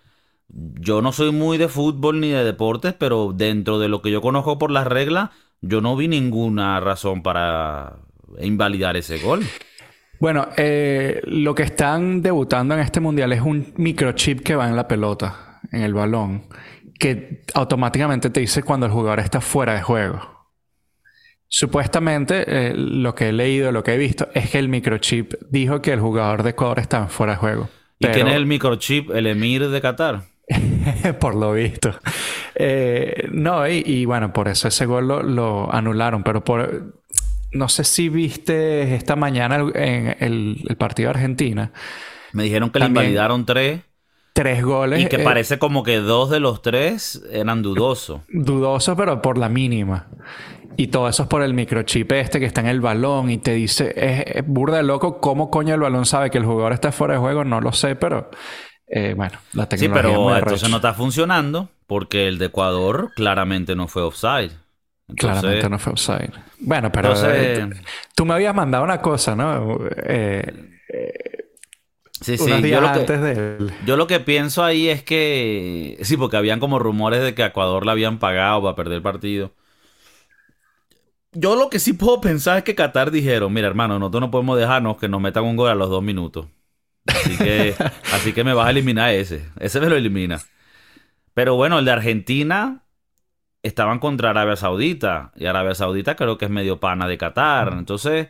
yo 0.48 1.02
no 1.02 1.12
soy 1.12 1.30
muy 1.30 1.56
de 1.56 1.68
fútbol 1.68 2.20
ni 2.20 2.30
de 2.30 2.44
deportes, 2.44 2.94
pero 2.94 3.32
dentro 3.32 3.78
de 3.78 3.88
lo 3.88 4.02
que 4.02 4.10
yo 4.10 4.20
conozco 4.20 4.58
por 4.58 4.70
las 4.70 4.86
reglas, 4.86 5.30
yo 5.60 5.80
no 5.80 5.96
vi 5.96 6.08
ninguna 6.08 6.80
razón 6.80 7.22
para 7.22 7.98
invalidar 8.40 8.96
ese 8.96 9.18
gol. 9.18 9.42
Bueno, 10.18 10.48
eh, 10.56 11.20
lo 11.24 11.54
que 11.54 11.62
están 11.62 12.22
debutando 12.22 12.74
en 12.74 12.80
este 12.80 13.00
mundial 13.00 13.32
es 13.32 13.40
un 13.40 13.72
microchip 13.76 14.40
que 14.40 14.56
va 14.56 14.68
en 14.68 14.74
la 14.74 14.88
pelota, 14.88 15.60
en 15.70 15.82
el 15.82 15.94
balón, 15.94 16.46
que 16.98 17.42
automáticamente 17.54 18.30
te 18.30 18.40
dice 18.40 18.62
cuando 18.62 18.86
el 18.86 18.92
jugador 18.92 19.20
está 19.20 19.40
fuera 19.40 19.74
de 19.74 19.82
juego. 19.82 20.35
Supuestamente, 21.48 22.44
eh, 22.46 22.74
lo 22.74 23.14
que 23.14 23.28
he 23.28 23.32
leído, 23.32 23.72
lo 23.72 23.84
que 23.84 23.94
he 23.94 23.98
visto, 23.98 24.28
es 24.34 24.50
que 24.50 24.58
el 24.58 24.68
microchip 24.68 25.34
dijo 25.48 25.80
que 25.80 25.92
el 25.92 26.00
jugador 26.00 26.42
de 26.42 26.50
Ecuador 26.50 26.78
estaba 26.80 27.08
fuera 27.08 27.32
de 27.34 27.38
juego. 27.38 27.68
¿Y 27.98 28.06
quién 28.08 28.28
es 28.28 28.34
el 28.34 28.46
microchip? 28.46 29.10
¿El 29.10 29.26
emir 29.26 29.68
de 29.68 29.80
Qatar? 29.80 30.22
por 31.20 31.34
lo 31.34 31.52
visto. 31.52 31.94
Eh, 32.54 33.28
no, 33.32 33.66
y, 33.68 34.04
bueno, 34.04 34.32
por 34.32 34.48
eso 34.48 34.68
ese 34.68 34.86
gol 34.86 35.06
lo, 35.06 35.72
anularon, 35.72 36.22
pero 36.22 36.44
por... 36.44 36.94
No 37.52 37.68
sé 37.68 37.84
si 37.84 38.08
viste 38.08 38.94
esta 38.94 39.16
mañana 39.16 39.64
en 39.74 40.16
el, 40.20 40.76
partido 40.76 41.08
de 41.08 41.14
Argentina. 41.14 41.72
Me 42.32 42.42
dijeron 42.42 42.70
que 42.70 42.80
le 42.80 42.86
invalidaron 42.86 43.46
tres. 43.46 43.80
Tres 44.34 44.62
goles. 44.62 45.00
Y 45.00 45.06
que 45.06 45.16
eh, 45.16 45.24
parece 45.24 45.58
como 45.58 45.82
que 45.82 45.96
dos 45.96 46.28
de 46.28 46.40
los 46.40 46.60
tres 46.60 47.22
eran 47.32 47.62
dudosos. 47.62 48.20
Dudosos, 48.28 48.94
pero 48.94 49.22
por 49.22 49.38
la 49.38 49.48
mínima. 49.48 50.08
Y 50.76 50.88
todo 50.88 51.08
eso 51.08 51.22
es 51.22 51.28
por 51.28 51.42
el 51.42 51.54
microchip 51.54 52.12
este 52.12 52.38
que 52.38 52.46
está 52.46 52.60
en 52.60 52.66
el 52.66 52.80
balón 52.80 53.30
y 53.30 53.38
te 53.38 53.52
dice, 53.52 53.94
es, 53.96 54.46
burda 54.46 54.78
de 54.78 54.82
loco, 54.82 55.20
¿cómo 55.20 55.50
coño 55.50 55.74
el 55.74 55.80
balón 55.80 56.04
sabe 56.04 56.30
que 56.30 56.38
el 56.38 56.44
jugador 56.44 56.72
está 56.72 56.92
fuera 56.92 57.14
de 57.14 57.20
juego? 57.20 57.44
No 57.44 57.60
lo 57.60 57.72
sé, 57.72 57.96
pero 57.96 58.30
eh, 58.86 59.14
bueno, 59.16 59.38
la 59.54 59.68
tecnología. 59.68 60.02
Sí, 60.02 60.08
pero 60.08 60.36
entonces 60.36 60.68
no 60.68 60.76
está 60.76 60.92
funcionando 60.92 61.70
porque 61.86 62.28
el 62.28 62.38
de 62.38 62.46
Ecuador 62.46 63.10
claramente 63.16 63.74
no 63.74 63.88
fue 63.88 64.02
offside. 64.02 64.52
Claramente 65.16 65.68
no 65.70 65.78
fue 65.78 65.92
offside. 65.92 66.32
Bueno, 66.58 66.92
pero 66.92 67.14
eh, 67.24 67.70
tú 68.14 68.26
me 68.26 68.34
habías 68.34 68.54
mandado 68.54 68.84
una 68.84 69.00
cosa, 69.00 69.34
¿no? 69.34 69.78
Eh, 70.04 70.72
Sí, 72.18 72.38
sí, 72.38 72.46
yo 72.48 72.80
lo, 72.80 72.92
que, 72.94 73.58
yo 73.84 73.96
lo 73.98 74.06
que 74.06 74.20
pienso 74.20 74.64
ahí 74.64 74.88
es 74.88 75.02
que. 75.02 75.98
Sí, 76.00 76.16
porque 76.16 76.38
habían 76.38 76.60
como 76.60 76.78
rumores 76.78 77.22
de 77.22 77.34
que 77.34 77.42
a 77.42 77.48
Ecuador 77.48 77.84
le 77.84 77.92
habían 77.92 78.18
pagado 78.18 78.62
para 78.62 78.74
perder 78.74 78.96
el 78.96 79.02
partido 79.02 79.52
yo 81.36 81.56
lo 81.56 81.70
que 81.70 81.78
sí 81.78 81.92
puedo 81.92 82.20
pensar 82.20 82.58
es 82.58 82.64
que 82.64 82.74
Qatar 82.74 83.10
dijeron, 83.10 83.52
mira 83.52 83.68
hermano, 83.68 83.98
nosotros 83.98 84.20
no 84.22 84.30
podemos 84.30 84.58
dejarnos 84.58 84.96
que 84.96 85.08
nos 85.08 85.20
metan 85.20 85.44
un 85.44 85.56
gol 85.56 85.70
a 85.70 85.74
los 85.74 85.90
dos 85.90 86.02
minutos. 86.02 86.46
Así 87.06 87.36
que, 87.36 87.74
así 88.12 88.32
que 88.32 88.44
me 88.44 88.54
vas 88.54 88.66
a 88.66 88.70
eliminar 88.70 89.12
ese. 89.12 89.44
Ese 89.58 89.80
me 89.80 89.88
lo 89.88 89.96
elimina. 89.96 90.40
Pero 91.34 91.54
bueno, 91.56 91.78
el 91.78 91.84
de 91.84 91.92
Argentina 91.92 92.82
estaban 93.62 93.98
contra 93.98 94.30
Arabia 94.30 94.56
Saudita. 94.56 95.32
Y 95.36 95.46
Arabia 95.46 95.74
Saudita 95.74 96.16
creo 96.16 96.38
que 96.38 96.46
es 96.46 96.50
medio 96.50 96.80
pana 96.80 97.06
de 97.06 97.18
Qatar. 97.18 97.74
Entonces, 97.74 98.28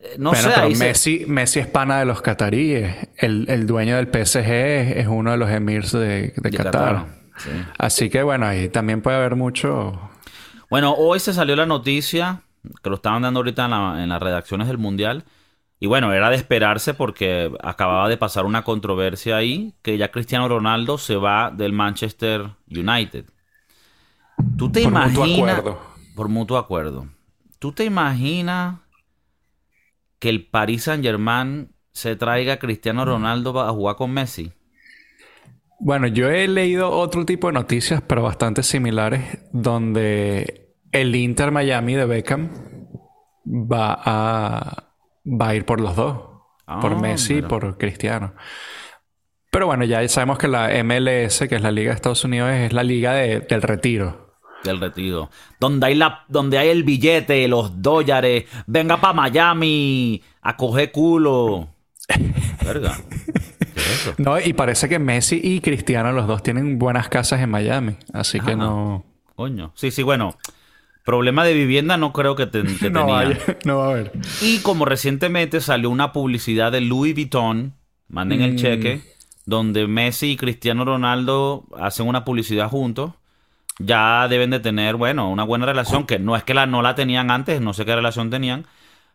eh, 0.00 0.16
no 0.18 0.34
sé. 0.34 0.50
Pero 0.54 0.70
Messi, 0.70 1.24
Messi 1.26 1.60
es 1.60 1.66
pana 1.66 1.98
de 1.98 2.04
los 2.04 2.20
cataríes. 2.22 3.08
El, 3.16 3.66
dueño 3.66 3.96
del 3.96 4.06
PSG 4.06 4.50
es 4.98 5.06
uno 5.06 5.32
de 5.32 5.36
los 5.36 5.50
emirs 5.50 5.92
de, 5.92 6.32
Qatar. 6.56 7.06
Así 7.78 8.10
que 8.10 8.22
bueno, 8.22 8.46
ahí 8.46 8.68
también 8.68 9.00
puede 9.00 9.16
haber 9.16 9.34
mucho 9.34 10.10
bueno, 10.70 10.94
hoy 10.94 11.18
se 11.18 11.34
salió 11.34 11.56
la 11.56 11.66
noticia, 11.66 12.42
que 12.82 12.90
lo 12.90 12.96
estaban 12.96 13.22
dando 13.22 13.40
ahorita 13.40 13.64
en, 14.00 14.08
las 14.08 14.22
redacciones 14.22 14.68
del 14.68 14.78
Mundial. 14.78 15.24
Y 15.80 15.86
bueno, 15.86 16.12
era 16.12 16.30
de 16.30 16.36
esperarse 16.36 16.94
porque 16.94 17.50
acababa 17.62 18.08
de 18.08 18.16
pasar 18.16 18.44
una 18.44 18.62
controversia 18.62 19.36
ahí, 19.36 19.74
que 19.82 19.98
ya 19.98 20.12
Cristiano 20.12 20.46
Ronaldo 20.46 20.96
se 20.96 21.16
va 21.16 21.50
del 21.50 21.72
Manchester 21.72 22.50
United. 22.68 23.24
¿Tú 24.56 24.70
te 24.70 24.82
imaginas... 24.82 25.14
Por 25.16 25.28
mutuo 25.28 25.48
acuerdo. 25.48 25.80
Por 26.14 26.28
mutuo 26.28 26.58
acuerdo. 26.58 27.06
¿Tú 27.58 27.72
te 27.72 27.84
imaginas 27.84 28.76
que 30.18 30.28
el 30.28 30.46
Paris 30.46 30.84
Saint 30.84 31.02
Germain 31.02 31.74
se 31.92 32.14
traiga 32.14 32.54
a 32.54 32.58
Cristiano 32.58 33.04
Ronaldo 33.04 33.60
a 33.60 33.70
jugar 33.70 33.96
con 33.96 34.12
Messi? 34.12 34.52
Bueno, 35.82 36.08
yo 36.08 36.28
he 36.28 36.46
leído 36.46 36.90
otro 36.90 37.24
tipo 37.24 37.46
de 37.46 37.54
noticias, 37.54 38.02
pero 38.06 38.22
bastante 38.22 38.62
similares, 38.62 39.38
donde 39.50 40.76
el 40.92 41.16
Inter 41.16 41.52
Miami 41.52 41.94
de 41.94 42.04
Beckham 42.04 42.50
va 43.46 43.98
a, 44.04 44.92
va 45.24 45.48
a 45.48 45.54
ir 45.54 45.64
por 45.64 45.80
los 45.80 45.96
dos, 45.96 46.18
por 46.82 46.92
ah, 46.92 46.98
Messi 47.00 47.38
y 47.38 47.42
por 47.42 47.78
Cristiano. 47.78 48.34
Pero 49.50 49.66
bueno, 49.66 49.86
ya 49.86 50.06
sabemos 50.08 50.36
que 50.36 50.48
la 50.48 50.68
MLS, 50.84 51.48
que 51.48 51.56
es 51.56 51.62
la 51.62 51.72
Liga 51.72 51.92
de 51.92 51.96
Estados 51.96 52.24
Unidos, 52.24 52.50
es 52.50 52.74
la 52.74 52.82
liga 52.82 53.14
del 53.14 53.62
retiro. 53.62 54.36
Del 54.62 54.80
retiro. 54.80 55.30
Donde 55.58 55.86
hay, 55.86 55.94
la, 55.94 56.26
donde 56.28 56.58
hay 56.58 56.68
el 56.68 56.84
billete, 56.84 57.48
los 57.48 57.80
dólares. 57.80 58.44
Venga 58.66 59.00
para 59.00 59.14
Miami 59.14 60.22
a 60.42 60.58
coger 60.58 60.92
culo. 60.92 61.68
Verga. 62.64 62.98
No, 64.18 64.40
y 64.40 64.52
parece 64.52 64.88
que 64.88 64.98
Messi 64.98 65.40
y 65.42 65.60
Cristiano, 65.60 66.12
los 66.12 66.26
dos 66.26 66.42
tienen 66.42 66.78
buenas 66.78 67.08
casas 67.08 67.40
en 67.40 67.50
Miami. 67.50 67.96
Así 68.12 68.40
que 68.40 68.56
no. 68.56 69.04
Coño. 69.36 69.72
Sí, 69.74 69.90
sí, 69.90 70.02
bueno. 70.02 70.36
Problema 71.04 71.44
de 71.44 71.54
vivienda 71.54 71.96
no 71.96 72.12
creo 72.12 72.36
que, 72.36 72.46
te, 72.46 72.62
no, 72.90 73.06
no 73.64 73.78
va 73.78 73.86
a 73.86 73.90
haber. 73.90 74.12
Y 74.42 74.58
como 74.58 74.84
recientemente 74.84 75.60
salió 75.60 75.90
una 75.90 76.12
publicidad 76.12 76.70
de 76.72 76.82
Louis 76.82 77.14
Vuitton, 77.14 77.74
manden 78.08 78.42
el 78.42 78.52
mm. 78.52 78.56
cheque, 78.56 79.02
donde 79.46 79.86
Messi 79.86 80.32
y 80.32 80.36
Cristiano 80.36 80.84
Ronaldo 80.84 81.64
hacen 81.78 82.06
una 82.06 82.24
publicidad 82.24 82.68
juntos, 82.68 83.12
ya 83.78 84.28
deben 84.28 84.50
de 84.50 84.60
tener, 84.60 84.96
bueno, 84.96 85.30
una 85.30 85.42
buena 85.44 85.66
relación, 85.66 86.06
que 86.06 86.18
no 86.18 86.36
es 86.36 86.44
que 86.44 86.54
la, 86.54 86.66
no 86.66 86.82
la 86.82 86.94
tenían 86.94 87.30
antes, 87.30 87.60
no 87.60 87.72
sé 87.72 87.84
qué 87.84 87.96
relación 87.96 88.30
tenían, 88.30 88.66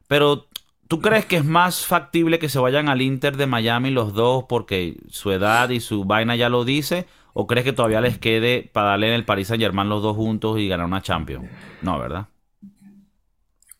pero 0.07 0.47
¿Tú 0.87 1.01
crees 1.01 1.25
que 1.25 1.37
es 1.37 1.45
más 1.45 1.85
factible 1.85 2.37
que 2.37 2.47
se 2.47 2.59
vayan 2.59 2.89
al 2.89 3.01
Inter 3.01 3.37
de 3.37 3.47
Miami 3.47 3.89
los 3.89 4.13
dos 4.13 4.45
porque 4.47 4.97
su 5.09 5.31
edad 5.31 5.69
y 5.69 5.79
su 5.79 6.05
vaina 6.05 6.35
ya 6.35 6.47
lo 6.49 6.63
dice? 6.63 7.07
¿O 7.33 7.47
crees 7.47 7.65
que 7.65 7.73
todavía 7.73 8.01
les 8.01 8.19
quede 8.19 8.69
para 8.71 8.89
darle 8.89 9.07
en 9.07 9.13
el 9.13 9.25
Paris 9.25 9.47
Saint 9.47 9.61
Germain 9.61 9.89
los 9.89 10.03
dos 10.03 10.15
juntos 10.15 10.59
y 10.59 10.67
ganar 10.67 10.85
una 10.85 11.01
Champions? 11.01 11.49
No, 11.81 11.97
¿verdad? 11.97 12.27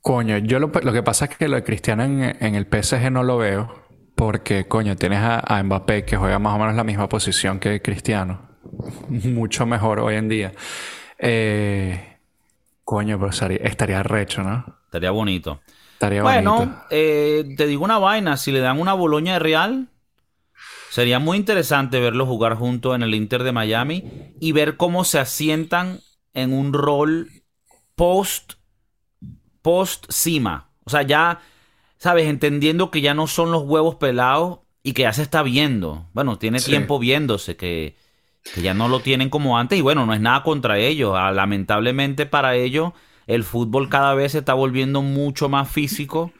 Coño, 0.01 0.39
yo 0.39 0.59
lo, 0.59 0.71
que 0.71 1.03
pasa 1.03 1.25
es 1.25 1.37
que 1.37 1.47
lo 1.47 1.55
de 1.55 1.63
Cristiano 1.63 2.03
en, 2.03 2.55
el 2.55 2.65
PSG 2.65 3.11
no 3.11 3.23
lo 3.23 3.37
veo. 3.37 3.85
Porque, 4.15 4.67
coño, 4.67 4.95
tienes 4.95 5.19
a, 5.21 5.61
Mbappé 5.63 6.05
que 6.05 6.15
juega 6.15 6.39
más 6.39 6.55
o 6.55 6.59
menos 6.59 6.75
la 6.75 6.83
misma 6.83 7.07
posición 7.07 7.59
que 7.59 7.81
Cristiano. 7.81 8.49
Mucho 9.09 9.65
mejor 9.65 9.99
hoy 9.99 10.15
en 10.15 10.29
día. 10.29 10.53
Eh, 11.19 12.17
coño, 12.83 13.19
pero 13.19 13.31
estaría 13.61 14.03
recho, 14.03 14.41
¿no? 14.41 14.65
Estaría 14.85 15.11
bonito 15.11 15.61
bueno, 15.99 16.83
eh, 16.89 17.55
te 17.57 17.67
digo 17.67 17.83
una 17.83 17.97
vaina, 17.97 18.37
si 18.37 18.51
le 18.51 18.59
dan 18.59 18.79
una 18.79 18.93
Boloña 18.93 19.33
de 19.33 19.39
Real, 19.39 19.87
sería 20.89 21.19
muy 21.19 21.37
interesante 21.37 21.99
verlos 21.99 22.27
jugar 22.27 22.55
juntos 22.55 22.95
en 22.95 23.03
el 23.03 23.15
Inter 23.15 23.43
de 23.43 23.51
Miami 23.51 24.33
y 24.39 24.51
ver 24.51 24.77
cómo 24.77 25.03
se 25.03 25.19
asientan 25.19 25.99
en 26.33 26.53
un 26.53 26.73
rol 26.73 27.29
post 27.95 28.53
post 29.61 30.05
cima. 30.09 30.69
O 30.83 30.91
sea, 30.91 31.01
ya 31.01 31.41
sabes, 31.97 32.27
entendiendo 32.27 32.91
que 32.91 33.01
ya 33.01 33.15
no 33.15 33.25
son 33.25 33.51
los 33.51 33.63
huevos 33.63 33.95
pelados 33.95 34.59
y 34.83 34.93
que 34.93 35.01
ya 35.01 35.13
se 35.13 35.23
está 35.23 35.41
viendo. 35.41 36.07
Bueno, 36.13 36.37
tiene 36.37 36.59
tiempo 36.59 36.99
viéndose 36.99 37.55
que, 37.55 37.95
que 38.53 38.61
ya 38.61 38.75
no 38.75 38.87
lo 38.87 38.99
tienen 38.99 39.31
como 39.31 39.57
antes 39.57 39.79
y 39.79 39.81
bueno, 39.81 40.05
no 40.05 40.13
es 40.13 40.21
nada 40.21 40.43
contra 40.43 40.77
ellos. 40.77 41.13
Ah, 41.15 41.31
lamentablemente 41.31 42.27
para 42.27 42.55
ellos 42.55 42.93
el 43.27 43.43
fútbol 43.43 43.89
cada 43.89 44.13
vez 44.13 44.33
se 44.33 44.39
está 44.39 44.53
volviendo 44.53 45.01
mucho 45.01 45.49
más 45.49 45.69
físico 45.69 46.31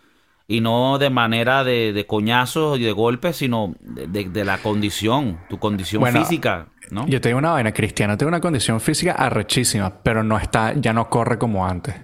y 0.48 0.62
no 0.62 1.00
de 1.00 1.10
manera 1.10 1.64
de, 1.64 2.06
coñazos 2.08 2.80
y 2.80 2.84
de 2.84 2.92
golpes, 2.92 3.38
sino 3.38 3.76
de, 3.82 4.46
la 4.46 4.60
condición, 4.60 5.40
tu 5.50 5.58
condición 5.58 6.06
física, 6.06 6.68
¿no? 6.92 7.08
Yo 7.08 7.20
tengo 7.20 7.40
una 7.40 7.52
vaina, 7.52 7.74
Cristiano 7.74 8.18
tiene 8.18 8.30
una 8.30 8.42
condición 8.42 8.80
física 8.80 9.14
arrechísima, 9.14 10.04
pero 10.04 10.24
no 10.24 10.38
está, 10.38 10.74
ya 10.74 10.94
no 10.94 11.10
corre 11.10 11.40
como 11.40 11.66
antes. 11.66 11.96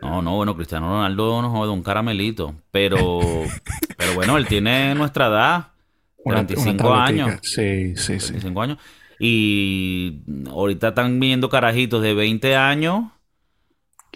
No, 0.00 0.22
no, 0.22 0.36
bueno, 0.36 0.54
Cristiano 0.54 0.88
Ronaldo 0.88 1.42
no 1.42 1.50
jode 1.50 1.70
un 1.70 1.82
caramelito, 1.82 2.54
pero, 2.70 3.20
pero 3.96 4.14
bueno, 4.14 4.36
él 4.38 4.46
tiene 4.46 4.94
nuestra 4.94 5.26
edad, 5.26 5.68
45 6.16 6.94
años. 6.94 7.40
Sí, 7.42 7.94
sí, 7.96 8.20
sí. 8.20 8.32
45 8.32 8.62
años. 8.62 8.78
Y 9.18 10.22
ahorita 10.48 10.88
están 10.88 11.18
viendo 11.18 11.48
carajitos 11.48 12.02
de 12.02 12.12
20 12.14 12.56
años 12.56 13.04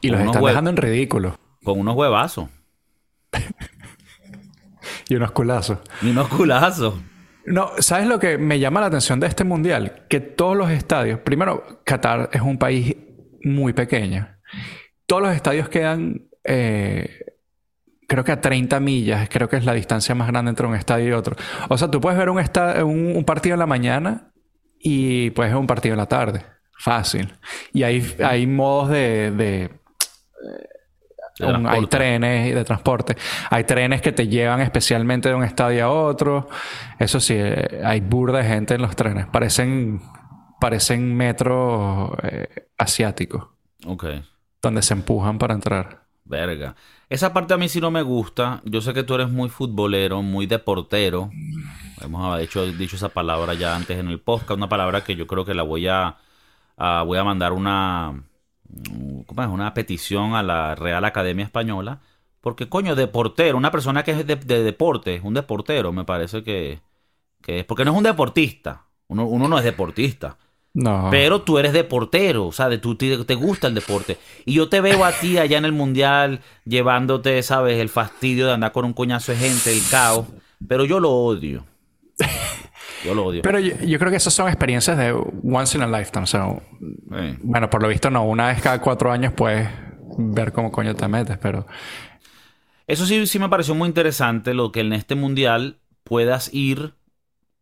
y 0.01 0.09
los 0.09 0.21
están 0.21 0.43
dejando 0.43 0.71
en 0.71 0.77
ridículo. 0.77 1.39
Con 1.63 1.79
unos 1.79 1.95
huevazos. 1.95 2.49
y 5.09 5.15
unos 5.15 5.33
culazos. 5.33 5.79
Y 6.03 6.11
unos 6.11 6.29
culazos. 6.29 6.95
No, 7.47 7.71
¿sabes 7.79 8.07
lo 8.07 8.19
que 8.19 8.39
me 8.39 8.59
llama 8.59 8.81
la 8.81 8.87
atención 8.87 9.19
de 9.21 9.27
este 9.27 9.45
mundial? 9.45 10.05
Que 10.09 10.21
todos 10.21 10.57
los 10.57 10.71
estadios, 10.71 11.21
primero, 11.21 11.81
Qatar 11.85 12.31
es 12.33 12.41
un 12.41 12.59
país 12.59 12.97
muy 13.43 13.73
pequeño. 13.73 14.29
Todos 15.07 15.23
los 15.23 15.35
estadios 15.35 15.69
quedan, 15.69 16.29
eh, 16.45 17.25
creo 18.07 18.25
que 18.25 18.33
a 18.33 18.41
30 18.41 18.79
millas, 18.81 19.29
creo 19.29 19.49
que 19.49 19.57
es 19.57 19.65
la 19.65 19.73
distancia 19.73 20.15
más 20.15 20.29
grande 20.29 20.51
entre 20.51 20.67
un 20.67 20.75
estadio 20.75 21.09
y 21.09 21.13
otro. 21.13 21.37
O 21.69 21.77
sea, 21.79 21.91
tú 21.91 22.01
puedes 22.01 22.19
ver 22.19 22.31
un, 22.31 22.39
un 23.17 23.25
partido 23.25 23.55
en 23.55 23.61
la 23.61 23.67
mañana 23.67 24.33
y 24.79 25.31
pues 25.31 25.51
es 25.51 25.57
un 25.57 25.67
partido 25.67 25.95
en 25.95 25.99
la 25.99 26.07
tarde. 26.07 26.45
Fácil. 26.79 27.35
Y 27.73 27.83
hay, 27.83 28.17
hay 28.23 28.47
modos 28.47 28.91
de... 28.91 29.31
de 29.33 29.80
hay 31.39 31.87
trenes 31.87 32.55
de 32.55 32.65
transporte. 32.65 33.17
Hay 33.51 33.65
trenes 33.65 34.03
que 34.03 34.13
te 34.13 34.29
llevan 34.29 34.61
especialmente 34.61 35.29
de 35.29 35.35
un 35.35 35.45
estadio 35.45 35.85
a 35.85 35.91
otro. 35.91 36.49
Eso 36.99 37.21
sí, 37.21 37.35
eh, 37.37 37.81
hay 37.85 38.01
burda 38.01 38.39
de 38.39 38.45
gente 38.45 38.75
en 38.75 38.83
los 38.83 38.97
trenes. 38.97 39.27
Parecen, 39.27 40.01
parecen 40.61 41.17
metros 41.17 42.13
eh, 42.23 42.69
asiáticos. 42.79 43.49
Ok. 43.87 44.07
Donde 44.63 44.83
se 44.83 44.95
empujan 44.95 45.39
para 45.39 45.55
entrar. 45.55 46.05
Verga. 46.25 46.75
Esa 47.09 47.33
parte 47.33 47.55
a 47.55 47.57
mí 47.57 47.69
sí 47.69 47.81
no 47.81 47.91
me 47.91 48.03
gusta. 48.03 48.61
Yo 48.65 48.81
sé 48.81 48.95
que 48.95 49.03
tú 49.03 49.15
eres 49.15 49.31
muy 49.31 49.49
futbolero, 49.49 50.23
muy 50.23 50.47
deportero. 50.47 51.31
Hemos 52.01 52.39
dicho, 52.39 52.65
dicho 52.67 52.97
esa 52.97 53.09
palabra 53.09 53.55
ya 53.55 53.75
antes 53.75 53.99
en 53.99 54.09
el 54.09 54.21
podcast. 54.21 54.53
Una 54.53 54.69
palabra 54.69 55.03
que 55.03 55.17
yo 55.17 55.27
creo 55.27 55.45
que 55.45 55.55
la 55.55 55.65
voy 55.65 55.89
a, 55.89 56.17
voy 56.77 57.19
a 57.19 57.25
mandar 57.25 57.53
una, 57.53 58.23
¿cómo 59.27 59.43
es? 59.43 59.49
una 59.49 59.75
petición 59.75 60.35
a 60.35 60.43
la 60.43 60.75
Real 60.75 61.05
Academia 61.05 61.45
Española. 61.45 62.01
Porque, 62.41 62.69
coño, 62.69 62.95
deportero, 62.95 63.59
una 63.59 63.71
persona 63.71 64.03
que 64.03 64.13
es 64.13 64.27
de, 64.27 64.37
deporte, 64.37 65.21
un 65.23 65.35
deportero, 65.35 65.93
me 65.93 66.05
parece 66.05 66.43
que, 66.43 66.81
que 67.43 67.61
es. 67.61 67.65
Porque 67.67 67.85
no 67.85 67.93
es 67.93 67.99
un 67.99 68.05
deportista. 68.05 68.87
Uno, 69.09 69.27
uno 69.27 69.47
no 69.49 69.59
es 69.59 69.65
deportista. 69.65 70.39
No. 70.73 71.09
Pero 71.11 71.43
tú 71.43 71.59
eres 71.59 71.73
deportero, 71.73 72.47
o 72.47 72.53
sea, 72.53 72.69
de, 72.69 72.79
tú, 72.79 72.95
te, 72.95 73.25
te, 73.25 73.35
gusta 73.35 73.67
el 73.67 73.75
deporte. 73.75 74.19
Y 74.47 74.55
yo 74.55 74.69
te 74.69 74.81
veo 74.81 75.05
a 75.05 75.13
ti 75.13 75.37
allá 75.37 75.59
en 75.59 75.65
el 75.65 75.73
mundial 75.73 76.41
llevándote, 76.65 77.43
¿sabes? 77.43 77.79
El 77.79 77.89
fastidio 77.89 78.47
de 78.47 78.53
andar 78.53 78.73
con 78.73 78.85
un 78.85 78.93
coñazo 78.93 79.33
de 79.33 79.39
gente, 79.39 79.73
el 79.73 79.83
caos. 79.91 80.27
Pero 80.67 80.85
yo 80.85 81.01
lo 81.01 81.11
odio. 81.11 81.65
Yo 83.05 83.15
lo 83.15 83.27
odio. 83.27 83.43
Pero 83.43 83.59
yo, 83.59 83.99
creo 83.99 84.11
que 84.11 84.17
esas 84.17 84.35
son 84.35 84.49
experiencias 84.49 84.97
de 84.97 85.13
once 85.13 85.77
in 85.77 85.83
a 85.83 85.87
lifetime. 85.87 86.27
Bueno, 87.43 87.71
por 87.71 87.83
lo 87.83 87.89
visto 87.89 88.11
no. 88.11 88.25
Una 88.25 88.49
vez 88.49 88.61
cada 88.61 88.81
cuatro 88.81 89.11
años 89.11 89.33
puedes 89.33 89.69
ver 90.19 90.53
cómo 90.53 90.71
coño 90.71 90.95
te 90.95 91.09
metes, 91.09 91.39
pero... 91.39 91.67
Eso 92.87 93.07
sí, 93.07 93.27
sí 93.27 93.39
me 93.39 93.49
pareció 93.49 93.75
muy 93.75 93.87
interesante 93.87 94.53
lo 94.53 94.73
que 94.73 94.81
en 94.81 94.93
este 94.93 95.15
mundial 95.15 95.79
puedas 96.05 96.53
ir... 96.53 96.95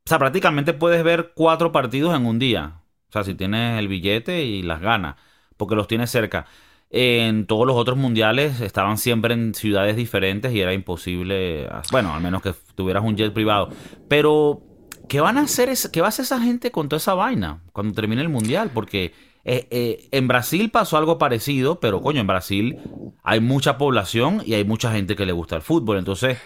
O 0.06 0.08
sea, 0.08 0.18
prácticamente 0.18 0.72
puedes 0.72 1.04
ver 1.04 1.32
cuatro 1.34 1.70
partidos 1.70 2.16
en 2.16 2.24
un 2.24 2.38
día. 2.38 2.80
O 3.10 3.12
sea, 3.12 3.24
si 3.24 3.34
tienes 3.34 3.78
el 3.78 3.88
billete 3.88 4.44
y 4.44 4.62
las 4.62 4.80
ganas, 4.80 5.16
porque 5.56 5.74
los 5.74 5.86
tienes 5.86 6.10
cerca. 6.10 6.46
En 6.90 7.46
todos 7.46 7.66
los 7.66 7.76
otros 7.76 7.98
mundiales 7.98 8.62
estaban 8.62 8.96
siempre 8.96 9.34
en 9.34 9.54
ciudades 9.54 9.96
diferentes 9.96 10.54
y 10.54 10.60
era 10.60 10.72
imposible, 10.72 11.68
bueno, 11.92 12.14
al 12.14 12.22
menos 12.22 12.40
que 12.40 12.54
tuvieras 12.74 13.04
un 13.04 13.16
jet 13.16 13.34
privado. 13.34 13.68
Pero, 14.08 14.62
¿qué 15.08 15.20
van 15.20 15.38
a 15.38 15.42
hacer? 15.42 15.70
¿Qué 15.92 16.00
va 16.00 16.06
a 16.06 16.10
hacer 16.10 16.24
esa 16.24 16.40
gente 16.40 16.70
con 16.70 16.88
toda 16.88 16.98
esa 16.98 17.14
vaina 17.14 17.60
cuando 17.72 17.94
termine 17.94 18.22
el 18.22 18.28
mundial? 18.28 18.70
Porque 18.72 19.12
eh, 19.44 19.66
eh, 19.70 20.08
en 20.12 20.28
Brasil 20.28 20.70
pasó 20.70 20.96
algo 20.98 21.18
parecido, 21.18 21.80
pero 21.80 22.00
coño, 22.00 22.20
en 22.20 22.26
Brasil 22.26 22.78
hay 23.22 23.40
mucha 23.40 23.78
población 23.78 24.42
y 24.44 24.54
hay 24.54 24.64
mucha 24.64 24.92
gente 24.92 25.16
que 25.16 25.26
le 25.26 25.32
gusta 25.32 25.56
el 25.56 25.62
fútbol. 25.62 25.98
Entonces, 25.98 26.38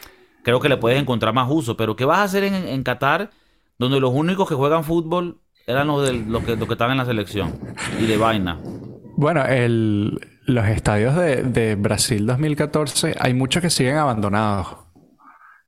creo 0.43 0.61
que 0.61 0.69
le 0.69 0.77
puedes 0.77 1.01
encontrar 1.01 1.35
más 1.35 1.49
uso. 1.51 1.77
Pero, 1.77 1.97
¿qué 1.97 2.05
vas 2.05 2.19
a 2.19 2.23
hacer 2.25 2.45
en, 2.45 2.55
en 2.55 2.83
Qatar, 2.83 3.31
donde 3.79 4.01
los 4.01 4.13
únicos 4.13 4.49
que 4.49 4.55
juegan 4.55 4.85
fútbol 4.85 5.41
eran 5.67 5.87
los, 5.89 6.07
de, 6.07 6.13
los, 6.13 6.45
que, 6.45 6.57
los 6.57 6.67
que 6.67 6.75
estaban 6.75 6.93
en 6.93 6.99
la 6.99 7.05
selección 7.05 7.53
y 8.01 8.07
de 8.07 8.17
vaina? 8.17 8.61
Bueno, 9.17 9.45
el, 9.45 10.19
los 10.47 10.67
estadios 10.67 11.15
de, 11.17 11.77
Brasil 11.77 12.27
2014 12.27 13.17
hay 13.19 13.35
muchos 13.35 13.63
que 13.63 13.71
siguen 13.71 13.97
abandonados. 13.97 14.77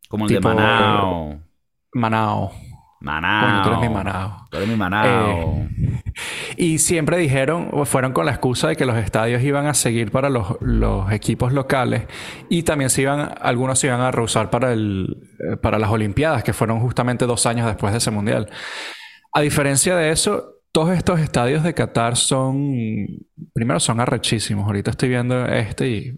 Como 0.08 0.26
el 0.26 0.34
de 0.34 0.40
Manao. 0.40 1.40
Manao. 1.92 2.52
Manao. 3.04 3.62
tú 3.62 3.68
eres 3.68 3.80
mi 3.80 3.88
Manao. 3.94 4.46
Tú 4.50 4.56
eres 4.56 4.68
mi 4.68 4.76
Manao. 4.76 5.38
Eh, 5.38 6.00
y 6.56 6.78
siempre 6.78 7.18
dijeron, 7.18 7.68
o 7.72 7.84
fueron 7.84 8.12
con 8.12 8.26
la 8.26 8.32
excusa 8.32 8.68
de 8.68 8.76
que 8.76 8.86
los 8.86 8.96
estadios 8.96 9.42
iban 9.42 9.66
a 9.66 9.74
seguir 9.74 10.10
para 10.10 10.30
los, 10.30 10.56
equipos 11.12 11.52
locales 11.52 12.04
y 12.48 12.62
también 12.62 12.90
se 12.90 13.02
iban, 13.02 13.34
algunos 13.40 13.78
se 13.78 13.88
iban 13.88 14.00
a 14.00 14.10
rehusar 14.10 14.50
para, 14.50 14.72
el, 14.72 15.28
eh, 15.38 15.56
para 15.56 15.78
las 15.78 15.90
Olimpiadas, 15.90 16.42
que 16.42 16.52
fueron 16.52 16.80
justamente 16.80 17.26
dos 17.26 17.46
años 17.46 17.66
después 17.66 17.92
de 17.92 17.98
ese 17.98 18.10
mundial. 18.10 18.48
A 19.32 19.40
diferencia 19.40 19.96
de 19.96 20.10
eso, 20.10 20.54
todos 20.72 20.90
estos 20.96 21.20
estadios 21.20 21.62
de 21.62 21.74
Qatar 21.74 22.16
son, 22.16 22.74
primero 23.52 23.80
son 23.80 24.00
arrechísimos, 24.00 24.66
ahorita 24.66 24.92
estoy 24.92 25.10
viendo 25.10 25.46
este 25.46 25.88
y 25.88 26.14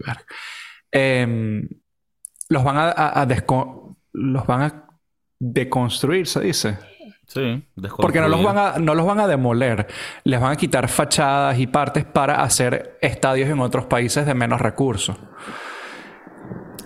em, 0.91 1.67
los 2.49 2.63
van 2.63 2.77
a, 2.77 3.27
los 4.13 4.47
van 4.47 4.61
a 4.61 4.86
deconstruir, 5.39 6.27
se 6.27 6.41
dice. 6.41 6.77
Sí, 7.27 7.61
Porque 7.97 8.21
no 8.21 8.29
los, 8.29 8.41
van 8.41 8.57
a, 8.57 8.79
no 8.79 8.95
los 8.95 9.05
van 9.05 9.19
a 9.19 9.27
demoler, 9.27 9.85
les 10.23 10.39
van 10.39 10.53
a 10.53 10.55
quitar 10.55 10.87
fachadas 10.87 11.59
y 11.59 11.67
partes 11.67 12.05
para 12.05 12.41
hacer 12.41 12.97
estadios 13.01 13.49
en 13.49 13.59
otros 13.59 13.85
países 13.85 14.25
de 14.25 14.33
menos 14.33 14.61
recursos. 14.61 15.17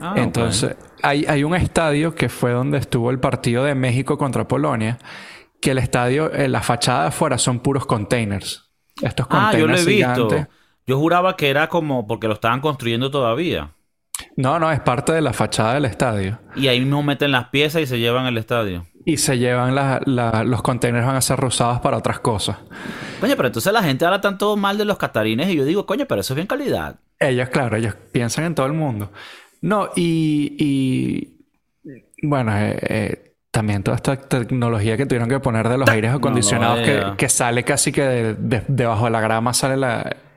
Ah, 0.02 0.16
Entonces, 0.18 0.76
hay, 1.04 1.26
hay 1.28 1.44
un 1.44 1.54
estadio 1.54 2.16
que 2.16 2.28
fue 2.28 2.54
donde 2.54 2.80
estuvo 2.80 3.12
el 3.12 3.20
partido 3.20 3.64
de 3.64 3.76
México 3.76 4.18
contra 4.18 4.48
Polonia 4.48 4.98
que 5.62 5.72
el 5.72 5.78
estadio, 5.78 6.34
eh, 6.34 6.50
la 6.50 6.62
fachada 6.62 7.04
de 7.04 7.08
afuera 7.10 7.38
son 7.38 7.60
puros 7.60 7.86
containers. 7.86 8.72
Estos 9.00 9.28
containers 9.28 9.56
ah, 9.56 9.60
yo 9.60 9.68
lo 9.68 9.78
he 9.78 9.86
visto. 9.86 10.48
Yo 10.88 10.98
juraba 10.98 11.38
que 11.38 11.50
era 11.50 11.70
como 11.70 12.08
porque 12.08 12.28
lo 12.28 12.34
estaban 12.34 12.60
construyendo 12.60 13.12
todavía. 13.12 13.76
No, 14.38 14.60
no, 14.60 14.72
es 14.72 14.80
parte 14.80 15.12
de 15.12 15.22
la 15.22 15.34
fachada 15.34 15.76
del 15.76 15.86
estadio. 15.86 16.40
Y 16.56 16.68
ahí 16.68 16.80
mismo 16.80 17.04
meten 17.04 17.32
las 17.32 17.50
piezas 17.50 17.82
y 17.82 17.86
se 17.86 18.00
llevan 18.00 18.26
el 18.26 18.38
estadio. 18.38 18.86
Y 19.06 19.18
se 19.18 19.38
llevan 19.38 19.76
los 20.06 20.62
containers 20.62 21.06
van 21.06 21.16
a 21.16 21.22
ser 21.22 21.40
rosados 21.40 21.80
para 21.82 21.98
otras 21.98 22.20
cosas. 22.20 22.58
Coño, 23.20 23.36
pero 23.36 23.48
entonces 23.48 23.74
la 23.74 23.84
gente 23.84 24.06
habla 24.06 24.22
tanto 24.22 24.56
mal 24.56 24.78
de 24.78 24.86
los 24.86 24.98
catarines 24.98 25.50
y 25.50 25.56
yo 25.56 25.66
digo, 25.66 25.86
coño, 25.86 26.06
pero 26.08 26.22
eso 26.22 26.34
es 26.34 26.36
bien 26.36 26.48
calidad. 26.48 27.00
Ellos, 27.20 27.50
claro, 27.50 27.78
ellos 27.78 27.96
piensan 28.12 28.46
en 28.46 28.56
todo 28.56 28.66
el 28.68 28.74
mundo. 28.74 29.12
No, 29.62 29.90
y, 29.96 30.56
y 30.60 32.28
bueno, 32.28 32.56
eh, 32.58 32.80
eh 32.82 33.28
también 33.52 33.84
toda 33.84 33.98
esta 33.98 34.16
tecnología 34.16 34.96
que 34.96 35.06
tuvieron 35.06 35.28
que 35.28 35.40
poner 35.42 35.68
de 35.68 35.78
los 35.78 35.90
aires 35.90 36.14
acondicionados 36.14 36.80
que, 37.18 37.30
sale 37.30 37.66
casi 37.66 37.92
que 37.92 38.02
de, 38.02 38.64
debajo 38.68 39.06
de 39.06 39.12
la 39.12 39.20
grama 39.20 39.54
sale 39.54 39.76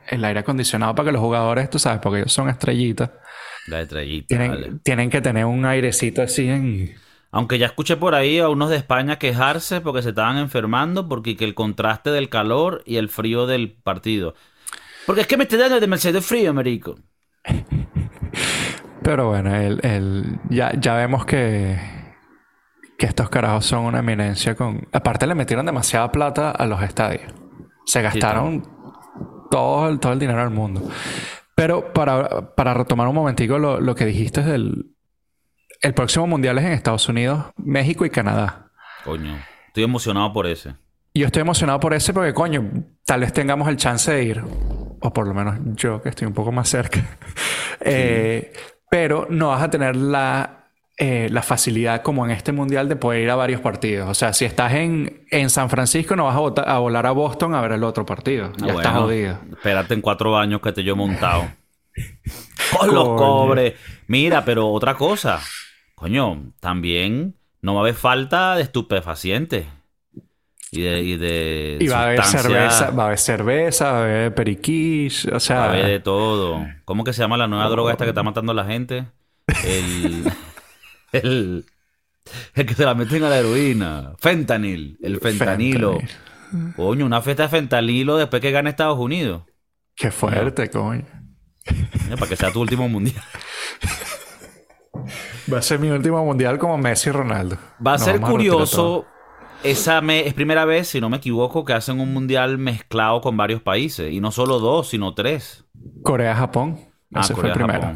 el 0.08 0.24
aire 0.24 0.40
acondicionado 0.40 0.96
para 0.96 1.06
que 1.06 1.12
los 1.12 1.20
jugadores, 1.20 1.70
tú 1.70 1.78
sabes, 1.78 2.00
porque 2.00 2.18
ellos 2.20 2.32
son 2.32 2.48
estrellitas. 2.48 3.10
La 3.66 3.80
estrellita. 3.80 4.26
Tienen, 4.28 4.78
tienen 4.80 5.10
que 5.10 5.20
tener 5.20 5.44
un 5.44 5.64
airecito 5.64 6.22
así 6.22 6.48
en... 6.48 6.94
Aunque 7.30 7.58
ya 7.58 7.66
escuché 7.66 7.96
por 7.96 8.14
ahí 8.14 8.38
a 8.38 8.48
unos 8.48 8.70
de 8.70 8.76
España 8.76 9.18
quejarse 9.18 9.80
porque 9.80 10.02
se 10.02 10.10
estaban 10.10 10.38
enfermando 10.38 11.08
porque 11.08 11.36
que 11.36 11.44
el 11.44 11.54
contraste 11.54 12.10
del 12.10 12.28
calor 12.28 12.82
y 12.86 12.96
el 12.96 13.08
frío 13.08 13.46
del 13.46 13.72
partido. 13.72 14.34
Porque 15.04 15.22
es 15.22 15.26
que 15.26 15.36
me 15.36 15.42
estoy 15.44 15.58
dando 15.58 15.80
de 15.80 15.86
Mercedes 15.86 16.24
frío, 16.24 16.50
Américo. 16.50 16.96
Pero 19.02 19.28
bueno, 19.28 19.54
el, 19.54 20.38
ya, 20.48 20.72
ya 20.78 20.94
vemos 20.94 21.26
que 21.26 21.76
que 22.98 23.06
estos 23.06 23.28
carajos 23.28 23.66
son 23.66 23.84
una 23.84 24.00
eminencia 24.00 24.54
con... 24.54 24.86
Aparte 24.92 25.26
le 25.26 25.34
metieron 25.34 25.66
demasiada 25.66 26.10
plata 26.12 26.50
a 26.50 26.66
los 26.66 26.82
estadios. 26.82 27.32
Se 27.86 28.02
gastaron 28.02 28.62
todo, 29.50 29.88
el, 29.88 29.98
todo 29.98 30.12
el 30.12 30.18
dinero 30.18 30.40
del 30.40 30.50
mundo. 30.50 30.82
Pero 31.54 31.92
para, 31.92 32.54
para 32.54 32.74
retomar 32.74 33.08
un 33.08 33.14
momentico 33.14 33.58
lo, 33.58 33.80
lo, 33.80 33.94
que 33.94 34.06
dijiste 34.06 34.40
es 34.40 34.46
del... 34.46 34.90
El 35.80 35.94
próximo 35.94 36.26
mundial 36.26 36.58
es 36.58 36.64
en 36.64 36.72
Estados 36.72 37.08
Unidos, 37.08 37.46
México 37.56 38.06
y 38.06 38.10
Canadá. 38.10 38.70
Coño, 39.04 39.38
estoy 39.66 39.84
emocionado 39.84 40.32
por 40.32 40.46
ese. 40.46 40.74
Yo 41.12 41.26
estoy 41.26 41.42
emocionado 41.42 41.78
por 41.78 41.94
ese 41.94 42.12
porque, 42.14 42.32
coño, 42.32 42.70
tal 43.04 43.20
vez 43.20 43.32
tengamos 43.32 43.68
el 43.68 43.76
chance 43.76 44.10
de 44.10 44.24
ir. 44.24 44.42
O 45.00 45.12
por 45.12 45.28
lo 45.28 45.34
menos 45.34 45.58
yo, 45.76 46.00
que 46.00 46.08
estoy 46.08 46.26
un 46.26 46.34
poco 46.34 46.52
más 46.52 46.68
cerca. 46.68 47.00
Eh, 47.86 48.50
pero 48.88 49.26
no 49.28 49.48
vas 49.48 49.62
a 49.62 49.68
tener 49.68 49.94
la 49.94 50.63
eh, 50.96 51.28
la 51.32 51.42
facilidad 51.42 52.02
como 52.02 52.24
en 52.24 52.30
este 52.30 52.52
mundial 52.52 52.88
de 52.88 52.94
poder 52.94 53.22
ir 53.22 53.30
a 53.30 53.34
varios 53.34 53.60
partidos. 53.60 54.08
O 54.08 54.14
sea, 54.14 54.32
si 54.32 54.44
estás 54.44 54.74
en, 54.74 55.26
en 55.30 55.50
San 55.50 55.68
Francisco 55.68 56.14
no 56.14 56.26
vas 56.26 56.36
a, 56.64 56.78
volar 56.78 57.06
a 57.06 57.10
Boston 57.10 57.52
a 57.54 57.60
ver 57.60 57.72
el 57.72 57.82
otro 57.82 58.06
partido. 58.06 58.52
Ah, 58.62 58.66
ya 58.66 58.74
estás 58.74 58.94
jodido. 58.94 59.38
Espérate 59.50 59.94
en 59.94 60.00
cuatro 60.00 60.38
años 60.38 60.60
que 60.60 60.70
te 60.70 60.84
yo 60.84 60.94
montado. 60.94 61.48
Con 62.78 62.94
los 62.94 63.08
cobres. 63.08 63.74
Mira, 64.06 64.44
pero 64.44 64.68
otra 64.68 64.94
cosa. 64.94 65.40
Coño, 65.96 66.52
también 66.60 67.34
no 67.60 67.74
va 67.74 67.80
a 67.80 67.82
haber 67.82 67.94
falta 67.94 68.54
de 68.54 68.62
estupefacientes. 68.62 69.66
Y 70.70 70.82
de, 70.82 71.02
y 71.02 71.16
de 71.16 71.78
y 71.80 71.88
va 71.88 72.00
a 72.00 72.04
haber 72.04 72.22
cerveza, 72.24 72.90
va 72.90 73.04
a 73.04 73.06
haber 73.06 73.18
cerveza, 73.18 73.92
va 73.92 73.98
a 73.98 74.02
haber 74.02 74.34
periquís, 74.34 75.24
o 75.26 75.38
sea... 75.38 75.58
Va 75.58 75.64
a 75.64 75.68
haber 75.70 75.86
de 75.86 76.00
todo. 76.00 76.66
¿Cómo 76.84 77.04
que 77.04 77.12
se 77.12 77.20
llama 77.20 77.36
la 77.36 77.46
nueva 77.46 77.68
droga 77.68 77.92
esta 77.92 78.04
que 78.04 78.10
está 78.10 78.24
matando 78.24 78.52
a 78.52 78.54
la 78.56 78.64
gente? 78.64 79.06
El... 79.64 80.24
El, 81.22 81.64
que 82.54 82.74
se 82.74 82.84
la 82.84 82.94
meten 82.94 83.22
a 83.24 83.28
la 83.28 83.38
heroína. 83.38 84.14
Fentanil. 84.18 84.98
El 85.02 85.20
fentanilo. 85.20 85.98
Coño, 86.76 87.04
una 87.04 87.20
fiesta 87.20 87.44
de 87.44 87.48
fentanilo 87.48 88.16
después 88.16 88.40
que 88.40 88.50
gane 88.50 88.70
Estados 88.70 88.98
Unidos. 88.98 89.42
Qué 89.94 90.10
fuerte, 90.10 90.70
coño. 90.70 91.04
Para 92.10 92.28
que 92.28 92.36
sea 92.36 92.52
tu 92.52 92.60
último 92.60 92.88
mundial. 92.88 93.22
Va 95.52 95.58
a 95.58 95.62
ser 95.62 95.78
mi 95.78 95.90
último 95.90 96.24
mundial 96.24 96.58
como 96.58 96.78
Messi 96.78 97.10
y 97.10 97.12
Ronaldo. 97.12 97.58
Va 97.84 97.94
a 97.94 97.98
ser 97.98 98.20
curioso 98.20 99.06
esa 99.64 100.02
me, 100.02 100.26
es 100.26 100.34
primera 100.34 100.66
vez, 100.66 100.88
si 100.88 101.00
no 101.00 101.08
me 101.08 101.16
equivoco, 101.16 101.64
que 101.64 101.72
hacen 101.72 101.98
un 101.98 102.12
mundial 102.12 102.58
mezclado 102.58 103.22
con 103.22 103.36
varios 103.36 103.62
países. 103.62 104.12
Y 104.12 104.20
no 104.20 104.30
solo 104.30 104.58
dos, 104.60 104.88
sino 104.88 105.14
tres. 105.14 105.64
Corea-Japón. 106.02 106.78
Ah, 107.14 107.20
Ese 107.20 107.34
fue 107.34 107.48
el 107.48 107.52
primero. 107.54 107.94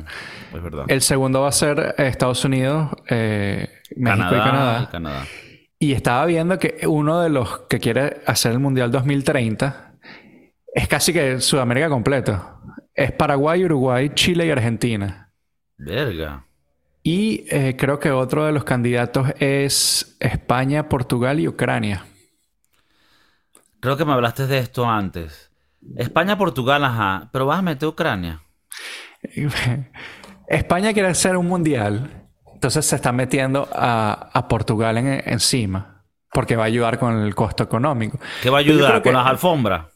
Es 0.54 0.62
verdad. 0.62 0.84
El 0.88 1.02
segundo 1.02 1.42
va 1.42 1.48
a 1.48 1.52
ser 1.52 1.94
Estados 1.98 2.44
Unidos, 2.44 2.90
eh, 3.08 3.68
México 3.96 4.28
y 4.30 4.38
Canadá. 4.38 4.82
y 4.82 4.86
Canadá. 4.86 5.24
Y 5.78 5.92
estaba 5.92 6.24
viendo 6.26 6.58
que 6.58 6.80
uno 6.86 7.20
de 7.20 7.30
los 7.30 7.60
que 7.68 7.78
quiere 7.78 8.22
hacer 8.26 8.52
el 8.52 8.58
Mundial 8.58 8.90
2030 8.90 9.92
es 10.74 10.88
casi 10.88 11.12
que 11.12 11.40
Sudamérica 11.40 11.88
completo. 11.88 12.60
Es 12.94 13.12
Paraguay, 13.12 13.64
Uruguay, 13.64 14.10
Chile 14.14 14.46
y 14.46 14.50
Argentina. 14.50 15.30
Verga. 15.76 16.44
Y 17.02 17.44
eh, 17.48 17.76
creo 17.78 17.98
que 18.00 18.10
otro 18.10 18.44
de 18.44 18.52
los 18.52 18.64
candidatos 18.64 19.30
es 19.38 20.16
España, 20.20 20.88
Portugal 20.88 21.38
y 21.40 21.48
Ucrania. 21.48 22.04
Creo 23.80 23.96
que 23.96 24.04
me 24.04 24.12
hablaste 24.12 24.46
de 24.46 24.58
esto 24.58 24.88
antes. 24.88 25.50
España, 25.96 26.36
Portugal, 26.36 26.84
ajá. 26.84 27.28
Pero 27.32 27.46
vas 27.46 27.60
a 27.60 27.62
meter 27.62 27.88
Ucrania. 27.88 28.42
España 30.48 30.92
quiere 30.92 31.08
hacer 31.08 31.36
un 31.36 31.46
mundial, 31.46 32.26
entonces 32.54 32.84
se 32.86 32.96
está 32.96 33.12
metiendo 33.12 33.68
a, 33.72 34.30
a 34.32 34.48
Portugal 34.48 34.96
en- 34.98 35.22
encima, 35.26 36.04
porque 36.32 36.56
va 36.56 36.64
a 36.64 36.66
ayudar 36.66 36.98
con 36.98 37.18
el 37.20 37.34
costo 37.34 37.62
económico. 37.64 38.18
¿Qué 38.42 38.50
va 38.50 38.58
a 38.58 38.60
ayudar? 38.60 39.02
que- 39.02 39.10
Con 39.10 39.14
las 39.14 39.26
alfombras. 39.26 39.86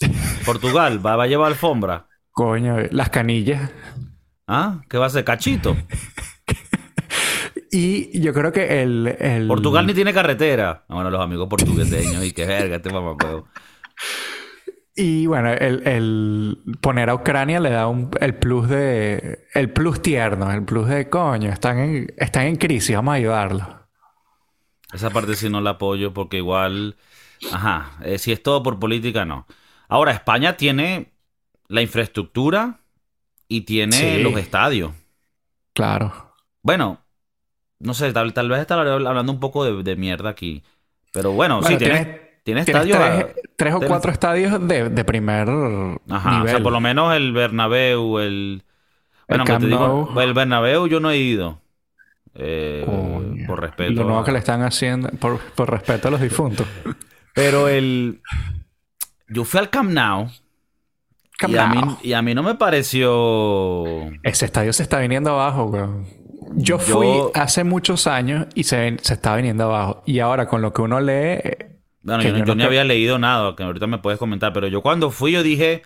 Portugal, 0.44 1.04
va, 1.04 1.16
va 1.16 1.24
a 1.24 1.26
llevar 1.26 1.48
alfombra. 1.52 2.06
Coño, 2.30 2.76
las 2.90 3.08
canillas. 3.10 3.70
¿Ah? 4.46 4.82
¿Qué 4.88 4.98
va 4.98 5.04
a 5.04 5.06
hacer? 5.08 5.24
Cachito. 5.24 5.76
Y 7.70 8.20
yo 8.20 8.32
creo 8.32 8.52
que 8.52 8.82
el... 8.82 9.16
el- 9.18 9.48
Portugal 9.48 9.86
ni 9.86 9.92
tiene 9.92 10.14
carretera. 10.14 10.84
Ah, 10.88 10.94
Bueno, 10.94 11.10
los 11.10 11.20
amigos 11.20 11.48
portugueseños 11.48 12.24
y 12.24 12.32
qué 12.32 12.46
verga 12.46 12.76
este 12.76 12.90
mamacuevo. 12.90 13.48
Y 14.98 15.26
bueno, 15.26 15.52
el, 15.52 15.86
el 15.86 16.62
poner 16.80 17.10
a 17.10 17.14
Ucrania 17.14 17.60
le 17.60 17.68
da 17.70 17.86
un- 17.86 18.10
el 18.18 18.34
plus 18.34 18.68
de... 18.68 19.46
El 19.52 19.70
plus 19.70 20.00
tierno, 20.00 20.50
el 20.50 20.64
plus 20.64 20.88
de 20.88 21.10
coño. 21.10 21.50
Están 21.52 21.78
en, 21.78 22.14
están 22.16 22.46
en 22.46 22.56
crisis, 22.56 22.96
vamos 22.96 23.12
a 23.12 23.16
ayudarlos. 23.16 23.66
Esa 24.92 25.10
parte 25.10 25.34
sí 25.34 25.50
no 25.50 25.60
la 25.60 25.70
apoyo 25.70 26.14
porque 26.14 26.38
igual... 26.38 26.96
Ajá. 27.52 27.98
eh, 28.02 28.16
si 28.18 28.32
es 28.32 28.42
todo 28.42 28.62
por 28.62 28.78
política, 28.78 29.26
no. 29.26 29.46
Ahora, 29.88 30.12
España 30.12 30.56
tiene 30.56 31.12
la 31.68 31.82
infraestructura 31.82 32.80
y 33.48 33.60
tiene 33.62 33.92
Sí. 34.16 34.22
los 34.22 34.34
estadios. 34.38 34.92
Claro. 35.74 36.32
Bueno, 36.62 37.04
no 37.80 37.92
sé, 37.92 38.10
tal, 38.14 38.32
tal 38.32 38.48
vez 38.48 38.60
estaré 38.60 38.90
hablando 38.90 39.30
un 39.30 39.40
poco 39.40 39.62
de, 39.64 39.82
de 39.82 39.96
mierda 39.96 40.30
aquí. 40.30 40.62
Pero 41.12 41.32
bueno, 41.32 41.60
Bueno, 41.60 41.68
sí, 41.68 41.76
tiene, 41.76 42.04
tienes- 42.04 42.20
tiene 42.46 42.60
estadios... 42.60 42.98
tres, 43.56 43.74
o 43.74 43.80
cuatro 43.80 44.12
estadios 44.12 44.66
de, 44.68 44.88
de 44.88 45.04
primer 45.04 45.48
Ajá, 46.08 46.30
nivel. 46.30 46.46
o 46.46 46.48
sea, 46.48 46.62
por 46.62 46.72
lo 46.72 46.80
menos 46.80 47.12
el 47.14 47.32
Bernabéu, 47.32 48.20
el... 48.20 48.62
Bueno, 49.28 49.42
El 49.44 49.58
te 49.58 49.66
digo, 49.66 50.20
el 50.22 50.32
Bernabéu 50.32 50.86
yo 50.86 51.00
no 51.00 51.10
he 51.10 51.18
ido. 51.18 51.60
Eh, 52.36 52.84
Coño. 52.86 53.46
por 53.48 53.60
respeto. 53.60 53.92
Lo 53.94 54.04
nuevo 54.04 54.20
a- 54.20 54.24
que 54.24 54.30
le 54.30 54.38
están 54.38 54.62
haciendo, 54.62 55.08
por, 55.18 55.40
por 55.40 55.68
respeto 55.70 56.06
a 56.06 56.10
los 56.12 56.20
difuntos. 56.20 56.66
Pero 57.34 57.66
el... 57.66 58.20
Yo 59.28 59.44
fui 59.44 59.58
al 59.58 59.68
Camp 59.68 59.90
Nou 59.90 60.28
Camp 61.38 61.52
y, 61.52 61.56
a 61.58 61.66
mí, 61.66 61.96
y 62.02 62.12
a 62.12 62.22
mí 62.22 62.34
no 62.34 62.42
me 62.44 62.54
pareció... 62.54 63.84
Ese 64.22 64.44
estadio 64.44 64.72
se 64.72 64.84
está 64.84 65.00
viniendo 65.00 65.30
abajo, 65.32 65.64
weón. 65.64 66.06
Yo 66.54 66.78
fui 66.78 67.06
Yo- 67.08 67.32
hace 67.34 67.64
muchos 67.64 68.06
años 68.06 68.46
y 68.54 68.62
se, 68.62 68.96
se 69.02 69.14
está 69.14 69.34
viniendo 69.34 69.64
abajo. 69.64 70.02
Y 70.06 70.20
ahora 70.20 70.46
con 70.46 70.62
lo 70.62 70.72
que 70.72 70.82
uno 70.82 71.00
lee... 71.00 71.40
Bueno, 72.06 72.22
yo, 72.22 72.32
no- 72.32 72.44
yo 72.44 72.54
ni 72.54 72.62
había 72.62 72.84
leído 72.84 73.18
nada, 73.18 73.54
que 73.56 73.62
ahorita 73.64 73.86
me 73.86 73.98
puedes 73.98 74.18
comentar, 74.18 74.52
pero 74.52 74.68
yo 74.68 74.82
cuando 74.82 75.10
fui 75.10 75.32
yo 75.32 75.42
dije, 75.42 75.82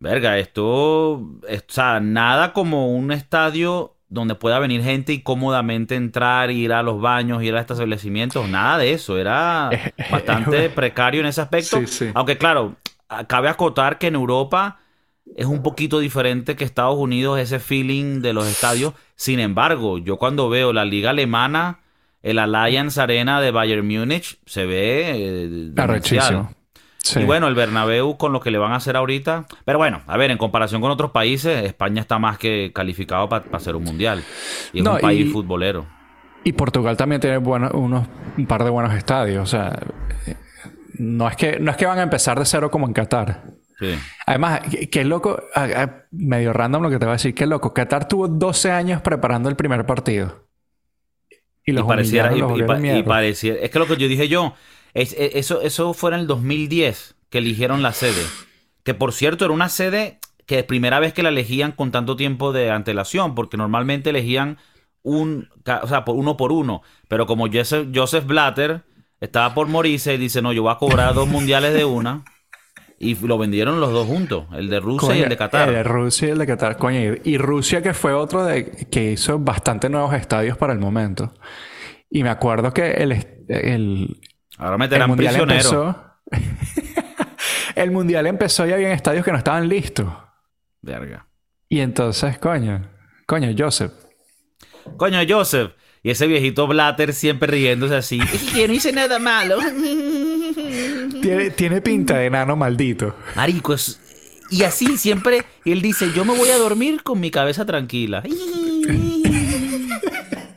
verga, 0.00 0.38
esto, 0.38 1.22
es- 1.48 1.62
o 1.62 1.72
sea, 1.72 2.00
nada 2.00 2.52
como 2.52 2.92
un 2.94 3.12
estadio 3.12 3.96
donde 4.08 4.34
pueda 4.34 4.58
venir 4.58 4.82
gente 4.82 5.12
y 5.12 5.22
cómodamente 5.22 5.94
entrar, 5.96 6.50
ir 6.50 6.72
a 6.72 6.82
los 6.82 7.00
baños, 7.00 7.42
ir 7.42 7.54
a 7.56 7.60
estos 7.60 7.76
establecimientos, 7.78 8.48
nada 8.48 8.78
de 8.78 8.92
eso, 8.92 9.18
era 9.18 9.70
bastante 10.10 10.70
precario 10.70 11.20
en 11.20 11.26
ese 11.26 11.40
aspecto, 11.40 11.78
Sí, 11.78 11.86
sí. 11.86 12.10
aunque 12.14 12.36
claro, 12.38 12.76
cabe 13.28 13.48
acotar 13.48 13.98
que 13.98 14.08
en 14.08 14.14
Europa 14.16 14.80
es 15.36 15.46
un 15.46 15.62
poquito 15.62 15.98
diferente 16.00 16.56
que 16.56 16.64
Estados 16.64 16.96
Unidos, 16.98 17.38
ese 17.38 17.58
feeling 17.58 18.20
de 18.20 18.32
los 18.34 18.46
estadios, 18.46 18.94
sin 19.16 19.40
embargo, 19.40 19.98
yo 19.98 20.18
cuando 20.18 20.48
veo 20.50 20.72
la 20.72 20.84
liga 20.84 21.10
alemana, 21.10 21.80
el 22.22 22.38
Allianz 22.38 22.98
Arena 22.98 23.40
de 23.40 23.50
Bayern 23.50 23.86
Múnich 23.86 24.38
se 24.46 24.66
ve 24.66 25.12
eh. 25.14 25.72
Sí. 26.98 27.20
Y 27.20 27.24
bueno, 27.24 27.48
el 27.48 27.56
Bernabéu 27.56 28.16
con 28.16 28.32
lo 28.32 28.38
que 28.40 28.52
le 28.52 28.58
van 28.58 28.72
a 28.72 28.76
hacer 28.76 28.96
ahorita. 28.96 29.46
Pero 29.64 29.76
bueno, 29.78 30.02
a 30.06 30.16
ver, 30.16 30.30
en 30.30 30.38
comparación 30.38 30.80
con 30.80 30.90
otros 30.92 31.10
países, 31.10 31.64
España 31.64 32.00
está 32.00 32.20
más 32.20 32.38
que 32.38 32.70
calificado 32.72 33.28
para 33.28 33.44
hacer 33.52 33.74
un 33.74 33.82
mundial. 33.82 34.22
Y 34.72 34.78
es 34.78 34.84
No, 34.84 34.94
un 34.94 35.00
país 35.00 35.26
y- 35.26 35.30
futbolero. 35.30 35.84
Y 36.44 36.52
Portugal 36.52 36.96
también 36.96 37.20
tiene 37.20 37.38
unos, 37.38 38.06
un 38.36 38.46
par 38.46 38.62
de 38.64 38.70
buenos 38.70 38.94
estadios. 38.94 39.42
O 39.42 39.46
sea, 39.46 39.78
no 40.94 41.28
es, 41.28 41.36
que, 41.36 41.58
no 41.58 41.70
es 41.72 41.76
que 41.76 41.86
van 41.86 41.98
a 41.98 42.02
empezar 42.02 42.38
de 42.38 42.44
cero 42.44 42.70
como 42.70 42.86
en 42.86 42.92
Qatar. 42.92 43.42
Sí. 43.80 43.94
Además, 44.26 44.60
qué, 44.90 45.04
loco, 45.04 45.40
medio 46.12 46.52
random 46.52 46.82
lo 46.84 46.90
que 46.90 46.98
te 47.00 47.04
voy 47.04 47.10
a 47.10 47.14
decir, 47.14 47.34
qué 47.34 47.46
loco. 47.46 47.74
Qatar 47.74 48.06
tuvo 48.06 48.28
12 48.28 48.70
años 48.70 49.02
preparando 49.02 49.48
el 49.48 49.56
primer 49.56 49.86
partido. 49.86 50.44
Y 51.64 51.72
pareciera, 51.86 52.28
y, 52.36 52.38
los 52.40 52.48
y 52.48 52.62
volvieron 52.62 52.66
pa- 52.66 52.78
y 52.78 52.82
mierda. 52.82 53.04
pareciera. 53.04 53.60
Es 53.60 53.70
que 53.70 53.78
lo 53.78 53.86
que 53.86 53.96
yo 53.96 54.08
dije 54.08 54.28
yo, 54.28 54.54
es, 54.94 55.12
es- 55.18 55.34
eso, 55.36 55.60
eso 55.62 55.94
fue 55.94 56.12
en 56.12 56.20
el 56.20 56.26
2010 56.26 57.14
que 57.30 57.38
eligieron 57.38 57.82
la 57.82 57.92
sede. 57.92 58.22
Que 58.82 58.94
por 58.94 59.12
cierto 59.12 59.44
era 59.44 59.54
una 59.54 59.68
sede 59.68 60.18
que 60.46 60.58
es 60.58 60.64
primera 60.64 60.98
vez 61.00 61.12
que 61.12 61.22
la 61.22 61.28
elegían 61.28 61.72
con 61.72 61.92
tanto 61.92 62.16
tiempo 62.16 62.52
de 62.52 62.70
antelación, 62.70 63.34
porque 63.34 63.56
normalmente 63.56 64.10
elegían 64.10 64.58
un, 65.02 65.48
o 65.82 65.86
sea, 65.88 66.04
por 66.04 66.16
uno 66.16 66.36
por 66.36 66.52
uno. 66.52 66.82
Pero 67.08 67.26
como 67.26 67.46
Joseph, 67.50 67.88
Joseph 67.94 68.26
Blatter 68.26 68.82
estaba 69.20 69.54
por 69.54 69.68
morirse 69.68 70.14
y 70.14 70.18
dice, 70.18 70.42
no, 70.42 70.52
yo 70.52 70.62
voy 70.62 70.72
a 70.72 70.78
cobrar 70.78 71.14
dos 71.14 71.28
mundiales 71.28 71.74
de 71.74 71.84
una. 71.84 72.24
Y 73.04 73.16
lo 73.16 73.36
vendieron 73.36 73.80
los 73.80 73.90
dos 73.90 74.06
juntos, 74.06 74.46
el 74.52 74.70
de 74.70 74.78
Rusia 74.78 75.16
y 75.16 75.22
el 75.22 75.28
de 75.28 75.36
Qatar. 75.36 75.68
El 75.68 75.74
de 75.74 75.82
Rusia 75.82 76.28
y 76.28 76.30
el 76.30 76.38
de 76.38 76.46
Qatar. 76.46 76.76
Coño, 76.76 77.00
y- 77.00 77.20
y 77.24 77.36
Rusia 77.38 77.82
que 77.82 77.94
fue 77.94 78.12
otro 78.14 78.44
de 78.44 78.70
que 78.90 79.12
hizo 79.12 79.38
bastante 79.40 79.88
nuevos 79.88 80.14
estadios 80.14 80.56
para 80.56 80.72
el 80.72 80.78
momento. 80.78 81.34
Y 82.08 82.22
me 82.22 82.28
acuerdo 82.30 82.72
que 82.72 82.92
el, 82.92 83.12
el, 83.48 84.20
Ahora 84.56 84.74
el 84.74 84.78
meterán 84.78 85.08
mundial 85.08 85.32
prisioneros. 85.34 85.64
empezó. 85.66 86.04
el 87.74 87.90
mundial 87.90 88.26
empezó 88.26 88.66
y 88.66 88.72
había 88.72 88.92
estadios 88.92 89.24
que 89.24 89.32
no 89.32 89.38
estaban 89.38 89.68
listos. 89.68 90.06
Verga. 90.80 91.26
Y 91.68 91.80
entonces, 91.80 92.38
coño, 92.38 92.88
coño, 93.26 93.48
Joseph. 93.58 93.92
Coño, 94.96 95.18
Joseph. 95.28 95.72
Y 96.04 96.10
ese 96.10 96.26
viejito 96.26 96.66
Blatter 96.66 97.12
siempre 97.14 97.48
riéndose 97.50 97.96
así. 97.96 98.20
Es 98.32 98.52
que 98.52 98.68
no 98.68 98.74
hice 98.74 98.92
nada 98.92 99.18
malo. 99.18 99.58
Tiene, 101.22 101.50
tiene 101.50 101.80
pinta 101.80 102.18
de 102.18 102.26
enano 102.26 102.56
maldito. 102.56 103.14
Marico, 103.36 103.72
es- 103.74 103.98
Y 104.50 104.64
así 104.64 104.98
siempre 104.98 105.44
él 105.64 105.80
dice, 105.80 106.10
yo 106.14 106.24
me 106.26 106.36
voy 106.36 106.50
a 106.50 106.58
dormir 106.58 107.02
con 107.02 107.20
mi 107.20 107.30
cabeza 107.30 107.64
tranquila. 107.64 108.22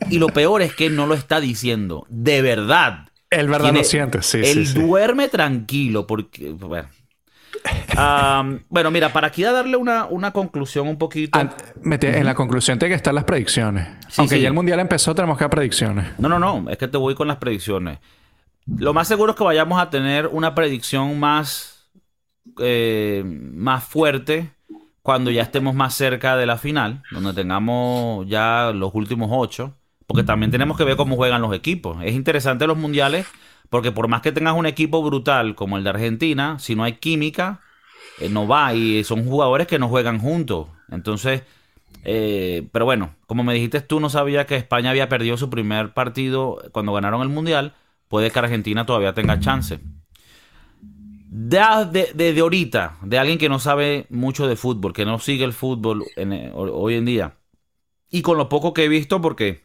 Y 0.08 0.20
lo 0.20 0.28
peor 0.28 0.62
es 0.62 0.72
que 0.72 0.88
no 0.88 1.06
lo 1.08 1.14
está 1.14 1.40
diciendo. 1.40 2.06
De 2.08 2.40
verdad. 2.40 3.08
El 3.28 3.48
verdad 3.48 3.64
Tiene- 3.64 3.78
lo 3.80 3.84
siente, 3.84 4.22
sí, 4.22 4.38
él 4.38 4.44
sí, 4.44 4.66
sí. 4.66 4.80
duerme 4.80 5.26
tranquilo 5.28 6.06
porque... 6.06 6.50
Bueno. 6.50 6.88
Mira, 8.92 9.12
para 9.12 9.26
aquí 9.26 9.42
darle 9.42 9.76
una, 9.76 10.04
una 10.04 10.30
conclusión 10.30 10.86
un 10.86 10.96
poquito... 10.96 11.36
An- 11.36 11.52
En 11.84 12.24
la 12.24 12.34
conclusión 12.36 12.78
tiene 12.78 12.92
que 12.92 12.96
estar 12.96 13.12
las 13.12 13.24
predicciones. 13.24 13.88
Sí, 14.08 14.14
Aunque 14.18 14.40
ya 14.40 14.46
el 14.46 14.54
mundial 14.54 14.78
empezó, 14.78 15.12
tenemos 15.12 15.36
que 15.38 15.42
dar 15.44 15.50
predicciones. 15.50 16.06
No, 16.18 16.28
no, 16.28 16.38
no, 16.38 16.70
es 16.70 16.78
que 16.78 16.86
te 16.86 16.98
voy 16.98 17.16
con 17.16 17.26
las 17.26 17.38
predicciones. 17.38 17.98
Lo 18.66 18.92
más 18.92 19.08
seguro 19.08 19.32
es 19.32 19.38
que 19.38 19.44
vayamos 19.44 19.80
a 19.80 19.90
tener 19.90 20.26
una 20.26 20.54
predicción 20.54 21.18
más, 21.18 21.88
eh, 22.58 23.22
más 23.24 23.84
fuerte 23.84 24.50
cuando 25.02 25.30
ya 25.30 25.42
estemos 25.42 25.74
más 25.74 25.94
cerca 25.94 26.36
de 26.36 26.46
la 26.46 26.58
final, 26.58 27.02
donde 27.12 27.32
tengamos 27.32 28.26
ya 28.26 28.72
los 28.74 28.92
últimos 28.92 29.28
ocho, 29.32 29.74
porque 30.06 30.24
también 30.24 30.50
tenemos 30.50 30.76
que 30.76 30.84
ver 30.84 30.96
cómo 30.96 31.14
juegan 31.14 31.42
los 31.42 31.54
equipos. 31.54 31.98
Es 32.02 32.14
interesante 32.14 32.66
los 32.66 32.76
mundiales, 32.76 33.26
porque 33.70 33.92
por 33.92 34.08
más 34.08 34.20
que 34.20 34.32
tengas 34.32 34.54
un 34.54 34.66
equipo 34.66 35.02
brutal 35.02 35.54
como 35.54 35.76
el 35.76 35.84
de 35.84 35.90
Argentina, 35.90 36.58
si 36.58 36.74
no 36.74 36.82
hay 36.82 36.94
química, 36.94 37.60
eh, 38.18 38.28
no 38.28 38.48
va 38.48 38.74
y 38.74 39.04
son 39.04 39.24
jugadores 39.24 39.68
que 39.68 39.78
no 39.78 39.88
juegan 39.88 40.18
juntos. 40.18 40.68
Entonces, 40.90 41.44
eh, 42.04 42.68
pero 42.72 42.84
bueno, 42.84 43.14
como 43.26 43.44
me 43.44 43.54
dijiste 43.54 43.80
tú, 43.80 44.00
no 44.00 44.10
sabía 44.10 44.46
que 44.46 44.56
España 44.56 44.90
había 44.90 45.08
perdido 45.08 45.36
su 45.36 45.50
primer 45.50 45.92
partido 45.94 46.58
cuando 46.72 46.92
ganaron 46.92 47.22
el 47.22 47.28
Mundial. 47.28 47.74
Puede 48.08 48.30
que 48.30 48.38
Argentina 48.38 48.86
todavía 48.86 49.14
tenga 49.14 49.40
chance. 49.40 49.80
De, 51.28 51.58
de- 51.90 52.12
desde 52.14 52.40
ahorita, 52.40 52.98
de 53.02 53.18
alguien 53.18 53.38
que 53.38 53.48
no 53.48 53.58
sabe 53.58 54.06
mucho 54.10 54.46
de 54.46 54.56
fútbol, 54.56 54.92
que 54.92 55.04
no 55.04 55.18
sigue 55.18 55.44
el 55.44 55.52
fútbol 55.52 56.04
eh, 56.16 56.50
ho- 56.54 56.72
hoy 56.72 56.94
en 56.94 57.04
día, 57.04 57.36
y 58.10 58.22
con 58.22 58.38
lo 58.38 58.48
poco 58.48 58.74
que 58.74 58.84
he 58.84 58.88
visto, 58.88 59.20
porque 59.22 59.62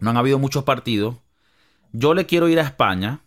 no 0.00 0.10
han 0.10 0.18
habido 0.18 0.38
muchos 0.38 0.64
partidos, 0.64 1.16
yo 1.92 2.14
le 2.14 2.26
quiero 2.26 2.48
ir 2.48 2.60
a 2.60 2.64
España 2.64 3.20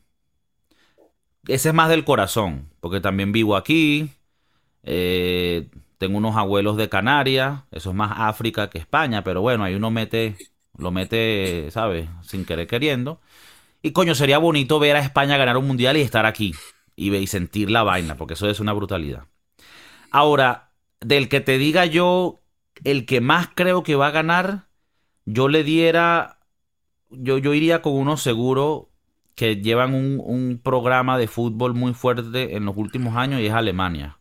ese 1.48 1.70
es 1.70 1.76
más 1.76 1.90
del 1.90 2.06
corazón, 2.06 2.70
porque 2.80 3.00
también 3.02 3.32
vivo 3.32 3.56
aquí. 3.56 4.12
Eh, 4.84 5.70
tengo 5.98 6.18
unos 6.18 6.36
abuelos 6.38 6.78
de 6.78 6.90
Canarias, 6.90 7.64
eso 7.72 7.92
es 7.92 7.96
más 7.96 8.14
África 8.18 8.70
que 8.70 8.80
España, 8.80 9.24
pero 9.24 9.42
bueno, 9.42 9.64
ahí 9.66 9.76
uno 9.76 9.92
mete, 9.92 10.42
lo 10.78 10.92
mete, 10.92 11.70
¿sabes? 11.72 12.10
Sin 12.24 12.46
querer 12.46 12.68
queriendo. 12.68 13.22
Y 13.82 13.92
coño, 13.92 14.16
sería 14.16 14.38
bonito 14.38 14.80
ver 14.80 14.96
a 14.96 15.00
España 15.00 15.38
ganar 15.38 15.58
un 15.58 15.68
mundial 15.68 15.98
y 15.98 16.02
estar 16.02 16.26
aquí 16.26 16.54
y, 16.96 17.16
y 17.16 17.28
sentir 17.28 17.70
la 17.72 17.84
vaina, 17.84 18.18
porque 18.18 18.34
eso 18.34 18.50
es 18.50 18.60
una 18.60 18.74
brutalidad. 18.74 19.24
Ahora, 20.12 20.72
del 21.00 21.30
que 21.30 21.40
te 21.40 21.58
diga 21.58 21.86
yo, 21.86 22.40
el 22.84 23.06
que 23.06 23.22
más 23.22 23.50
creo 23.54 23.84
que 23.84 23.96
va 23.96 24.08
a 24.08 24.12
ganar, 24.12 24.68
yo 25.26 25.48
le 25.48 25.64
diera, 25.64 26.40
yo, 27.10 27.38
yo 27.38 27.54
iría 27.54 27.82
con 27.82 27.94
uno 27.94 28.18
seguro 28.18 28.90
que 29.36 29.58
llevan 29.58 29.94
un, 29.94 30.22
un 30.22 30.60
programa 30.62 31.18
de 31.18 31.28
fútbol 31.28 31.74
muy 31.74 31.94
fuerte 31.94 32.56
en 32.58 32.66
los 32.66 32.76
últimos 32.76 33.16
años 33.16 33.40
y 33.40 33.46
es 33.46 33.54
Alemania. 33.54 34.20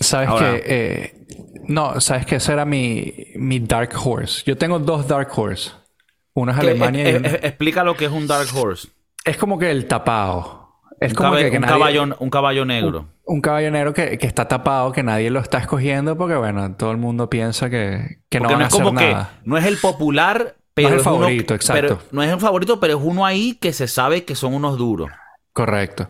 Sabes 0.00 0.28
que. 0.38 0.62
Eh, 0.66 1.26
no, 1.68 2.00
sabes 2.00 2.26
que 2.26 2.36
ese 2.36 2.52
era 2.52 2.64
mi, 2.64 3.14
mi 3.36 3.60
Dark 3.60 3.92
Horse. 3.94 4.42
Yo 4.44 4.58
tengo 4.58 4.78
dos 4.78 5.08
Dark 5.08 5.30
Horse. 5.34 5.70
Uno 6.34 6.52
es 6.52 6.58
Alemania 6.58 7.10
y. 7.10 7.14
explica 7.14 7.84
lo 7.84 7.96
que 7.96 8.06
es 8.06 8.10
un 8.10 8.26
Dark 8.26 8.48
Horse. 8.54 8.88
Es 9.24 9.36
como 9.36 9.58
que 9.58 9.70
el 9.70 9.86
tapado. 9.86 10.64
Es 11.00 11.12
un 11.12 11.16
como 11.16 11.36
que, 11.36 11.50
un, 11.50 11.62
caballo, 11.62 12.04
un 12.18 12.30
caballo 12.30 12.64
negro. 12.64 13.08
Un, 13.24 13.40
caballo 13.40 13.70
negro 13.70 13.92
que, 13.92 14.16
que, 14.16 14.26
está 14.26 14.46
tapado, 14.46 14.92
que 14.92 15.02
nadie 15.02 15.30
lo 15.30 15.40
está 15.40 15.58
escogiendo 15.58 16.16
porque, 16.16 16.36
bueno, 16.36 16.74
todo 16.76 16.92
el 16.92 16.98
mundo 16.98 17.28
piensa 17.28 17.68
que, 17.68 18.20
que 18.28 18.38
no 18.38 18.48
van 18.48 18.58
no 18.58 18.60
es 18.60 18.64
a 18.64 18.66
hacer 18.68 18.82
como 18.82 19.00
nada. 19.00 19.32
Que 19.42 19.48
no 19.48 19.58
es 19.58 19.64
el 19.64 19.76
popular, 19.78 20.56
pero. 20.72 20.90
No 20.90 20.94
es 20.94 20.98
el 20.98 21.04
favorito, 21.04 21.54
exacto. 21.54 22.00
no 22.10 22.22
es 22.22 22.30
el 22.30 22.40
favorito, 22.40 22.80
pero 22.80 22.98
es 22.98 23.04
uno 23.04 23.26
ahí 23.26 23.54
que 23.60 23.72
se 23.72 23.88
sabe 23.88 24.24
que 24.24 24.34
son 24.34 24.54
unos 24.54 24.78
duros. 24.78 25.10
Correcto. 25.52 26.08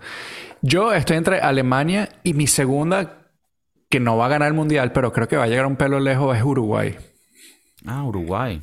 Yo 0.63 0.93
estoy 0.93 1.19
entre 1.19 1.41
Alemania 1.41 2.09
y 2.23 2.33
mi 2.33 2.47
segunda 2.47 3.19
que 3.91 4.01
no 4.01 4.17
va 4.17 4.27
a 4.27 4.29
ganar 4.29 4.49
el 4.49 4.55
mundial, 4.55 4.93
pero 4.93 5.13
creo 5.13 5.29
que 5.29 5.37
va 5.37 5.45
a 5.45 5.47
llegar 5.47 5.67
un 5.67 5.77
pelo 5.77 6.01
lejos, 6.01 6.37
es 6.37 6.43
Uruguay. 6.43 6.97
Ah, 7.87 8.03
Uruguay. 8.03 8.63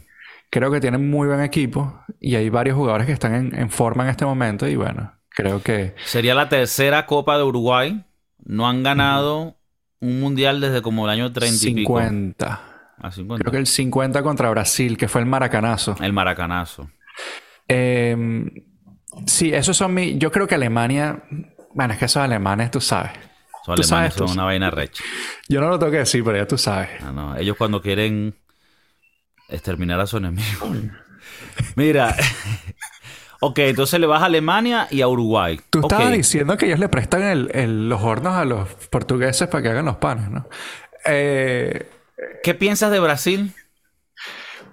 Creo 0.52 0.70
que 0.70 0.82
tienen 0.82 1.10
muy 1.10 1.30
buen 1.30 1.39
equipo 1.39 2.04
y 2.20 2.36
hay 2.36 2.49
varios 2.49 2.76
jugadores 2.76 3.08
que 3.08 3.14
están 3.14 3.56
en, 3.56 3.70
forma 3.70 4.04
en 4.04 4.10
este 4.10 4.26
momento 4.26 4.68
y 4.68 4.76
bueno, 4.76 5.14
creo 5.30 5.64
que... 5.64 5.95
Sería 6.04 6.36
la 6.36 6.49
tercera 6.49 7.06
Copa 7.06 7.38
de 7.38 7.43
Uruguay. 7.43 8.04
No 8.43 8.68
han 8.68 8.84
ganado 8.84 9.56
un 10.02 10.20
mundial 10.20 10.60
desde 10.60 10.82
como 10.82 11.06
el 11.06 11.12
año 11.12 11.32
30 11.32 11.56
y 11.56 11.58
50. 11.58 12.62
Ah, 12.97 13.12
50. 13.12 13.41
Creo 13.41 13.52
que 13.54 13.60
el 13.60 13.66
50 13.66 14.22
contra 14.24 14.49
Brasil, 14.49 14.97
que 14.97 15.08
fue 15.08 15.22
el 15.22 15.28
maracanazo. 15.28 15.95
El 16.02 16.12
maracanazo. 16.12 16.89
Em, 17.70 18.52
sí, 19.26 19.54
esos 19.54 19.78
son 19.78 19.93
mis... 19.93 20.20
Yo 20.20 20.34
creo 20.34 20.47
que 20.47 20.56
Alemania... 20.56 21.24
Bueno, 21.74 21.93
es 21.93 21.99
que 21.99 22.06
esos 22.06 22.22
alemanes, 22.22 22.72
tú 22.72 22.82
sabes. 22.82 23.14
Son 23.66 23.80
alemanes, 23.80 24.16
son 24.16 24.32
una 24.32 24.43
vaina 24.43 24.70
recha. 24.70 25.02
Yo 25.47 25.62
no 25.62 25.70
lo 25.70 25.80
tengo 25.80 25.93
que 25.93 25.99
decir, 25.99 26.26
pero 26.26 26.36
ya 26.36 26.45
tú 26.45 26.58
sabes. 26.58 26.89
No, 27.14 27.38
Ellos 27.38 27.56
cuando 27.56 27.82
quieren 27.82 28.36
exterminar 29.52 29.99
a 29.99 30.08
su 30.08 30.18
enemigo. 30.18 30.72
Mira. 31.76 32.16
ok, 33.41 33.60
entonces 33.60 33.99
le 33.99 34.08
vas 34.08 34.22
a 34.22 34.26
Alemania 34.26 34.88
y 34.89 35.02
a 35.02 35.08
Uruguay. 35.08 35.60
Tú 35.70 35.82
estabas 35.82 36.12
diciendo 36.12 36.58
que 36.58 36.68
ellos 36.68 36.80
le 36.80 36.89
prestan 36.89 37.49
los 37.89 38.02
hornos 38.02 38.34
a 38.34 38.45
los 38.45 38.70
portugueses 38.89 39.47
para 39.47 39.62
que 39.62 39.70
hagan 39.70 39.86
los 39.86 39.97
panes, 39.97 40.30
¿no? 40.30 40.47
Eh, 41.06 41.89
¿Qué 42.43 42.54
piensas 42.54 42.91
de 42.91 42.99
Brasil? 42.99 43.54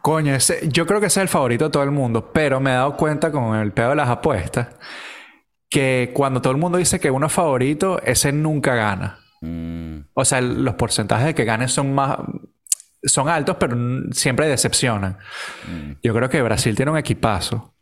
Coño, 0.02 0.36
yo 0.68 0.86
creo 0.86 1.00
que 1.00 1.06
ese 1.06 1.20
es 1.20 1.22
el 1.22 1.28
favorito 1.28 1.66
de 1.66 1.70
todo 1.70 1.82
el 1.82 1.90
mundo, 1.90 2.30
pero 2.32 2.60
me 2.60 2.70
he 2.70 2.74
dado 2.74 2.96
cuenta 2.96 3.32
con 3.32 3.56
el 3.56 3.72
pedo 3.72 3.90
de 3.90 3.96
las 3.96 4.08
apuestas 4.08 4.68
que 5.70 6.12
cuando 6.14 6.40
todo 6.40 6.52
el 6.52 6.58
mundo 6.58 6.78
dice 6.78 7.00
que 7.00 7.10
uno 7.10 7.26
es 7.26 7.32
favorito, 7.32 8.00
ese 8.02 8.32
nunca 8.32 8.74
gana. 8.74 9.18
Mm. 9.40 10.00
O 10.14 10.24
sea, 10.24 10.40
los 10.40 10.74
porcentajes 10.74 11.26
de 11.26 11.34
que 11.34 11.44
gane 11.44 11.68
son 11.68 11.94
más 11.94 12.18
son 13.02 13.28
altos, 13.28 13.56
pero 13.58 13.76
siempre 14.12 14.48
decepcionan. 14.48 15.18
Mm. 15.66 15.92
Yo 16.02 16.14
creo 16.14 16.28
que 16.28 16.42
Brasil 16.42 16.74
tiene 16.74 16.90
un 16.90 16.98
equipazo. 16.98 17.74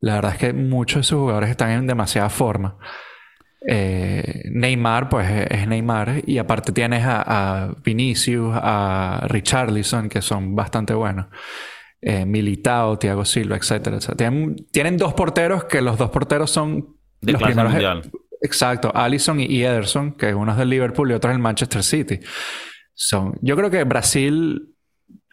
La 0.00 0.16
verdad 0.16 0.32
es 0.32 0.38
que 0.38 0.52
muchos 0.52 1.00
de 1.00 1.02
sus 1.04 1.18
jugadores 1.18 1.50
están 1.50 1.70
en 1.70 1.86
demasiada 1.86 2.28
forma. 2.28 2.76
Eh, 3.66 4.42
Neymar, 4.52 5.08
pues 5.08 5.28
es 5.50 5.66
Neymar. 5.66 6.22
Y 6.26 6.38
aparte 6.38 6.72
tienes 6.72 7.02
a, 7.04 7.74
Vinicius, 7.82 8.54
a 8.54 9.26
Richarlison, 9.28 10.08
que 10.08 10.22
son 10.22 10.54
bastante 10.54 10.94
buenos. 10.94 11.26
Eh, 12.00 12.24
Militao, 12.24 12.98
Thiago 12.98 13.24
Silva, 13.24 13.56
etcétera, 13.56 13.98
Tienen, 14.16 14.56
tienen, 14.70 14.96
dos 14.96 15.14
porteros 15.14 15.64
que 15.64 15.80
los 15.80 15.96
dos 15.98 16.10
porteros 16.10 16.50
son 16.50 16.96
de 17.20 17.32
los 17.32 17.42
primeros, 17.42 17.72
mundial. 17.72 18.10
Exacto, 18.42 18.92
Allison 18.94 19.40
y 19.40 19.62
Ederson, 19.62 20.12
que 20.12 20.34
uno 20.34 20.52
es 20.52 20.58
del 20.58 20.68
Liverpool 20.68 21.10
y 21.10 21.14
otro 21.14 21.30
es 21.30 21.34
del 21.34 21.42
Manchester 21.42 21.82
City. 21.82 22.20
Son, 22.98 23.38
yo 23.42 23.56
creo 23.56 23.70
que 23.70 23.84
Brasil 23.84 24.74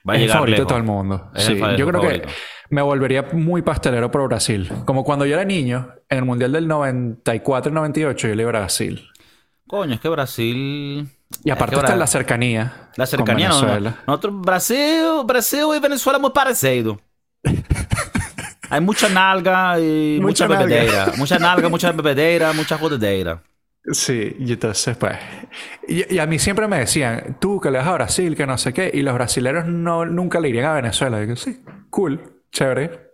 Va 0.08 0.14
a 0.14 0.18
es 0.18 0.24
el 0.24 0.30
favorito 0.30 0.62
de 0.62 0.68
todo 0.68 0.78
el 0.78 0.84
mundo. 0.84 1.32
sí, 1.36 1.58
yo 1.78 1.88
creo 1.88 2.02
que 2.02 2.28
me 2.70 2.82
volvería 2.82 3.24
muy 3.32 3.62
pastelero 3.62 4.12
por 4.12 4.28
Brasil. 4.28 4.70
Como 4.86 5.04
cuando 5.04 5.26
yo 5.26 5.36
era 5.36 5.46
niño, 5.46 5.94
en 6.10 6.18
el 6.18 6.26
Mundial 6.26 6.52
del 6.52 6.68
94 6.68 7.72
y 7.72 7.76
98, 7.76 8.28
yo 8.28 8.36
le 8.36 8.42
iba 8.44 8.50
a 8.50 8.60
Brasil. 8.60 9.10
Coño, 9.68 9.94
es 9.96 10.02
que 10.02 10.10
Brasil... 10.10 11.08
Y 11.44 11.50
aparte 11.50 11.78
está 11.78 11.96
la 11.96 12.06
cercanía. 12.06 12.90
La 12.96 13.06
cercanía, 13.06 13.50
no, 13.50 13.80
Nosotros, 14.06 14.42
Brasil, 14.42 15.24
Brasil 15.26 15.66
y 15.76 15.80
Venezuela 15.80 16.20
muy 16.20 16.32
parecido. 16.32 17.00
Hay 18.70 18.82
mucha 18.82 19.08
nalga 19.08 19.80
y 19.80 20.20
mucha, 20.22 20.48
bebedera. 20.48 21.14
Mucha 21.18 21.40
nalga, 21.40 21.70
mucha 21.70 21.92
bebedera, 21.92 22.54
mucha 22.54 22.78
jodedeira. 22.78 23.42
Sí, 23.92 24.36
y 24.40 24.54
entonces 24.54 24.96
pues... 24.96 25.18
Y, 25.88 26.18
a 26.18 26.26
mí 26.26 26.40
siempre 26.40 26.68
me 26.68 26.80
decían, 26.80 27.38
tú 27.40 27.60
que 27.60 27.70
le 27.70 27.80
vas 27.80 27.88
a 27.88 27.94
Brasil, 27.94 28.36
que 28.36 28.48
no 28.48 28.58
sé 28.58 28.74
qué, 28.74 28.90
y 28.94 29.02
los 29.02 29.14
brasileños 29.14 29.68
no, 29.68 30.06
nunca 30.06 30.40
le 30.40 30.50
irían 30.50 30.66
a 30.66 30.74
Venezuela. 30.74 31.18
Y 31.18 31.24
digo, 31.24 31.36
sí, 31.36 31.62
cool, 31.90 32.42
chévere. 32.52 33.12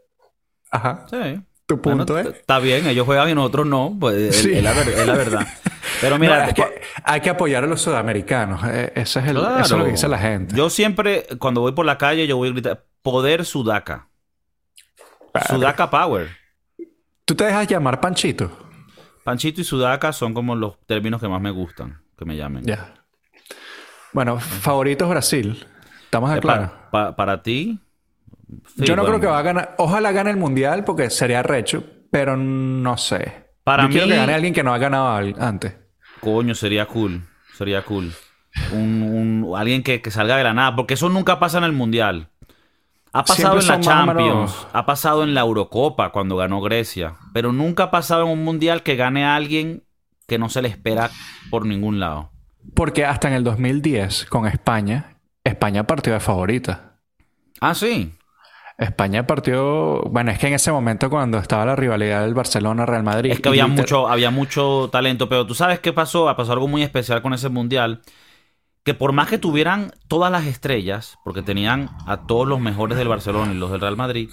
Ajá. 0.70 1.06
Sí. 1.10 1.42
Tu 1.66 1.82
punto 1.82 2.18
es... 2.18 2.28
Está 2.28 2.60
bien, 2.60 2.88
ellos 2.88 3.06
juegan 3.06 3.30
y 3.30 3.36
nosotros 3.36 3.66
no, 3.66 3.96
pues 4.00 4.36
sí. 4.36 4.54
es, 4.54 4.64
la, 4.64 4.74
verdad. 4.74 5.48
Pero 6.02 6.18
mira, 6.20 6.52
que 6.54 6.64
hay 7.04 7.22
que 7.22 7.30
apoyar 7.30 7.64
a 7.64 7.68
los 7.68 7.82
sudamericanos. 7.82 8.62
Eh, 8.66 8.92
eso 8.96 9.20
es, 9.20 9.28
el, 9.28 9.38
eso 9.38 9.62
es 9.62 9.72
lo 9.72 9.86
que 9.86 9.92
dice 9.92 10.08
la 10.08 10.20
gente. 10.20 10.56
Yo 10.56 10.70
siempre, 10.70 11.26
cuando 11.40 11.62
voy 11.62 11.72
por 11.72 11.86
la 11.86 11.98
calle, 11.98 12.28
yo 12.28 12.38
voy 12.38 12.50
a 12.50 12.52
gritar, 12.52 12.86
poder 13.02 13.46
sudaca. 13.46 14.08
Sudaca 15.48 15.90
Power. 15.90 16.30
¿Tú 17.26 17.36
te 17.36 17.46
dejas 17.46 17.68
llamar 17.68 18.00
Panchito? 18.00 18.69
Panchito 19.30 19.62
y 19.62 19.64
Sudaca 19.64 20.12
son 20.12 20.34
como 20.34 20.56
los 20.56 20.84
términos 20.88 21.22
que 21.22 21.28
más 21.28 21.40
me 21.40 21.52
gustan 21.52 22.02
que 22.18 22.26
me 22.26 22.36
llamen. 22.36 22.64
Ya. 22.64 22.96
Bueno, 24.12 24.40
favoritos 24.40 25.08
Brasil. 25.08 25.68
¿Estamos 26.06 26.34
de 26.34 26.40
claro? 26.40 26.72
Para, 26.92 27.44
ti. 27.44 27.80
Yo 28.78 28.96
no 28.96 29.06
creo 29.06 29.20
que 29.20 29.28
va 29.28 29.38
a 29.38 29.44
ganar. 29.44 29.76
Ojalá 29.78 30.12
gane 30.14 30.32
el 30.32 30.38
mundial 30.38 30.84
porque 30.84 31.12
sería 31.12 31.44
recho, 31.44 31.84
pero 32.10 32.36
no 32.36 32.98
sé. 32.98 33.52
Para 33.64 33.84
Yo 33.84 33.90
mí. 33.90 33.94
Quiero 33.94 34.08
que 34.08 34.16
gane 34.16 34.34
alguien 34.34 34.52
que 34.52 34.64
no 34.64 34.74
ha 34.74 34.80
ganado 34.80 35.32
antes. 35.38 35.76
Coño, 36.22 36.56
sería 36.56 36.88
cool. 36.88 37.22
Sería 37.56 37.84
cool. 37.84 38.12
Un, 38.74 39.54
alguien 39.56 39.84
que, 39.84 40.02
que 40.02 40.10
salga 40.10 40.38
de 40.38 40.44
la 40.44 40.56
nada. 40.56 40.76
Porque 40.76 40.96
eso 40.96 41.08
nunca 41.08 41.38
pasa 41.38 41.60
en 41.60 41.66
el 41.66 41.74
mundial. 41.74 42.30
Ha 43.12 43.26
pasado 43.26 43.60
en 43.60 43.68
la 43.68 43.80
Champions, 43.80 44.68
ha 44.72 44.86
pasado 44.86 45.24
en 45.24 45.34
la 45.34 45.42
Eurocopa 45.42 46.12
cuando 46.12 46.38
ganó 46.38 46.62
Grecia, 46.62 47.16
pero 47.34 47.52
nunca 47.52 47.86
ha 47.86 47.92
pasado 47.92 48.24
en 48.24 48.30
un 48.30 48.44
mundial 48.44 48.84
que 48.84 48.96
gane 48.96 49.26
a 49.26 49.36
alguien 49.36 49.84
que 50.28 50.38
no 50.38 50.50
se 50.50 50.62
le 50.62 50.68
espera 50.68 51.10
por 51.50 51.66
ningún 51.66 52.00
lado. 52.00 52.32
Porque 52.76 53.06
hasta 53.06 53.28
en 53.28 53.34
el 53.34 53.44
2010 53.44 54.26
con 54.26 54.46
España, 54.46 55.18
España 55.44 55.88
partió 55.88 56.14
de 56.14 56.20
favorita. 56.20 57.00
Ah, 57.62 57.74
sí. 57.74 58.14
España 58.78 59.28
partió, 59.28 60.04
bueno, 60.04 60.32
es 60.32 60.40
que 60.40 60.48
en 60.48 60.54
ese 60.54 60.72
momento 60.72 61.10
cuando 61.10 61.38
estaba 61.38 61.66
la 61.66 61.76
rivalidad 61.76 62.22
del 62.22 62.34
Barcelona-Real 62.34 63.04
Madrid. 63.04 63.32
Es 63.32 63.42
que 63.42 63.50
había 63.50 63.68
mucho, 63.68 64.08
había 64.08 64.32
mucho 64.32 64.88
talento, 64.92 65.28
pero 65.28 65.46
tú 65.46 65.54
sabes 65.54 65.80
qué 65.80 65.92
pasó, 65.92 66.34
pasó 66.38 66.54
algo 66.54 66.68
muy 66.68 66.84
especial 66.84 67.22
con 67.22 67.34
ese 67.34 67.50
mundial 67.50 68.02
que 68.84 68.94
por 68.94 69.12
más 69.12 69.28
que 69.28 69.38
tuvieran 69.38 69.92
todas 70.08 70.32
las 70.32 70.46
estrellas, 70.46 71.18
porque 71.24 71.42
tenían 71.42 71.90
a 72.08 72.26
todos 72.26 72.48
los 72.48 72.60
mejores 72.60 72.98
del 72.98 73.08
Barcelona 73.08 73.54
y 73.54 73.58
los 73.58 73.72
del 73.72 73.82
Real 73.82 73.98
Madrid, 73.98 74.30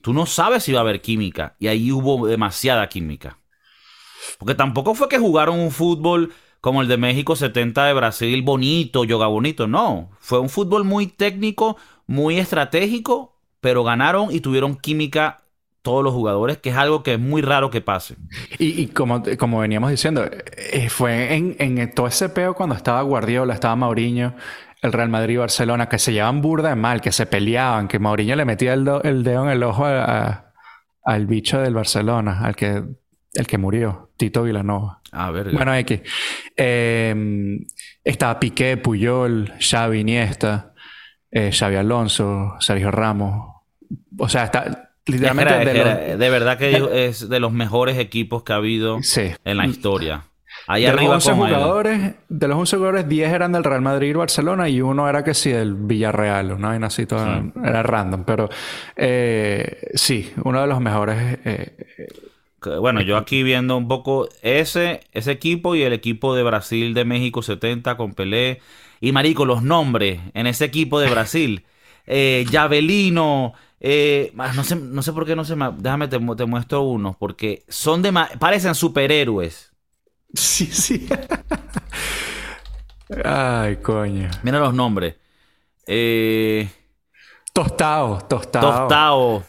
tú 0.00 0.12
no 0.12 0.26
sabes 0.26 0.64
si 0.64 0.72
va 0.72 0.80
a 0.80 0.82
haber 0.82 1.00
química. 1.00 1.56
Y 1.58 1.68
ahí 1.68 1.92
hubo 1.92 2.26
demasiada 2.26 2.88
química. 2.88 3.38
Porque 4.38 4.54
tampoco 4.54 4.94
fue 4.94 5.08
que 5.08 5.18
jugaron 5.18 5.58
un 5.58 5.70
fútbol 5.70 6.32
como 6.60 6.80
el 6.80 6.88
de 6.88 6.96
México 6.96 7.34
70 7.34 7.86
de 7.86 7.92
Brasil, 7.92 8.42
bonito, 8.42 9.04
yoga 9.04 9.26
bonito. 9.26 9.66
No, 9.66 10.10
fue 10.20 10.38
un 10.38 10.48
fútbol 10.48 10.84
muy 10.84 11.08
técnico, 11.08 11.76
muy 12.06 12.38
estratégico, 12.38 13.36
pero 13.60 13.84
ganaron 13.84 14.30
y 14.30 14.40
tuvieron 14.40 14.76
química 14.76 15.41
todos 15.82 16.02
los 16.02 16.14
jugadores, 16.14 16.58
que 16.58 16.70
es 16.70 16.76
algo 16.76 17.02
que 17.02 17.14
es 17.14 17.20
muy 17.20 17.42
raro 17.42 17.70
que 17.70 17.80
pase. 17.80 18.16
Y, 18.58 18.86
como, 18.88 19.22
como 19.38 19.58
veníamos 19.58 19.90
diciendo, 19.90 20.24
eh, 20.24 20.88
fue 20.88 21.34
en, 21.34 21.56
en, 21.58 21.92
todo 21.92 22.06
ese 22.06 22.28
peo 22.28 22.54
cuando 22.54 22.74
estaba 22.74 23.02
Guardiola, 23.02 23.54
estaba 23.54 23.76
Mauriño, 23.76 24.34
el 24.80 24.92
Real 24.92 25.08
Madrid 25.08 25.34
y 25.34 25.38
Barcelona, 25.38 25.88
que 25.88 25.98
se 25.98 26.12
llevaban 26.12 26.40
burda 26.40 26.70
de 26.70 26.76
mal, 26.76 27.00
que 27.00 27.12
se 27.12 27.26
peleaban, 27.26 27.88
que 27.88 27.98
Mauriño 27.98 28.36
le 28.36 28.44
metía 28.44 28.74
el, 28.74 28.88
el 29.02 29.24
dedo 29.24 29.44
en 29.44 29.50
el 29.50 29.62
ojo 29.62 29.84
al 29.84 31.26
bicho 31.26 31.60
del 31.60 31.74
Barcelona, 31.74 32.40
al 32.44 32.56
que 32.56 32.82
el 33.34 33.46
que 33.46 33.58
murió, 33.58 34.10
Tito 34.16 34.42
Vilanova. 34.42 35.00
Ah. 35.10 35.30
Bueno, 35.30 35.74
X. 35.74 36.00
Eh, 36.56 37.58
estaba 38.04 38.38
Piqué, 38.38 38.76
Puyol, 38.76 39.52
Xavi, 39.58 40.00
Iniesta, 40.00 40.74
eh, 41.30 41.50
Xavi 41.50 41.76
Alonso, 41.76 42.56
Sergio 42.60 42.90
Ramos. 42.90 43.62
O 44.18 44.28
sea, 44.28 44.44
está 44.44 44.91
literalmente... 45.06 45.72
de, 45.72 46.16
de, 46.16 46.30
verdad 46.30 46.58
que 46.58 47.06
es 47.08 47.28
de 47.28 47.40
los 47.40 47.52
mejores 47.52 47.98
equipos 47.98 48.42
que 48.42 48.52
ha 48.52 48.56
habido 48.56 48.98
en 49.44 49.56
la 49.56 49.66
historia. 49.66 50.24
Ahí 50.66 50.82
de 50.82 50.88
arriba 50.88 51.14
los 51.14 51.26
11 51.26 51.36
jugadores, 51.36 52.14
de 52.28 52.48
los 52.48 52.56
11 52.56 52.76
jugadores, 52.76 53.08
10 53.08 53.32
eran 53.32 53.52
del 53.52 53.64
Real 53.64 53.80
Madrid 53.80 54.10
y 54.10 54.12
Barcelona 54.12 54.68
y 54.68 54.80
uno 54.80 55.08
era 55.08 55.24
que 55.24 55.34
sí 55.34 55.50
del 55.50 55.74
Villarreal, 55.74 56.60
¿no? 56.60 56.78
Y 56.78 56.82
así 56.82 57.06
todo 57.06 57.26
era 57.64 57.82
random, 57.82 58.24
pero 58.24 58.48
eh, 58.94 59.90
sí, 59.94 60.32
uno 60.44 60.60
de 60.60 60.66
los 60.68 60.80
mejores 60.80 61.38
eh, 61.44 61.76
bueno, 62.80 63.00
yo 63.02 63.16
aquí 63.16 63.42
viendo 63.42 63.76
un 63.76 63.88
poco 63.88 64.28
ese, 64.42 65.00
ese 65.12 65.32
equipo 65.32 65.74
y 65.74 65.82
el 65.82 65.92
equipo 65.92 66.34
de 66.34 66.42
Brasil 66.42 66.94
de 66.94 67.04
México 67.04 67.42
70 67.42 67.96
con 67.96 68.14
Pelé. 68.14 68.60
Y 69.00 69.12
marico, 69.12 69.44
los 69.44 69.62
nombres 69.62 70.20
en 70.34 70.46
ese 70.46 70.64
equipo 70.64 71.00
de 71.00 71.10
Brasil. 71.10 71.64
Eh, 72.04 72.44
Javelino. 72.50 73.54
Eh, 73.84 74.32
no, 74.34 74.62
sé, 74.62 74.76
no 74.76 75.02
sé 75.02 75.12
por 75.12 75.26
qué 75.26 75.34
no 75.34 75.44
se 75.44 75.56
me... 75.56 75.70
Déjame, 75.76 76.06
te, 76.06 76.18
te 76.18 76.46
muestro 76.46 76.82
unos. 76.82 77.16
Porque 77.16 77.64
son 77.68 78.00
de... 78.00 78.12
Parecen 78.38 78.74
superhéroes. 78.76 79.72
Sí, 80.32 80.66
sí. 80.66 81.08
Ay, 83.24 83.76
coño. 83.76 84.30
Mira 84.44 84.60
los 84.60 84.72
nombres. 84.72 85.16
Eh... 85.86 86.70
Tostado, 87.52 88.18
tostado. 88.28 88.70
Tostado 88.70 89.44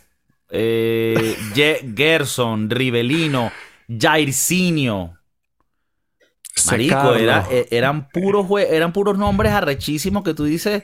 eh, 0.55 1.35
Gerson, 1.95 2.69
Rivelino, 2.69 3.51
Jairzinho. 3.89 5.17
Marico, 6.67 7.15
eh, 7.15 7.67
eran, 7.71 8.07
puros 8.09 8.45
eran 8.69 8.93
puros 8.93 9.17
nombres 9.17 9.51
arrechísimos 9.51 10.23
que 10.23 10.35
tú 10.35 10.45
dices. 10.45 10.83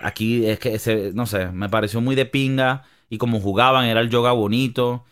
Aquí 0.00 0.46
es 0.46 0.58
que, 0.58 1.12
no 1.14 1.26
sé, 1.26 1.46
me 1.48 1.68
pareció 1.68 2.00
muy 2.00 2.14
de 2.14 2.26
pinga. 2.26 2.84
Y 3.08 3.18
como 3.18 3.40
jugaban, 3.40 3.86
era 3.86 4.00
el 4.00 4.10
yoga 4.10 4.32
bonito. 4.32 5.04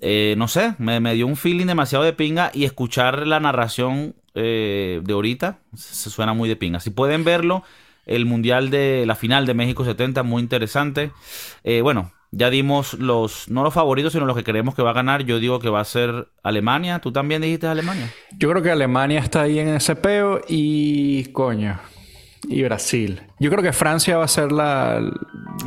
Eh, 0.00 0.34
no 0.38 0.48
sé, 0.48 0.74
me, 0.78 1.00
dio 1.14 1.26
un 1.26 1.36
feeling 1.36 1.66
demasiado 1.66 2.04
de 2.04 2.12
pinga. 2.12 2.50
Y 2.54 2.64
escuchar 2.64 3.26
la 3.26 3.40
narración 3.40 4.14
eh, 4.34 5.00
de 5.02 5.12
ahorita 5.12 5.60
se 5.74 6.10
suena 6.10 6.34
muy 6.34 6.48
de 6.48 6.56
pinga. 6.56 6.80
Si 6.80 6.90
pueden 6.90 7.24
verlo, 7.24 7.62
el 8.06 8.26
mundial 8.26 8.70
de 8.70 9.04
la 9.06 9.14
final 9.14 9.46
de 9.46 9.54
México 9.54 9.84
70, 9.84 10.22
muy 10.22 10.42
interesante. 10.42 11.12
bueno, 11.82 12.12
ya 12.32 12.48
dimos 12.48 12.94
los, 12.94 13.48
no 13.48 13.64
los 13.64 13.74
favoritos, 13.74 14.12
sino 14.12 14.24
los 14.24 14.36
que 14.36 14.44
creemos 14.44 14.74
que 14.74 14.82
va 14.82 14.90
a 14.90 14.94
ganar. 14.94 15.24
Yo 15.24 15.40
digo 15.40 15.58
que 15.58 15.68
va 15.68 15.80
a 15.80 15.84
ser 15.84 16.28
Alemania. 16.42 17.00
¿Tú 17.00 17.12
también 17.12 17.42
dijiste 17.42 17.66
Alemania? 17.66 18.12
Yo 18.38 18.50
creo 18.50 18.62
que 18.62 18.70
Alemania 18.70 19.20
está 19.20 19.42
ahí 19.42 19.58
en 19.58 19.68
ese 19.68 19.96
peo 19.96 20.40
y 20.48 21.24
coño. 21.32 21.78
Y 22.48 22.62
Brasil. 22.62 23.22
Yo 23.38 23.50
creo 23.50 23.62
que 23.62 23.72
Francia 23.72 24.16
va 24.16 24.24
a 24.24 24.28
ser 24.28 24.50
la... 24.52 25.00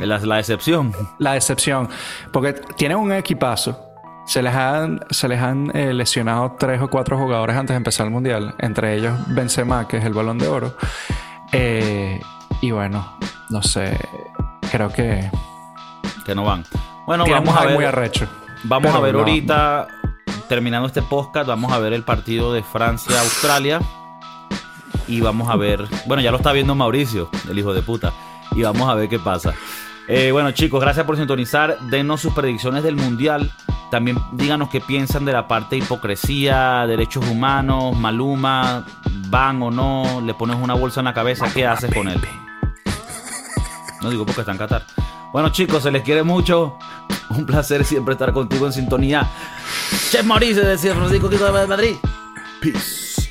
La, 0.00 0.18
la 0.18 0.38
excepción. 0.40 0.92
La 1.18 1.36
excepción. 1.36 1.88
Porque 2.32 2.54
tienen 2.76 2.98
un 2.98 3.12
equipazo. 3.12 3.80
Se 4.26 4.42
les 4.42 4.54
han, 4.54 5.00
se 5.10 5.28
les 5.28 5.40
han 5.40 5.70
eh, 5.76 5.92
lesionado 5.92 6.56
tres 6.58 6.80
o 6.80 6.88
cuatro 6.88 7.18
jugadores 7.18 7.56
antes 7.56 7.74
de 7.74 7.76
empezar 7.76 8.06
el 8.06 8.12
Mundial. 8.12 8.54
Entre 8.58 8.96
ellos 8.96 9.14
Benzema, 9.28 9.86
que 9.86 9.98
es 9.98 10.04
el 10.04 10.14
balón 10.14 10.38
de 10.38 10.48
oro. 10.48 10.76
Eh, 11.52 12.20
y 12.60 12.70
bueno, 12.70 13.18
no 13.50 13.62
sé. 13.62 13.98
Creo 14.72 14.88
que 14.88 15.30
que 16.24 16.34
no 16.34 16.44
van. 16.44 16.64
Bueno, 17.06 17.24
vamos 17.28 17.56
a 17.56 17.66
ver. 17.66 17.74
Muy 17.74 17.84
arrecho. 17.84 18.26
Vamos 18.64 18.94
a 18.94 18.98
ver 18.98 19.14
ahorita, 19.14 19.86
terminando 20.48 20.88
este 20.88 21.02
podcast, 21.02 21.46
vamos 21.46 21.70
a 21.70 21.78
ver 21.78 21.92
el 21.92 22.02
partido 22.02 22.52
de 22.52 22.62
Francia-Australia. 22.62 23.80
Y 25.08 25.20
vamos 25.20 25.48
a 25.48 25.56
ver. 25.56 25.86
Bueno, 26.06 26.22
ya 26.22 26.30
lo 26.30 26.38
está 26.38 26.52
viendo 26.52 26.74
Mauricio, 26.74 27.30
el 27.48 27.58
hijo 27.58 27.72
de 27.72 27.82
puta. 27.82 28.12
Y 28.54 28.62
vamos 28.62 28.88
a 28.88 28.94
ver 28.94 29.08
qué 29.08 29.18
pasa. 29.18 29.54
Eh, 30.08 30.32
bueno, 30.32 30.50
chicos, 30.52 30.80
gracias 30.80 31.06
por 31.06 31.16
sintonizar. 31.16 31.78
Denos 31.90 32.20
sus 32.20 32.32
predicciones 32.32 32.82
del 32.82 32.96
mundial. 32.96 33.50
También 33.90 34.18
díganos 34.32 34.70
qué 34.70 34.80
piensan 34.80 35.24
de 35.24 35.32
la 35.32 35.46
parte 35.46 35.76
de 35.76 35.84
hipocresía, 35.84 36.86
derechos 36.86 37.28
humanos, 37.28 37.96
Maluma, 37.96 38.84
van 39.28 39.62
o 39.62 39.70
no, 39.70 40.20
le 40.20 40.34
pones 40.34 40.56
una 40.60 40.74
bolsa 40.74 41.00
en 41.00 41.04
la 41.04 41.14
cabeza, 41.14 41.46
¿qué 41.54 41.64
haces 41.66 41.94
con 41.94 42.08
él? 42.08 42.20
No 44.02 44.10
digo 44.10 44.26
porque 44.26 44.40
está 44.40 44.52
en 44.52 44.58
Qatar. 44.58 44.84
Bueno, 45.32 45.50
chicos, 45.50 45.82
se 45.82 45.90
les 45.90 46.02
quiere 46.02 46.22
mucho. 46.22 46.76
Un 47.30 47.46
placer 47.46 47.84
siempre 47.84 48.12
estar 48.12 48.32
contigo 48.32 48.66
en 48.66 48.72
sintonía. 48.72 49.28
Chef 50.10 50.24
Mauricio 50.24 50.64
de 50.64 50.76
San 50.76 50.96
Francisco, 50.96 51.28
de 51.28 51.66
Madrid. 51.66 51.96
Peace. 52.60 53.23